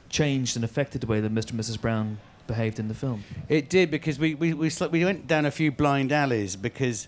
changed 0.09 0.55
and 0.55 0.63
affected 0.63 1.01
the 1.01 1.07
way 1.07 1.19
that 1.19 1.33
Mr. 1.33 1.49
and 1.51 1.59
Mrs. 1.59 1.81
Brown 1.81 2.19
behaved 2.45 2.79
in 2.79 2.87
the 2.87 2.93
film. 2.93 3.23
It 3.49 3.69
did 3.69 3.89
because 3.89 4.19
we 4.19 4.35
we 4.35 4.53
we, 4.53 4.69
sl- 4.69 4.91
we 4.91 5.03
went 5.03 5.25
down 5.25 5.45
a 5.45 5.51
few 5.51 5.71
blind 5.71 6.11
alleys 6.11 6.55
because 6.55 7.07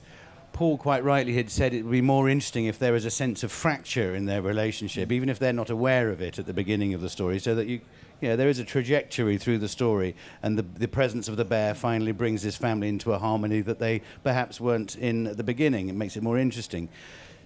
Paul 0.53 0.77
quite 0.77 1.03
rightly 1.03 1.33
had 1.33 1.51
said 1.51 1.73
it 1.73 1.83
would 1.83 1.91
be 1.91 2.01
more 2.01 2.29
interesting 2.29 2.65
if 2.65 2.79
there 2.79 2.93
was 2.93 3.05
a 3.05 3.11
sense 3.11 3.43
of 3.43 3.51
fracture 3.51 4.15
in 4.15 4.25
their 4.25 4.41
relationship, 4.41 5.11
even 5.11 5.29
if 5.29 5.37
they're 5.37 5.53
not 5.53 5.69
aware 5.69 6.09
of 6.09 6.21
it 6.21 6.39
at 6.39 6.45
the 6.45 6.53
beginning 6.53 6.93
of 6.93 7.01
the 7.01 7.09
story, 7.09 7.39
so 7.39 7.55
that 7.55 7.67
you. 7.67 7.81
You 8.19 8.29
know, 8.29 8.35
there 8.35 8.49
is 8.49 8.57
a 8.57 8.63
trajectory 8.63 9.37
through 9.37 9.59
the 9.59 9.67
story, 9.67 10.15
and 10.41 10.57
the, 10.57 10.63
the 10.63 10.87
presence 10.87 11.27
of 11.27 11.37
the 11.37 11.45
bear 11.45 11.75
finally 11.75 12.11
brings 12.11 12.41
this 12.41 12.57
family 12.57 12.89
into 12.89 13.13
a 13.13 13.19
harmony 13.19 13.61
that 13.61 13.77
they 13.77 14.01
perhaps 14.23 14.59
weren't 14.59 14.95
in 14.95 15.27
at 15.27 15.37
the 15.37 15.43
beginning. 15.43 15.87
It 15.87 15.93
makes 15.93 16.17
it 16.17 16.23
more 16.23 16.39
interesting. 16.39 16.89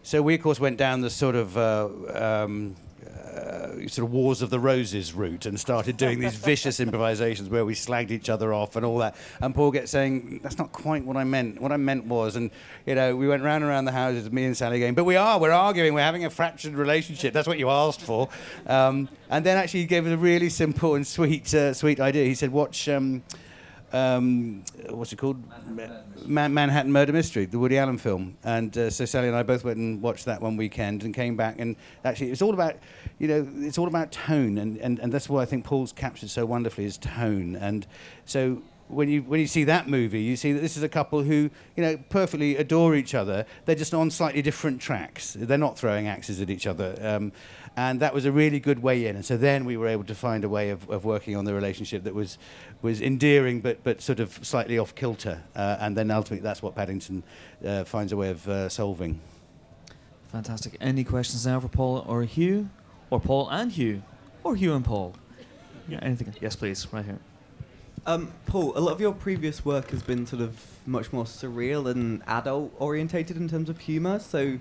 So 0.03 0.21
we, 0.21 0.33
of 0.33 0.41
course, 0.41 0.61
went 0.61 0.77
down 0.77 1.01
the 1.01 1.09
sort 1.09 1.35
of 1.35 1.57
uh, 1.57 1.89
um, 2.15 2.77
uh, 3.07 3.87
sort 3.87 4.07
of 4.07 4.11
Wars 4.11 4.41
of 4.41 4.49
the 4.49 4.59
Roses 4.59 5.13
route 5.13 5.45
and 5.45 5.59
started 5.59 5.97
doing 5.97 6.19
these 6.19 6.35
vicious 6.51 6.79
improvisations 6.79 7.49
where 7.49 7.65
we 7.65 7.73
slagged 7.73 8.11
each 8.11 8.29
other 8.29 8.53
off 8.53 8.75
and 8.75 8.85
all 8.85 8.97
that. 8.99 9.15
And 9.39 9.55
Paul 9.55 9.71
gets 9.71 9.91
saying, 9.91 10.39
"That's 10.43 10.57
not 10.57 10.71
quite 10.71 11.05
what 11.05 11.17
I 11.17 11.23
meant. 11.23 11.61
What 11.61 11.71
I 11.71 11.77
meant 11.77 12.05
was," 12.05 12.35
and 12.35 12.51
you 12.85 12.95
know, 12.95 13.15
we 13.15 13.27
went 13.27 13.43
round 13.43 13.63
and 13.63 13.69
round 13.69 13.87
the 13.87 13.91
houses, 13.91 14.31
me 14.31 14.45
and 14.45 14.55
Sally 14.55 14.79
going, 14.79 14.93
"But 14.93 15.05
we 15.05 15.15
are. 15.15 15.39
We're 15.39 15.51
arguing. 15.51 15.93
We're 15.93 16.01
having 16.01 16.25
a 16.25 16.29
fractured 16.29 16.73
relationship. 16.73 17.33
That's 17.33 17.47
what 17.47 17.59
you 17.59 17.69
asked 17.69 18.01
for." 18.01 18.29
Um, 18.67 19.09
and 19.29 19.45
then 19.45 19.57
actually 19.57 19.81
he 19.81 19.85
gave 19.87 20.05
us 20.05 20.13
a 20.13 20.17
really 20.17 20.49
simple 20.49 20.95
and 20.95 21.05
sweet, 21.05 21.53
uh, 21.53 21.73
sweet 21.73 21.99
idea. 21.99 22.25
He 22.25 22.35
said, 22.35 22.51
"Watch." 22.51 22.87
Um, 22.89 23.23
um, 23.93 24.63
what's 24.89 25.11
it 25.13 25.17
called? 25.17 25.43
Man- 26.25 26.53
Manhattan 26.53 26.91
Murder 26.91 27.13
Mystery, 27.13 27.45
the 27.45 27.59
Woody 27.59 27.77
Allen 27.77 27.97
film. 27.97 28.37
And 28.43 28.77
uh, 28.77 28.89
so 28.89 29.05
Sally 29.05 29.27
and 29.27 29.35
I 29.35 29.43
both 29.43 29.63
went 29.63 29.77
and 29.77 30.01
watched 30.01 30.25
that 30.25 30.41
one 30.41 30.57
weekend 30.57 31.03
and 31.03 31.13
came 31.13 31.35
back. 31.35 31.59
And 31.59 31.75
actually, 32.05 32.31
it's 32.31 32.41
all 32.41 32.53
about, 32.53 32.75
you 33.19 33.27
know, 33.27 33.47
it's 33.57 33.77
all 33.77 33.87
about 33.87 34.11
tone. 34.11 34.57
And, 34.57 34.77
and, 34.77 34.99
and 34.99 35.11
that's 35.11 35.29
what 35.29 35.41
I 35.41 35.45
think 35.45 35.65
Paul's 35.65 35.91
captured 35.91 36.29
so 36.29 36.45
wonderfully 36.45 36.85
is 36.85 36.97
tone. 36.97 37.55
And 37.55 37.85
so 38.25 38.61
when 38.91 39.09
you 39.09 39.21
when 39.23 39.39
you 39.39 39.47
see 39.47 39.63
that 39.65 39.87
movie, 39.87 40.21
you 40.21 40.35
see 40.35 40.51
that 40.53 40.59
this 40.59 40.77
is 40.77 40.83
a 40.83 40.89
couple 40.89 41.23
who 41.23 41.49
you 41.75 41.83
know 41.83 41.97
perfectly 42.09 42.55
adore 42.57 42.95
each 42.95 43.15
other. 43.15 43.45
They're 43.65 43.75
just 43.75 43.93
on 43.93 44.11
slightly 44.11 44.41
different 44.41 44.81
tracks. 44.81 45.35
They're 45.39 45.57
not 45.57 45.77
throwing 45.77 46.07
axes 46.07 46.41
at 46.41 46.49
each 46.49 46.67
other, 46.67 46.97
um, 47.01 47.31
and 47.75 47.99
that 47.99 48.13
was 48.13 48.25
a 48.25 48.31
really 48.31 48.59
good 48.59 48.79
way 48.79 49.05
in. 49.07 49.15
And 49.15 49.25
so 49.25 49.37
then 49.37 49.65
we 49.65 49.77
were 49.77 49.87
able 49.87 50.03
to 50.05 50.15
find 50.15 50.43
a 50.43 50.49
way 50.49 50.69
of, 50.69 50.89
of 50.89 51.05
working 51.05 51.35
on 51.35 51.45
the 51.45 51.53
relationship 51.53 52.03
that 52.03 52.13
was 52.13 52.37
was 52.81 53.01
endearing, 53.01 53.61
but 53.61 53.83
but 53.83 54.01
sort 54.01 54.19
of 54.19 54.39
slightly 54.45 54.77
off 54.77 54.93
kilter. 54.95 55.41
Uh, 55.55 55.77
and 55.79 55.95
then 55.95 56.11
ultimately, 56.11 56.43
that's 56.43 56.61
what 56.61 56.75
Paddington 56.75 57.23
uh, 57.65 57.83
finds 57.83 58.11
a 58.11 58.17
way 58.17 58.29
of 58.29 58.47
uh, 58.47 58.69
solving. 58.69 59.19
Fantastic. 60.31 60.77
Any 60.79 61.03
questions 61.03 61.45
now 61.45 61.59
for 61.59 61.67
Paul 61.67 62.05
or 62.07 62.23
Hugh? 62.23 62.69
Or 63.09 63.19
Paul 63.19 63.49
and 63.49 63.71
Hugh? 63.71 64.01
Or 64.43 64.55
Hugh 64.55 64.73
and 64.73 64.85
Paul? 64.85 65.13
Yeah, 65.89 65.99
anything? 66.01 66.33
Yes, 66.39 66.55
please, 66.55 66.87
right 66.93 67.03
here. 67.03 67.19
Um, 68.05 68.31
Paul, 68.47 68.75
a 68.75 68.81
lot 68.81 68.93
of 68.93 69.01
your 69.01 69.13
previous 69.13 69.63
work 69.63 69.91
has 69.91 70.01
been 70.01 70.25
sort 70.25 70.41
of 70.41 70.59
much 70.87 71.13
more 71.13 71.25
surreal 71.25 71.89
and 71.89 72.23
adult 72.25 72.73
orientated 72.79 73.37
in 73.37 73.47
terms 73.47 73.69
of 73.69 73.79
humour. 73.79 74.17
So, 74.17 74.59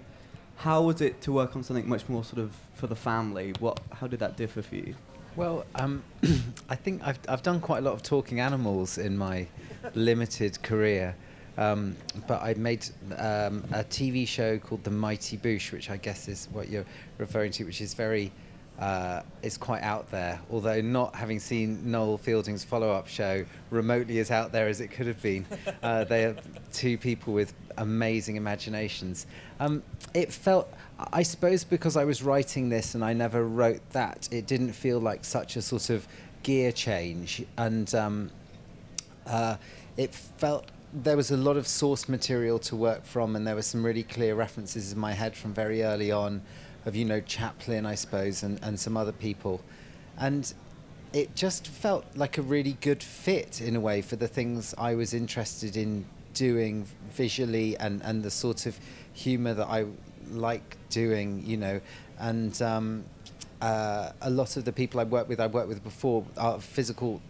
how 0.56 0.82
was 0.82 1.00
it 1.00 1.22
to 1.22 1.32
work 1.32 1.56
on 1.56 1.62
something 1.62 1.88
much 1.88 2.06
more 2.06 2.22
sort 2.22 2.42
of 2.42 2.54
for 2.74 2.86
the 2.86 2.96
family? 2.96 3.54
What, 3.58 3.80
how 3.92 4.06
did 4.06 4.20
that 4.20 4.36
differ 4.36 4.60
for 4.60 4.76
you? 4.76 4.94
Well, 5.36 5.64
um, 5.74 6.02
I 6.68 6.76
think 6.76 7.00
I've, 7.02 7.18
I've 7.28 7.42
done 7.42 7.60
quite 7.60 7.78
a 7.78 7.80
lot 7.80 7.94
of 7.94 8.02
talking 8.02 8.40
animals 8.40 8.98
in 8.98 9.16
my 9.16 9.46
limited 9.94 10.62
career. 10.62 11.16
Um, 11.56 11.96
but 12.28 12.42
I 12.42 12.54
made 12.54 12.86
um, 13.16 13.64
a 13.72 13.84
TV 13.84 14.28
show 14.28 14.58
called 14.58 14.84
The 14.84 14.90
Mighty 14.90 15.38
Boosh, 15.38 15.72
which 15.72 15.88
I 15.88 15.96
guess 15.96 16.28
is 16.28 16.48
what 16.52 16.68
you're 16.68 16.86
referring 17.16 17.52
to, 17.52 17.64
which 17.64 17.80
is 17.80 17.94
very, 17.94 18.32
uh, 18.80 19.22
is 19.42 19.58
quite 19.58 19.82
out 19.82 20.10
there. 20.10 20.40
Although 20.50 20.80
not 20.80 21.14
having 21.14 21.38
seen 21.38 21.90
Noel 21.90 22.18
Fielding's 22.18 22.64
follow-up 22.64 23.06
show 23.06 23.44
remotely 23.70 24.18
as 24.18 24.30
out 24.30 24.52
there 24.52 24.68
as 24.68 24.80
it 24.80 24.88
could 24.88 25.06
have 25.06 25.20
been, 25.22 25.46
uh, 25.82 26.04
they 26.04 26.24
are 26.24 26.36
two 26.72 26.96
people 26.96 27.34
with 27.34 27.52
amazing 27.76 28.36
imaginations. 28.36 29.26
Um, 29.60 29.82
it 30.14 30.32
felt, 30.32 30.72
I 31.12 31.22
suppose, 31.22 31.62
because 31.62 31.96
I 31.96 32.04
was 32.04 32.22
writing 32.22 32.70
this 32.70 32.94
and 32.94 33.04
I 33.04 33.12
never 33.12 33.44
wrote 33.46 33.82
that, 33.90 34.28
it 34.32 34.46
didn't 34.46 34.72
feel 34.72 34.98
like 34.98 35.24
such 35.24 35.56
a 35.56 35.62
sort 35.62 35.90
of 35.90 36.08
gear 36.42 36.72
change, 36.72 37.44
and 37.58 37.94
um, 37.94 38.30
uh, 39.26 39.56
it 39.98 40.14
felt 40.14 40.64
there 40.92 41.16
was 41.16 41.30
a 41.30 41.36
lot 41.36 41.56
of 41.56 41.68
source 41.68 42.08
material 42.08 42.58
to 42.58 42.74
work 42.74 43.04
from, 43.04 43.36
and 43.36 43.46
there 43.46 43.54
were 43.54 43.62
some 43.62 43.84
really 43.84 44.02
clear 44.02 44.34
references 44.34 44.90
in 44.90 44.98
my 44.98 45.12
head 45.12 45.36
from 45.36 45.52
very 45.52 45.82
early 45.82 46.10
on 46.10 46.40
of, 46.86 46.96
you 46.96 47.04
know, 47.04 47.20
Chaplin, 47.20 47.86
I 47.86 47.94
suppose, 47.94 48.42
and, 48.42 48.58
and 48.62 48.78
some 48.78 48.96
other 48.96 49.12
people. 49.12 49.60
And 50.18 50.52
it 51.12 51.34
just 51.34 51.66
felt 51.66 52.04
like 52.14 52.38
a 52.38 52.42
really 52.42 52.76
good 52.80 53.02
fit 53.02 53.60
in 53.60 53.76
a 53.76 53.80
way 53.80 54.00
for 54.02 54.16
the 54.16 54.28
things 54.28 54.74
I 54.78 54.94
was 54.94 55.12
interested 55.12 55.76
in 55.76 56.04
doing 56.34 56.86
visually 57.12 57.76
and, 57.78 58.02
and 58.02 58.22
the 58.22 58.30
sort 58.30 58.66
of 58.66 58.78
humor 59.12 59.54
that 59.54 59.66
I 59.66 59.86
like 60.30 60.76
doing, 60.88 61.42
you 61.44 61.56
know. 61.56 61.80
And 62.18 62.60
um, 62.62 63.04
uh, 63.60 64.12
a 64.22 64.30
lot 64.30 64.56
of 64.56 64.64
the 64.64 64.72
people 64.72 65.00
I 65.00 65.04
worked 65.04 65.28
with, 65.28 65.40
I 65.40 65.46
worked 65.46 65.68
with 65.68 65.82
before, 65.82 66.24
are 66.36 66.60
physical. 66.60 67.20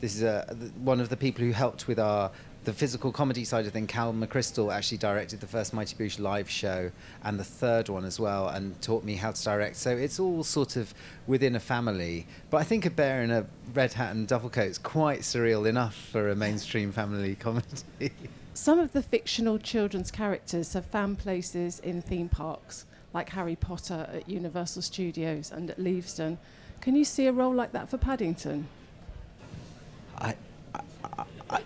This 0.00 0.16
is 0.16 0.22
a, 0.22 0.56
one 0.82 1.00
of 1.00 1.08
the 1.08 1.16
people 1.16 1.44
who 1.44 1.52
helped 1.52 1.86
with 1.86 1.98
our 1.98 2.30
the 2.64 2.72
physical 2.72 3.10
comedy 3.10 3.44
side 3.44 3.66
of 3.66 3.72
thing, 3.72 3.86
Cal 3.86 4.12
McCrystal 4.12 4.72
actually 4.72 4.98
directed 4.98 5.40
the 5.40 5.46
first 5.46 5.72
Mighty 5.72 5.96
Boosh 5.96 6.20
live 6.20 6.48
show 6.48 6.92
and 7.24 7.38
the 7.38 7.44
third 7.44 7.88
one 7.88 8.04
as 8.04 8.20
well, 8.20 8.48
and 8.48 8.80
taught 8.80 9.02
me 9.02 9.16
how 9.16 9.32
to 9.32 9.44
direct. 9.44 9.76
So 9.76 9.90
it's 9.90 10.20
all 10.20 10.44
sort 10.44 10.76
of 10.76 10.94
within 11.26 11.56
a 11.56 11.60
family. 11.60 12.26
But 12.50 12.58
I 12.58 12.64
think 12.64 12.86
a 12.86 12.90
bear 12.90 13.22
in 13.22 13.30
a 13.30 13.46
red 13.74 13.92
hat 13.94 14.14
and 14.14 14.28
duffel 14.28 14.50
coat 14.50 14.68
is 14.68 14.78
quite 14.78 15.20
surreal 15.20 15.68
enough 15.68 15.94
for 15.94 16.28
a 16.30 16.36
mainstream 16.36 16.92
family 16.92 17.34
comedy. 17.40 18.12
Some 18.54 18.78
of 18.78 18.92
the 18.92 19.02
fictional 19.02 19.58
children's 19.58 20.10
characters 20.10 20.72
have 20.74 20.86
found 20.86 21.18
places 21.18 21.80
in 21.80 22.00
theme 22.00 22.28
parks, 22.28 22.86
like 23.12 23.30
Harry 23.30 23.56
Potter 23.56 24.06
at 24.12 24.28
Universal 24.28 24.82
Studios 24.82 25.50
and 25.50 25.70
at 25.70 25.78
Leavesden. 25.78 26.38
Can 26.80 26.94
you 26.94 27.04
see 27.04 27.26
a 27.26 27.32
role 27.32 27.54
like 27.54 27.72
that 27.72 27.88
for 27.88 27.96
Paddington? 27.96 28.68
I, 30.18 30.36
I, 31.52 31.60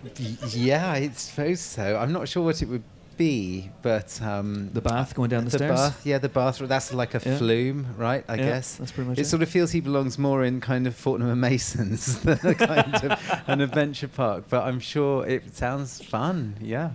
yeah, 0.49 0.91
I 0.91 1.09
suppose 1.09 1.59
so. 1.61 1.97
I'm 1.97 2.11
not 2.11 2.27
sure 2.27 2.43
what 2.43 2.61
it 2.61 2.67
would 2.67 2.83
be, 3.17 3.71
but 3.81 4.21
um, 4.21 4.69
the 4.73 4.81
bath 4.81 5.15
going 5.15 5.29
down 5.29 5.45
the, 5.45 5.49
the 5.51 5.57
stairs. 5.57 5.79
bath, 5.79 6.05
yeah, 6.05 6.17
the 6.19 6.29
bath. 6.29 6.59
That's 6.59 6.93
like 6.93 7.15
a 7.15 7.21
Yeah. 7.25 7.37
flume, 7.37 7.87
right? 7.97 8.23
I 8.27 8.35
Yeah, 8.35 8.43
guess 8.45 8.75
that's 8.75 8.91
pretty 8.91 9.09
much 9.09 9.17
it. 9.17 9.21
it. 9.21 9.25
sort 9.25 9.41
of 9.41 9.49
feels 9.49 9.71
he 9.71 9.79
belongs 9.79 10.19
more 10.19 10.43
in 10.43 10.61
kind 10.61 10.85
of 10.85 10.95
Fortnum 10.95 11.29
and 11.29 11.41
Masons 11.41 12.19
than 12.21 12.37
a 12.45 12.53
kind 12.53 12.93
of 12.95 13.41
an 13.47 13.61
adventure 13.61 14.07
park. 14.07 14.45
But 14.49 14.63
I'm 14.63 14.79
sure 14.79 15.25
it 15.25 15.55
sounds 15.55 16.03
fun. 16.03 16.57
Yeah. 16.61 16.91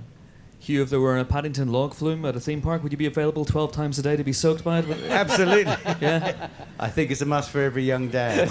Hugh, 0.60 0.82
if 0.82 0.90
there 0.90 1.00
were 1.00 1.18
a 1.18 1.24
Paddington 1.24 1.72
log 1.72 1.92
flume 1.92 2.24
at 2.24 2.36
a 2.36 2.40
theme 2.40 2.62
park, 2.62 2.84
would 2.84 2.92
you 2.92 2.98
be 2.98 3.06
available 3.06 3.44
12 3.44 3.72
times 3.72 3.98
a 3.98 4.02
day 4.02 4.14
to 4.14 4.22
be 4.22 4.32
soaked 4.32 4.62
by 4.62 4.78
it? 4.78 4.88
Absolutely. 5.10 5.64
yeah. 6.00 6.46
I 6.78 6.88
think 6.88 7.10
it's 7.10 7.20
a 7.20 7.26
must 7.26 7.50
for 7.50 7.60
every 7.60 7.82
young 7.82 8.06
dad. 8.10 8.48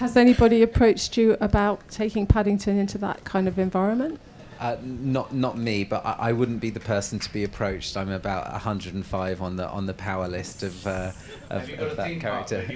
Has 0.00 0.16
anybody 0.16 0.62
approached 0.62 1.18
you 1.18 1.36
about 1.42 1.86
taking 1.90 2.26
Paddington 2.26 2.78
into 2.78 2.96
that 2.96 3.22
kind 3.24 3.46
of 3.46 3.58
environment? 3.58 4.18
Uh, 4.60 4.76
not 4.82 5.32
not 5.34 5.56
me, 5.56 5.84
but 5.84 6.04
I, 6.04 6.16
I 6.18 6.32
wouldn't 6.32 6.60
be 6.60 6.68
the 6.68 6.80
person 6.80 7.18
to 7.18 7.32
be 7.32 7.44
approached. 7.44 7.96
I'm 7.96 8.10
about 8.10 8.52
105 8.52 9.40
on 9.40 9.56
the 9.56 9.66
on 9.66 9.86
the 9.86 9.94
power 9.94 10.28
list 10.28 10.62
of 10.62 10.86
uh, 10.86 11.12
of, 11.48 11.70
of 11.78 11.96
that 11.96 12.20
character. 12.20 12.66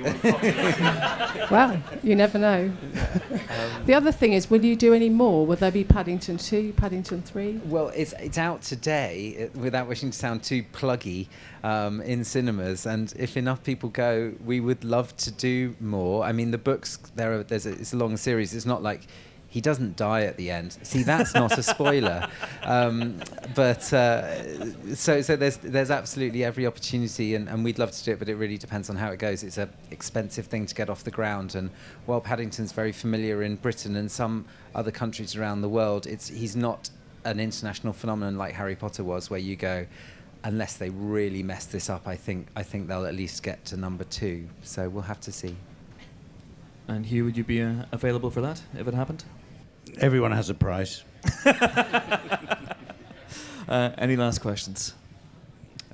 Well, 1.50 1.80
you 2.02 2.16
never 2.16 2.38
know. 2.38 2.72
Um, 2.74 3.84
the 3.84 3.94
other 3.94 4.10
thing 4.10 4.32
is, 4.32 4.48
will 4.48 4.64
you 4.64 4.76
do 4.76 4.94
any 4.94 5.10
more? 5.10 5.44
Will 5.46 5.56
there 5.56 5.70
be 5.70 5.84
Paddington 5.84 6.38
2, 6.38 6.72
Paddington 6.74 7.22
3? 7.22 7.60
Well, 7.66 7.88
it's 7.88 8.14
it's 8.18 8.38
out 8.38 8.62
today, 8.62 9.50
uh, 9.54 9.58
without 9.58 9.86
wishing 9.86 10.10
to 10.10 10.16
sound 10.16 10.42
too 10.42 10.62
pluggy, 10.72 11.28
um, 11.62 12.00
in 12.00 12.24
cinemas. 12.24 12.86
And 12.86 13.12
if 13.16 13.36
enough 13.36 13.62
people 13.62 13.90
go, 13.90 14.32
we 14.44 14.60
would 14.60 14.84
love 14.84 15.14
to 15.18 15.30
do 15.30 15.76
more. 15.80 16.24
I 16.24 16.32
mean, 16.32 16.50
the 16.50 16.58
books 16.58 16.96
there. 17.14 17.34
Are, 17.34 17.42
there's 17.42 17.66
a, 17.66 17.72
it's 17.72 17.92
a 17.92 17.96
long 17.96 18.16
series. 18.16 18.54
It's 18.54 18.66
not 18.66 18.82
like 18.82 19.02
he 19.54 19.60
doesn't 19.60 19.94
die 19.94 20.22
at 20.22 20.36
the 20.36 20.50
end. 20.50 20.76
See, 20.82 21.04
that's 21.04 21.32
not 21.32 21.56
a 21.56 21.62
spoiler. 21.62 22.28
Um, 22.64 23.20
but 23.54 23.92
uh, 23.92 24.94
so 24.94 25.20
so 25.20 25.36
there's 25.36 25.58
there's 25.58 25.90
absolutely 25.90 26.42
every 26.42 26.66
opportunity, 26.66 27.34
and, 27.34 27.46
and 27.46 27.62
we'd 27.62 27.78
love 27.78 27.90
to 27.90 28.02
do 28.02 28.12
it, 28.12 28.18
but 28.18 28.30
it 28.30 28.36
really 28.36 28.56
depends 28.56 28.88
on 28.88 28.96
how 28.96 29.10
it 29.10 29.18
goes. 29.18 29.42
It's 29.42 29.58
an 29.58 29.68
expensive 29.90 30.46
thing 30.46 30.64
to 30.64 30.74
get 30.74 30.88
off 30.88 31.04
the 31.04 31.10
ground, 31.10 31.56
and 31.56 31.68
while 32.06 32.22
Paddington's 32.22 32.72
very 32.72 32.90
familiar 32.90 33.42
in 33.42 33.56
Britain 33.56 33.96
and 33.96 34.10
some 34.10 34.46
other 34.74 34.90
countries 34.90 35.36
around 35.36 35.60
the 35.60 35.68
world, 35.68 36.06
it's 36.06 36.28
he's 36.28 36.56
not 36.56 36.88
an 37.26 37.38
international 37.38 37.92
phenomenon 37.92 38.38
like 38.38 38.54
Harry 38.54 38.76
Potter 38.76 39.04
was, 39.04 39.28
where 39.28 39.40
you 39.40 39.56
go. 39.56 39.86
Unless 40.42 40.78
they 40.78 40.88
really 40.88 41.42
mess 41.42 41.66
this 41.66 41.90
up, 41.90 42.08
I 42.08 42.16
think 42.16 42.46
I 42.56 42.62
think 42.62 42.88
they'll 42.88 43.04
at 43.04 43.14
least 43.14 43.42
get 43.42 43.66
to 43.66 43.76
number 43.76 44.04
two. 44.04 44.48
So 44.62 44.88
we'll 44.88 45.02
have 45.02 45.20
to 45.20 45.32
see. 45.32 45.56
And 46.88 47.04
Hugh, 47.04 47.26
would 47.26 47.36
you 47.36 47.44
be 47.44 47.60
uh, 47.60 47.84
available 47.92 48.30
for 48.30 48.40
that 48.40 48.62
if 48.78 48.88
it 48.88 48.94
happened? 48.94 49.24
Everyone 49.98 50.32
has 50.32 50.50
a 50.50 50.54
price. 50.54 51.02
Uh, 53.66 53.90
any 53.96 54.14
last 54.14 54.40
questions? 54.40 54.92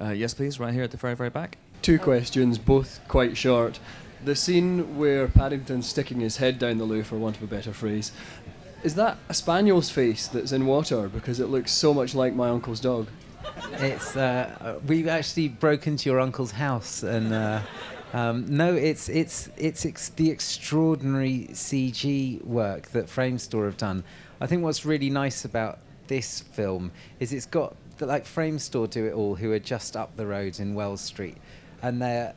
Uh, 0.00 0.08
yes, 0.10 0.34
please, 0.34 0.58
right 0.58 0.74
here 0.74 0.82
at 0.82 0.90
the 0.90 0.96
very, 0.96 1.14
very 1.14 1.30
back. 1.30 1.56
Two 1.82 2.00
questions, 2.00 2.58
both 2.58 3.00
quite 3.06 3.36
short. 3.36 3.78
The 4.24 4.34
scene 4.34 4.98
where 4.98 5.28
Paddington's 5.28 5.88
sticking 5.88 6.20
his 6.20 6.38
head 6.38 6.58
down 6.58 6.78
the 6.78 6.84
loo, 6.84 7.04
for 7.04 7.16
want 7.16 7.36
of 7.36 7.42
a 7.44 7.46
better 7.46 7.72
phrase, 7.72 8.10
is 8.82 8.96
that 8.96 9.18
a 9.28 9.34
spaniel's 9.34 9.88
face 9.88 10.26
that's 10.26 10.52
in 10.52 10.66
water? 10.66 11.08
Because 11.08 11.38
it 11.38 11.46
looks 11.46 11.70
so 11.70 11.94
much 11.94 12.14
like 12.14 12.34
my 12.34 12.48
uncle's 12.48 12.80
dog. 12.80 13.06
It's 13.74 14.16
uh, 14.16 14.80
we've 14.86 15.08
actually 15.08 15.48
broken 15.48 15.92
into 15.92 16.10
your 16.10 16.20
uncle's 16.20 16.50
house, 16.50 17.02
and 17.02 17.32
uh, 17.32 17.60
um, 18.12 18.56
no, 18.56 18.74
it's 18.74 19.08
it's 19.08 19.50
it's 19.56 19.86
ex- 19.86 20.08
the 20.10 20.30
extraordinary 20.30 21.48
CG 21.52 22.44
work 22.44 22.88
that 22.88 23.06
Framestore 23.06 23.66
have 23.66 23.76
done. 23.76 24.02
I 24.40 24.46
think 24.46 24.62
what's 24.62 24.84
really 24.84 25.10
nice 25.10 25.44
about 25.44 25.78
this 26.08 26.40
film 26.40 26.90
is 27.20 27.32
it's 27.32 27.46
got 27.46 27.76
the, 27.98 28.06
like 28.06 28.24
Framestore 28.24 28.90
do 28.90 29.06
it 29.06 29.12
all, 29.12 29.36
who 29.36 29.52
are 29.52 29.60
just 29.60 29.96
up 29.96 30.16
the 30.16 30.26
road 30.26 30.58
in 30.58 30.74
Wells 30.74 31.00
Street, 31.00 31.36
and 31.82 32.02
they're 32.02 32.34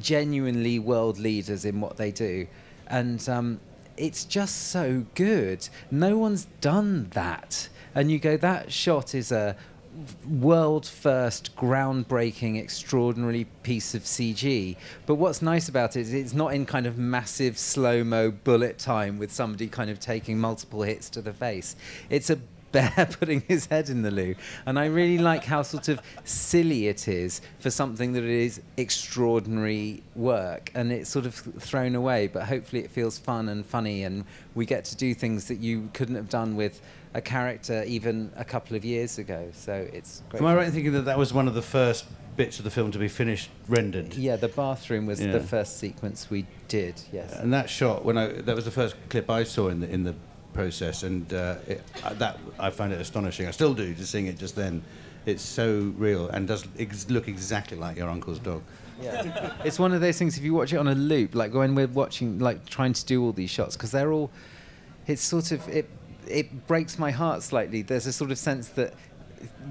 genuinely 0.00 0.78
world 0.78 1.18
leaders 1.18 1.64
in 1.64 1.80
what 1.80 1.96
they 1.96 2.10
do, 2.10 2.46
and 2.86 3.26
um, 3.28 3.60
it's 3.96 4.24
just 4.24 4.68
so 4.68 5.06
good. 5.14 5.66
No 5.90 6.18
one's 6.18 6.46
done 6.60 7.08
that, 7.14 7.70
and 7.94 8.10
you 8.10 8.18
go 8.18 8.36
that 8.36 8.70
shot 8.70 9.14
is 9.14 9.32
a 9.32 9.56
world 10.28 10.86
first, 10.86 11.54
groundbreaking, 11.56 12.58
extraordinary 12.58 13.46
piece 13.62 13.94
of 13.94 14.02
CG. 14.02 14.76
But 15.06 15.16
what's 15.16 15.42
nice 15.42 15.68
about 15.68 15.96
it 15.96 16.00
is 16.00 16.14
it's 16.14 16.34
not 16.34 16.54
in 16.54 16.66
kind 16.66 16.86
of 16.86 16.98
massive 16.98 17.58
slow 17.58 18.04
mo 18.04 18.30
bullet 18.30 18.78
time 18.78 19.18
with 19.18 19.30
somebody 19.32 19.68
kind 19.68 19.90
of 19.90 20.00
taking 20.00 20.38
multiple 20.38 20.82
hits 20.82 21.08
to 21.10 21.22
the 21.22 21.32
face. 21.32 21.76
It's 22.08 22.30
a 22.30 22.38
bear 22.72 23.08
putting 23.18 23.40
his 23.48 23.66
head 23.66 23.88
in 23.88 24.02
the 24.02 24.12
loo. 24.12 24.34
And 24.64 24.78
I 24.78 24.86
really 24.86 25.18
like 25.18 25.44
how 25.44 25.62
sort 25.62 25.88
of 25.88 26.00
silly 26.22 26.86
it 26.86 27.08
is 27.08 27.40
for 27.58 27.68
something 27.68 28.12
that 28.12 28.22
is 28.22 28.60
extraordinary 28.76 30.04
work. 30.14 30.70
And 30.74 30.92
it's 30.92 31.10
sort 31.10 31.26
of 31.26 31.34
thrown 31.34 31.96
away, 31.96 32.28
but 32.28 32.44
hopefully 32.44 32.84
it 32.84 32.90
feels 32.92 33.18
fun 33.18 33.48
and 33.48 33.66
funny. 33.66 34.04
And 34.04 34.24
we 34.54 34.66
get 34.66 34.84
to 34.86 34.96
do 34.96 35.14
things 35.14 35.48
that 35.48 35.58
you 35.58 35.90
couldn't 35.94 36.14
have 36.14 36.28
done 36.28 36.54
with 36.54 36.80
a 37.14 37.20
character 37.20 37.82
even 37.86 38.30
a 38.36 38.44
couple 38.44 38.76
of 38.76 38.84
years 38.84 39.18
ago. 39.18 39.50
So 39.52 39.88
it's 39.92 40.22
great. 40.28 40.40
Am 40.40 40.46
I 40.46 40.54
right 40.54 40.66
in 40.66 40.72
thinking 40.72 40.92
that 40.92 41.02
that 41.06 41.18
was 41.18 41.32
one 41.32 41.48
of 41.48 41.54
the 41.54 41.62
first 41.62 42.04
bits 42.36 42.58
of 42.58 42.64
the 42.64 42.70
film 42.70 42.92
to 42.92 42.98
be 42.98 43.08
finished 43.08 43.50
rendered? 43.68 44.14
Yeah, 44.14 44.36
the 44.36 44.48
bathroom 44.48 45.06
was 45.06 45.20
Yeah. 45.20 45.32
the 45.32 45.40
first 45.40 45.78
sequence 45.78 46.30
we 46.30 46.46
did. 46.68 47.00
Yes. 47.12 47.32
And 47.34 47.52
that 47.52 47.68
shot, 47.68 48.04
when 48.04 48.16
I 48.16 48.28
that 48.28 48.54
was 48.54 48.64
the 48.64 48.70
first 48.70 48.94
clip 49.08 49.28
I 49.28 49.44
saw 49.44 49.68
in 49.68 49.80
the 49.80 49.90
in 49.90 50.04
the 50.04 50.14
process, 50.52 51.02
and 51.02 51.32
uh, 51.32 51.56
it, 51.66 51.82
uh, 52.04 52.14
that 52.14 52.38
I 52.58 52.70
found 52.70 52.92
it 52.92 53.00
astonishing. 53.00 53.46
I 53.46 53.52
still 53.52 53.74
do, 53.74 53.92
just 53.94 54.10
seeing 54.12 54.26
it 54.26 54.38
just 54.38 54.56
then. 54.56 54.82
It's 55.26 55.42
so 55.42 55.92
real 55.98 56.28
and 56.30 56.48
does 56.48 56.64
ex- 56.78 57.10
look 57.10 57.28
exactly 57.28 57.76
like 57.76 57.98
your 57.98 58.08
uncle's 58.08 58.38
dog. 58.38 58.62
Yeah. 59.02 59.52
it's 59.64 59.78
one 59.78 59.92
of 59.92 60.00
those 60.00 60.16
things. 60.18 60.38
If 60.38 60.44
you 60.44 60.54
watch 60.54 60.72
it 60.72 60.78
on 60.78 60.88
a 60.88 60.94
loop, 60.94 61.34
like 61.34 61.52
when 61.52 61.74
we're 61.74 61.86
watching, 61.88 62.38
like 62.38 62.64
trying 62.66 62.94
to 62.94 63.04
do 63.04 63.22
all 63.22 63.32
these 63.32 63.50
shots, 63.50 63.76
because 63.76 63.90
they're 63.90 64.12
all, 64.12 64.30
it's 65.06 65.20
sort 65.20 65.52
of 65.52 65.68
it 65.68 65.90
it 66.26 66.66
breaks 66.66 66.98
my 66.98 67.10
heart 67.10 67.42
slightly. 67.42 67.82
There's 67.82 68.06
a 68.06 68.12
sort 68.12 68.30
of 68.30 68.38
sense 68.38 68.68
that 68.70 68.94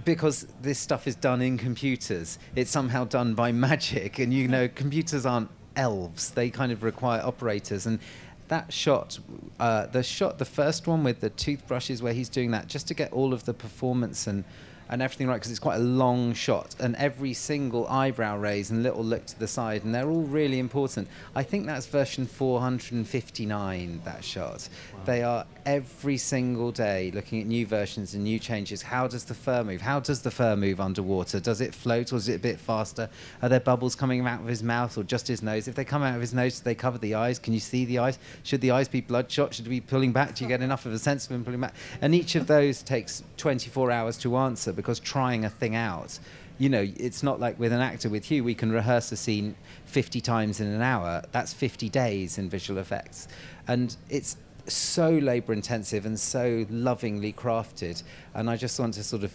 because 0.04 0.48
this 0.62 0.80
stuff 0.80 1.08
is 1.08 1.16
done 1.16 1.42
in 1.42 1.58
computers, 1.58 2.40
it's 2.56 2.72
somehow 2.72 3.06
done 3.06 3.34
by 3.34 3.52
magic, 3.68 4.20
and 4.20 4.34
you 4.34 4.48
know 4.48 4.68
computers 4.68 5.26
aren't 5.26 5.50
elves; 5.76 6.32
they 6.32 6.50
kind 6.50 6.72
of 6.72 6.84
require 6.84 7.22
operators 7.22 7.86
and. 7.86 8.00
That 8.48 8.74
shot, 8.74 9.20
uh, 9.60 9.86
the 9.86 10.02
shot, 10.02 10.40
the 10.40 10.44
first 10.44 10.88
one 10.88 11.04
with 11.04 11.20
the 11.20 11.30
toothbrushes, 11.30 12.02
where 12.02 12.14
he's 12.14 12.30
doing 12.30 12.50
that, 12.50 12.66
just 12.66 12.88
to 12.88 12.96
get 12.96 13.14
all 13.14 13.32
of 13.32 13.46
the 13.46 13.54
performance 13.54 14.26
and 14.26 14.44
and 14.90 15.02
everything 15.02 15.28
right 15.28 15.36
because 15.36 15.52
it's 15.52 15.60
quite 15.60 15.76
a 15.76 15.84
long 15.84 16.34
shot 16.34 16.76
and 16.80 16.96
every 16.96 17.34
single 17.34 17.88
eyebrow 17.88 18.38
raise 18.38 18.72
and 18.72 18.84
little 18.84 19.04
look 19.04 19.26
to 19.28 19.38
the 19.40 19.48
side 19.48 19.84
and 19.84 19.94
they're 19.94 20.10
all 20.10 20.24
really 20.24 20.60
important. 20.60 21.08
I 21.36 21.44
think 21.44 21.66
that's 21.66 21.86
version 21.86 22.26
459 22.26 24.02
that 24.04 24.24
shot. 24.24 24.68
Wow. 24.94 25.00
they 25.06 25.24
are 25.24 25.46
every 25.66 26.18
single 26.18 26.72
day 26.72 27.12
looking 27.14 27.40
at 27.40 27.46
new 27.46 27.66
versions 27.66 28.16
and 28.16 28.24
new 28.24 28.40
changes. 28.40 28.82
How 28.82 29.08
does 29.08 29.26
the 29.26 29.36
fur 29.36 29.64
move? 29.64 29.82
How 29.82 30.00
does 30.00 30.22
the 30.22 30.32
fur 30.32 30.56
move 30.56 30.80
underwater? 30.82 31.40
Does 31.40 31.62
it 31.62 31.76
float 31.76 32.12
or 32.12 32.16
is 32.16 32.28
it 32.28 32.36
a 32.36 32.40
bit 32.40 32.60
faster? 32.60 33.10
Are 33.42 33.50
there 33.50 33.60
bubbles 33.60 33.96
coming 33.96 34.26
out 34.26 34.42
of 34.42 34.48
his 34.48 34.64
mouth 34.64 34.98
or 34.98 35.04
just 35.04 35.28
his 35.28 35.44
nose? 35.44 35.68
If 35.68 35.76
they 35.76 35.86
come 35.86 36.02
out 36.02 36.16
of 36.16 36.22
his 36.22 36.34
nose 36.34 36.60
do 36.60 36.64
they 36.64 36.76
cover 36.76 36.98
the 36.98 37.16
eyes? 37.16 37.38
Can 37.38 37.54
you 37.54 37.60
see 37.60 37.86
the 37.86 38.00
eyes? 38.00 38.18
Should 38.44 38.62
the 38.62 38.72
eyes 38.72 38.88
be 38.88 39.02
bloodshot? 39.02 39.54
Should 39.54 39.68
we 39.68 39.80
be 39.80 39.86
pulling 39.86 40.12
back? 40.12 40.36
Do 40.36 40.44
you 40.44 40.48
get 40.48 40.62
enough 40.62 40.86
of 40.86 40.94
a 40.94 41.00
sense 41.00 41.26
of 41.26 41.32
him 41.34 41.46
pulling 41.46 41.62
back? 41.62 41.76
And 42.02 42.16
each 42.16 42.36
of 42.36 42.48
those 42.48 42.82
takes 42.82 43.24
24 43.38 43.92
hours 43.92 44.18
to 44.20 44.36
answer 44.38 44.74
because 44.80 45.00
trying 45.00 45.46
a 45.46 45.50
thing 45.50 45.76
out, 45.76 46.18
you 46.58 46.70
know, 46.70 46.86
it's 46.98 47.24
not 47.24 47.40
like 47.40 47.60
with 47.60 47.72
an 47.74 47.82
actor 47.82 48.10
with 48.10 48.26
Hugh, 48.26 48.44
we 48.44 48.56
can 48.56 48.72
rehearse 48.72 49.12
a 49.12 49.18
scene 49.18 49.56
50 49.86 50.22
times 50.22 50.60
in 50.60 50.68
an 50.68 50.82
hour. 50.82 51.22
That's 51.32 51.54
50 51.54 51.90
days 51.90 52.38
in 52.38 52.50
visual 52.50 52.80
effects. 52.80 53.28
And 53.68 53.96
it's 54.10 54.38
so 54.68 55.10
labor 55.10 55.54
intensive 55.54 56.06
and 56.06 56.20
so 56.20 56.66
lovingly 56.70 57.34
crafted. 57.34 58.04
And 58.34 58.50
I 58.50 58.56
just 58.56 58.80
want 58.80 58.94
to 58.96 59.04
sort 59.04 59.24
of 59.24 59.34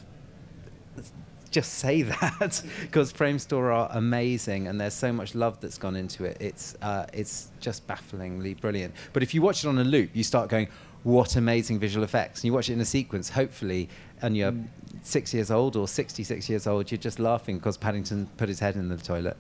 just 1.51 1.75
say 1.75 2.03
that 2.21 2.63
because 2.83 3.13
Framestore 3.13 3.73
are 3.73 3.89
amazing 3.93 4.67
and 4.67 4.81
there's 4.81 4.95
so 4.95 5.13
much 5.13 5.35
love 5.35 5.61
that's 5.61 5.79
gone 5.79 5.97
into 5.97 6.25
it. 6.25 6.37
It's 6.41 6.77
uh, 6.83 7.07
it's 7.13 7.51
just 7.61 7.87
bafflingly 7.87 8.55
brilliant. 8.55 8.95
But 9.13 9.23
if 9.23 9.33
you 9.33 9.41
watch 9.41 9.65
it 9.65 9.69
on 9.69 9.79
a 9.79 9.85
loop, 9.85 10.11
you 10.13 10.25
start 10.25 10.51
going, 10.51 10.69
"What 11.05 11.37
amazing 11.37 11.79
visual 11.79 12.05
effects!" 12.05 12.41
And 12.41 12.47
you 12.47 12.53
watch 12.53 12.69
it 12.69 12.75
in 12.75 12.81
a 12.81 12.85
sequence, 12.85 13.31
hopefully, 13.31 13.89
and 14.25 14.37
you're 14.37 14.53
mm. 14.53 14.67
six 15.03 15.35
years 15.35 15.51
old 15.51 15.77
or 15.77 15.87
66 15.87 16.49
years 16.49 16.67
old, 16.67 16.91
you're 16.91 16.99
just 16.99 17.19
laughing 17.19 17.59
because 17.59 17.77
Paddington 17.77 18.27
put 18.39 18.49
his 18.49 18.61
head 18.61 18.75
in 18.75 18.89
the 18.89 18.97
toilet. 18.97 19.37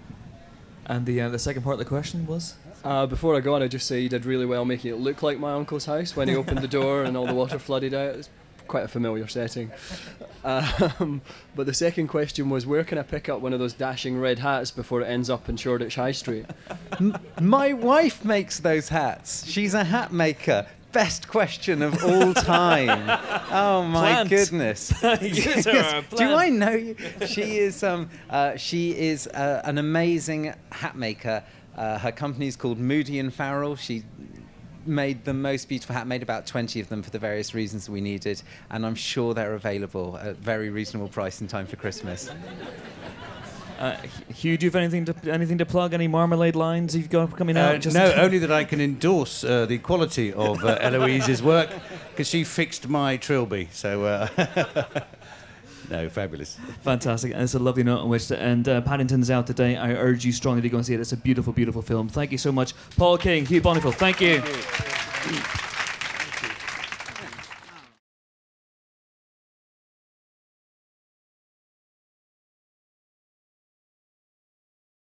and 0.86 1.06
the 1.06 1.20
uh, 1.22 1.28
the 1.30 1.38
second 1.38 1.62
part 1.62 1.74
of 1.74 1.78
the 1.78 1.86
question 1.86 2.26
was. 2.26 2.54
Uh, 2.84 3.06
before 3.06 3.34
I 3.34 3.40
go 3.40 3.54
on, 3.54 3.62
I 3.62 3.68
just 3.68 3.86
say 3.86 4.00
you 4.00 4.08
did 4.08 4.26
really 4.26 4.46
well 4.46 4.64
making 4.64 4.92
it 4.92 4.98
look 4.98 5.22
like 5.22 5.40
my 5.40 5.54
uncle's 5.54 5.86
house 5.86 6.14
when 6.14 6.28
he 6.28 6.36
opened 6.36 6.58
the 6.58 6.68
door 6.68 7.02
and 7.02 7.16
all 7.16 7.26
the 7.26 7.34
water 7.34 7.58
flooded 7.58 7.94
out. 7.94 8.14
It's 8.14 8.28
quite 8.68 8.84
a 8.84 8.88
familiar 8.88 9.26
setting. 9.26 9.72
Um, 10.44 11.22
but 11.56 11.66
the 11.66 11.74
second 11.74 12.08
question 12.08 12.50
was, 12.50 12.66
where 12.66 12.84
can 12.84 12.98
I 12.98 13.02
pick 13.02 13.28
up 13.28 13.40
one 13.40 13.52
of 13.52 13.58
those 13.58 13.72
dashing 13.72 14.20
red 14.20 14.38
hats 14.38 14.70
before 14.70 15.00
it 15.00 15.06
ends 15.06 15.30
up 15.30 15.48
in 15.48 15.56
Shoreditch 15.56 15.96
High 15.96 16.12
Street? 16.12 16.46
M- 17.00 17.16
my 17.40 17.72
wife 17.72 18.24
makes 18.24 18.60
those 18.60 18.88
hats. 18.90 19.46
She's 19.48 19.74
a 19.74 19.84
hat 19.84 20.12
maker 20.12 20.66
best 20.92 21.28
question 21.28 21.82
of 21.82 22.02
all 22.04 22.34
time. 22.34 23.20
oh 23.50 23.82
my 23.82 24.24
Plant. 24.24 24.30
goodness! 24.30 24.88
Do 25.00 26.34
I 26.34 26.48
know 26.50 26.72
you? 26.72 26.96
She 27.26 27.58
is. 27.58 27.82
Um, 27.82 28.08
uh, 28.30 28.56
she 28.56 28.96
is 28.96 29.26
uh, 29.28 29.62
an 29.64 29.78
amazing 29.78 30.54
hat 30.72 30.96
maker. 30.96 31.44
Uh, 31.76 31.98
her 31.98 32.12
company 32.12 32.46
is 32.46 32.56
called 32.56 32.78
Moody 32.78 33.18
and 33.18 33.32
Farrell. 33.32 33.76
She 33.76 34.04
made 34.86 35.24
the 35.24 35.34
most 35.34 35.68
beautiful 35.68 35.94
hat, 35.94 36.06
made 36.06 36.22
about 36.22 36.46
20 36.46 36.80
of 36.80 36.88
them 36.88 37.02
for 37.02 37.10
the 37.10 37.18
various 37.18 37.54
reasons 37.54 37.90
we 37.90 38.00
needed, 38.00 38.40
and 38.70 38.86
I'm 38.86 38.94
sure 38.94 39.34
they're 39.34 39.54
available 39.54 40.16
at 40.18 40.36
very 40.36 40.70
reasonable 40.70 41.08
price 41.08 41.40
in 41.40 41.48
time 41.48 41.66
for 41.66 41.76
Christmas. 41.76 42.30
Uh, 43.78 43.96
Hugh, 44.34 44.56
do 44.56 44.66
you 44.66 44.70
have 44.70 44.76
anything 44.76 45.04
to 45.04 45.14
anything 45.30 45.58
to 45.58 45.66
plug? 45.66 45.92
Any 45.92 46.08
marmalade 46.08 46.56
lines 46.56 46.96
you've 46.96 47.10
got 47.10 47.36
coming 47.36 47.56
out? 47.56 47.86
Uh, 47.86 47.90
no, 47.90 48.12
only 48.14 48.38
that 48.38 48.50
I 48.50 48.64
can 48.64 48.80
endorse 48.80 49.44
uh, 49.44 49.66
the 49.66 49.78
quality 49.78 50.32
of 50.32 50.64
uh, 50.64 50.78
Eloise's 50.80 51.42
work 51.42 51.70
because 52.10 52.28
she 52.28 52.44
fixed 52.44 52.88
my 52.88 53.16
trilby. 53.16 53.68
So. 53.72 54.04
Uh, 54.04 55.04
no, 55.90 56.08
fabulous. 56.08 56.56
Fantastic. 56.82 57.32
And 57.32 57.42
it's 57.42 57.54
a 57.54 57.58
lovely 57.58 57.82
note 57.82 58.00
on 58.00 58.08
which 58.08 58.28
to 58.28 58.40
end. 58.40 58.68
Uh, 58.68 58.80
Paddington's 58.80 59.30
out 59.30 59.46
today. 59.46 59.76
I 59.76 59.92
urge 59.92 60.24
you 60.24 60.32
strongly 60.32 60.62
to 60.62 60.68
go 60.68 60.78
and 60.78 60.86
see 60.86 60.94
it. 60.94 61.00
It's 61.00 61.12
a 61.12 61.16
beautiful, 61.16 61.52
beautiful 61.52 61.82
film. 61.82 62.08
Thank 62.08 62.32
you 62.32 62.38
so 62.38 62.52
much, 62.52 62.74
Paul 62.96 63.18
King, 63.18 63.44
Hugh 63.44 63.60
Bonneville. 63.60 63.92
Thank 63.92 64.20
you. 64.20 64.40
Thank 64.40 65.60
you. 65.60 65.65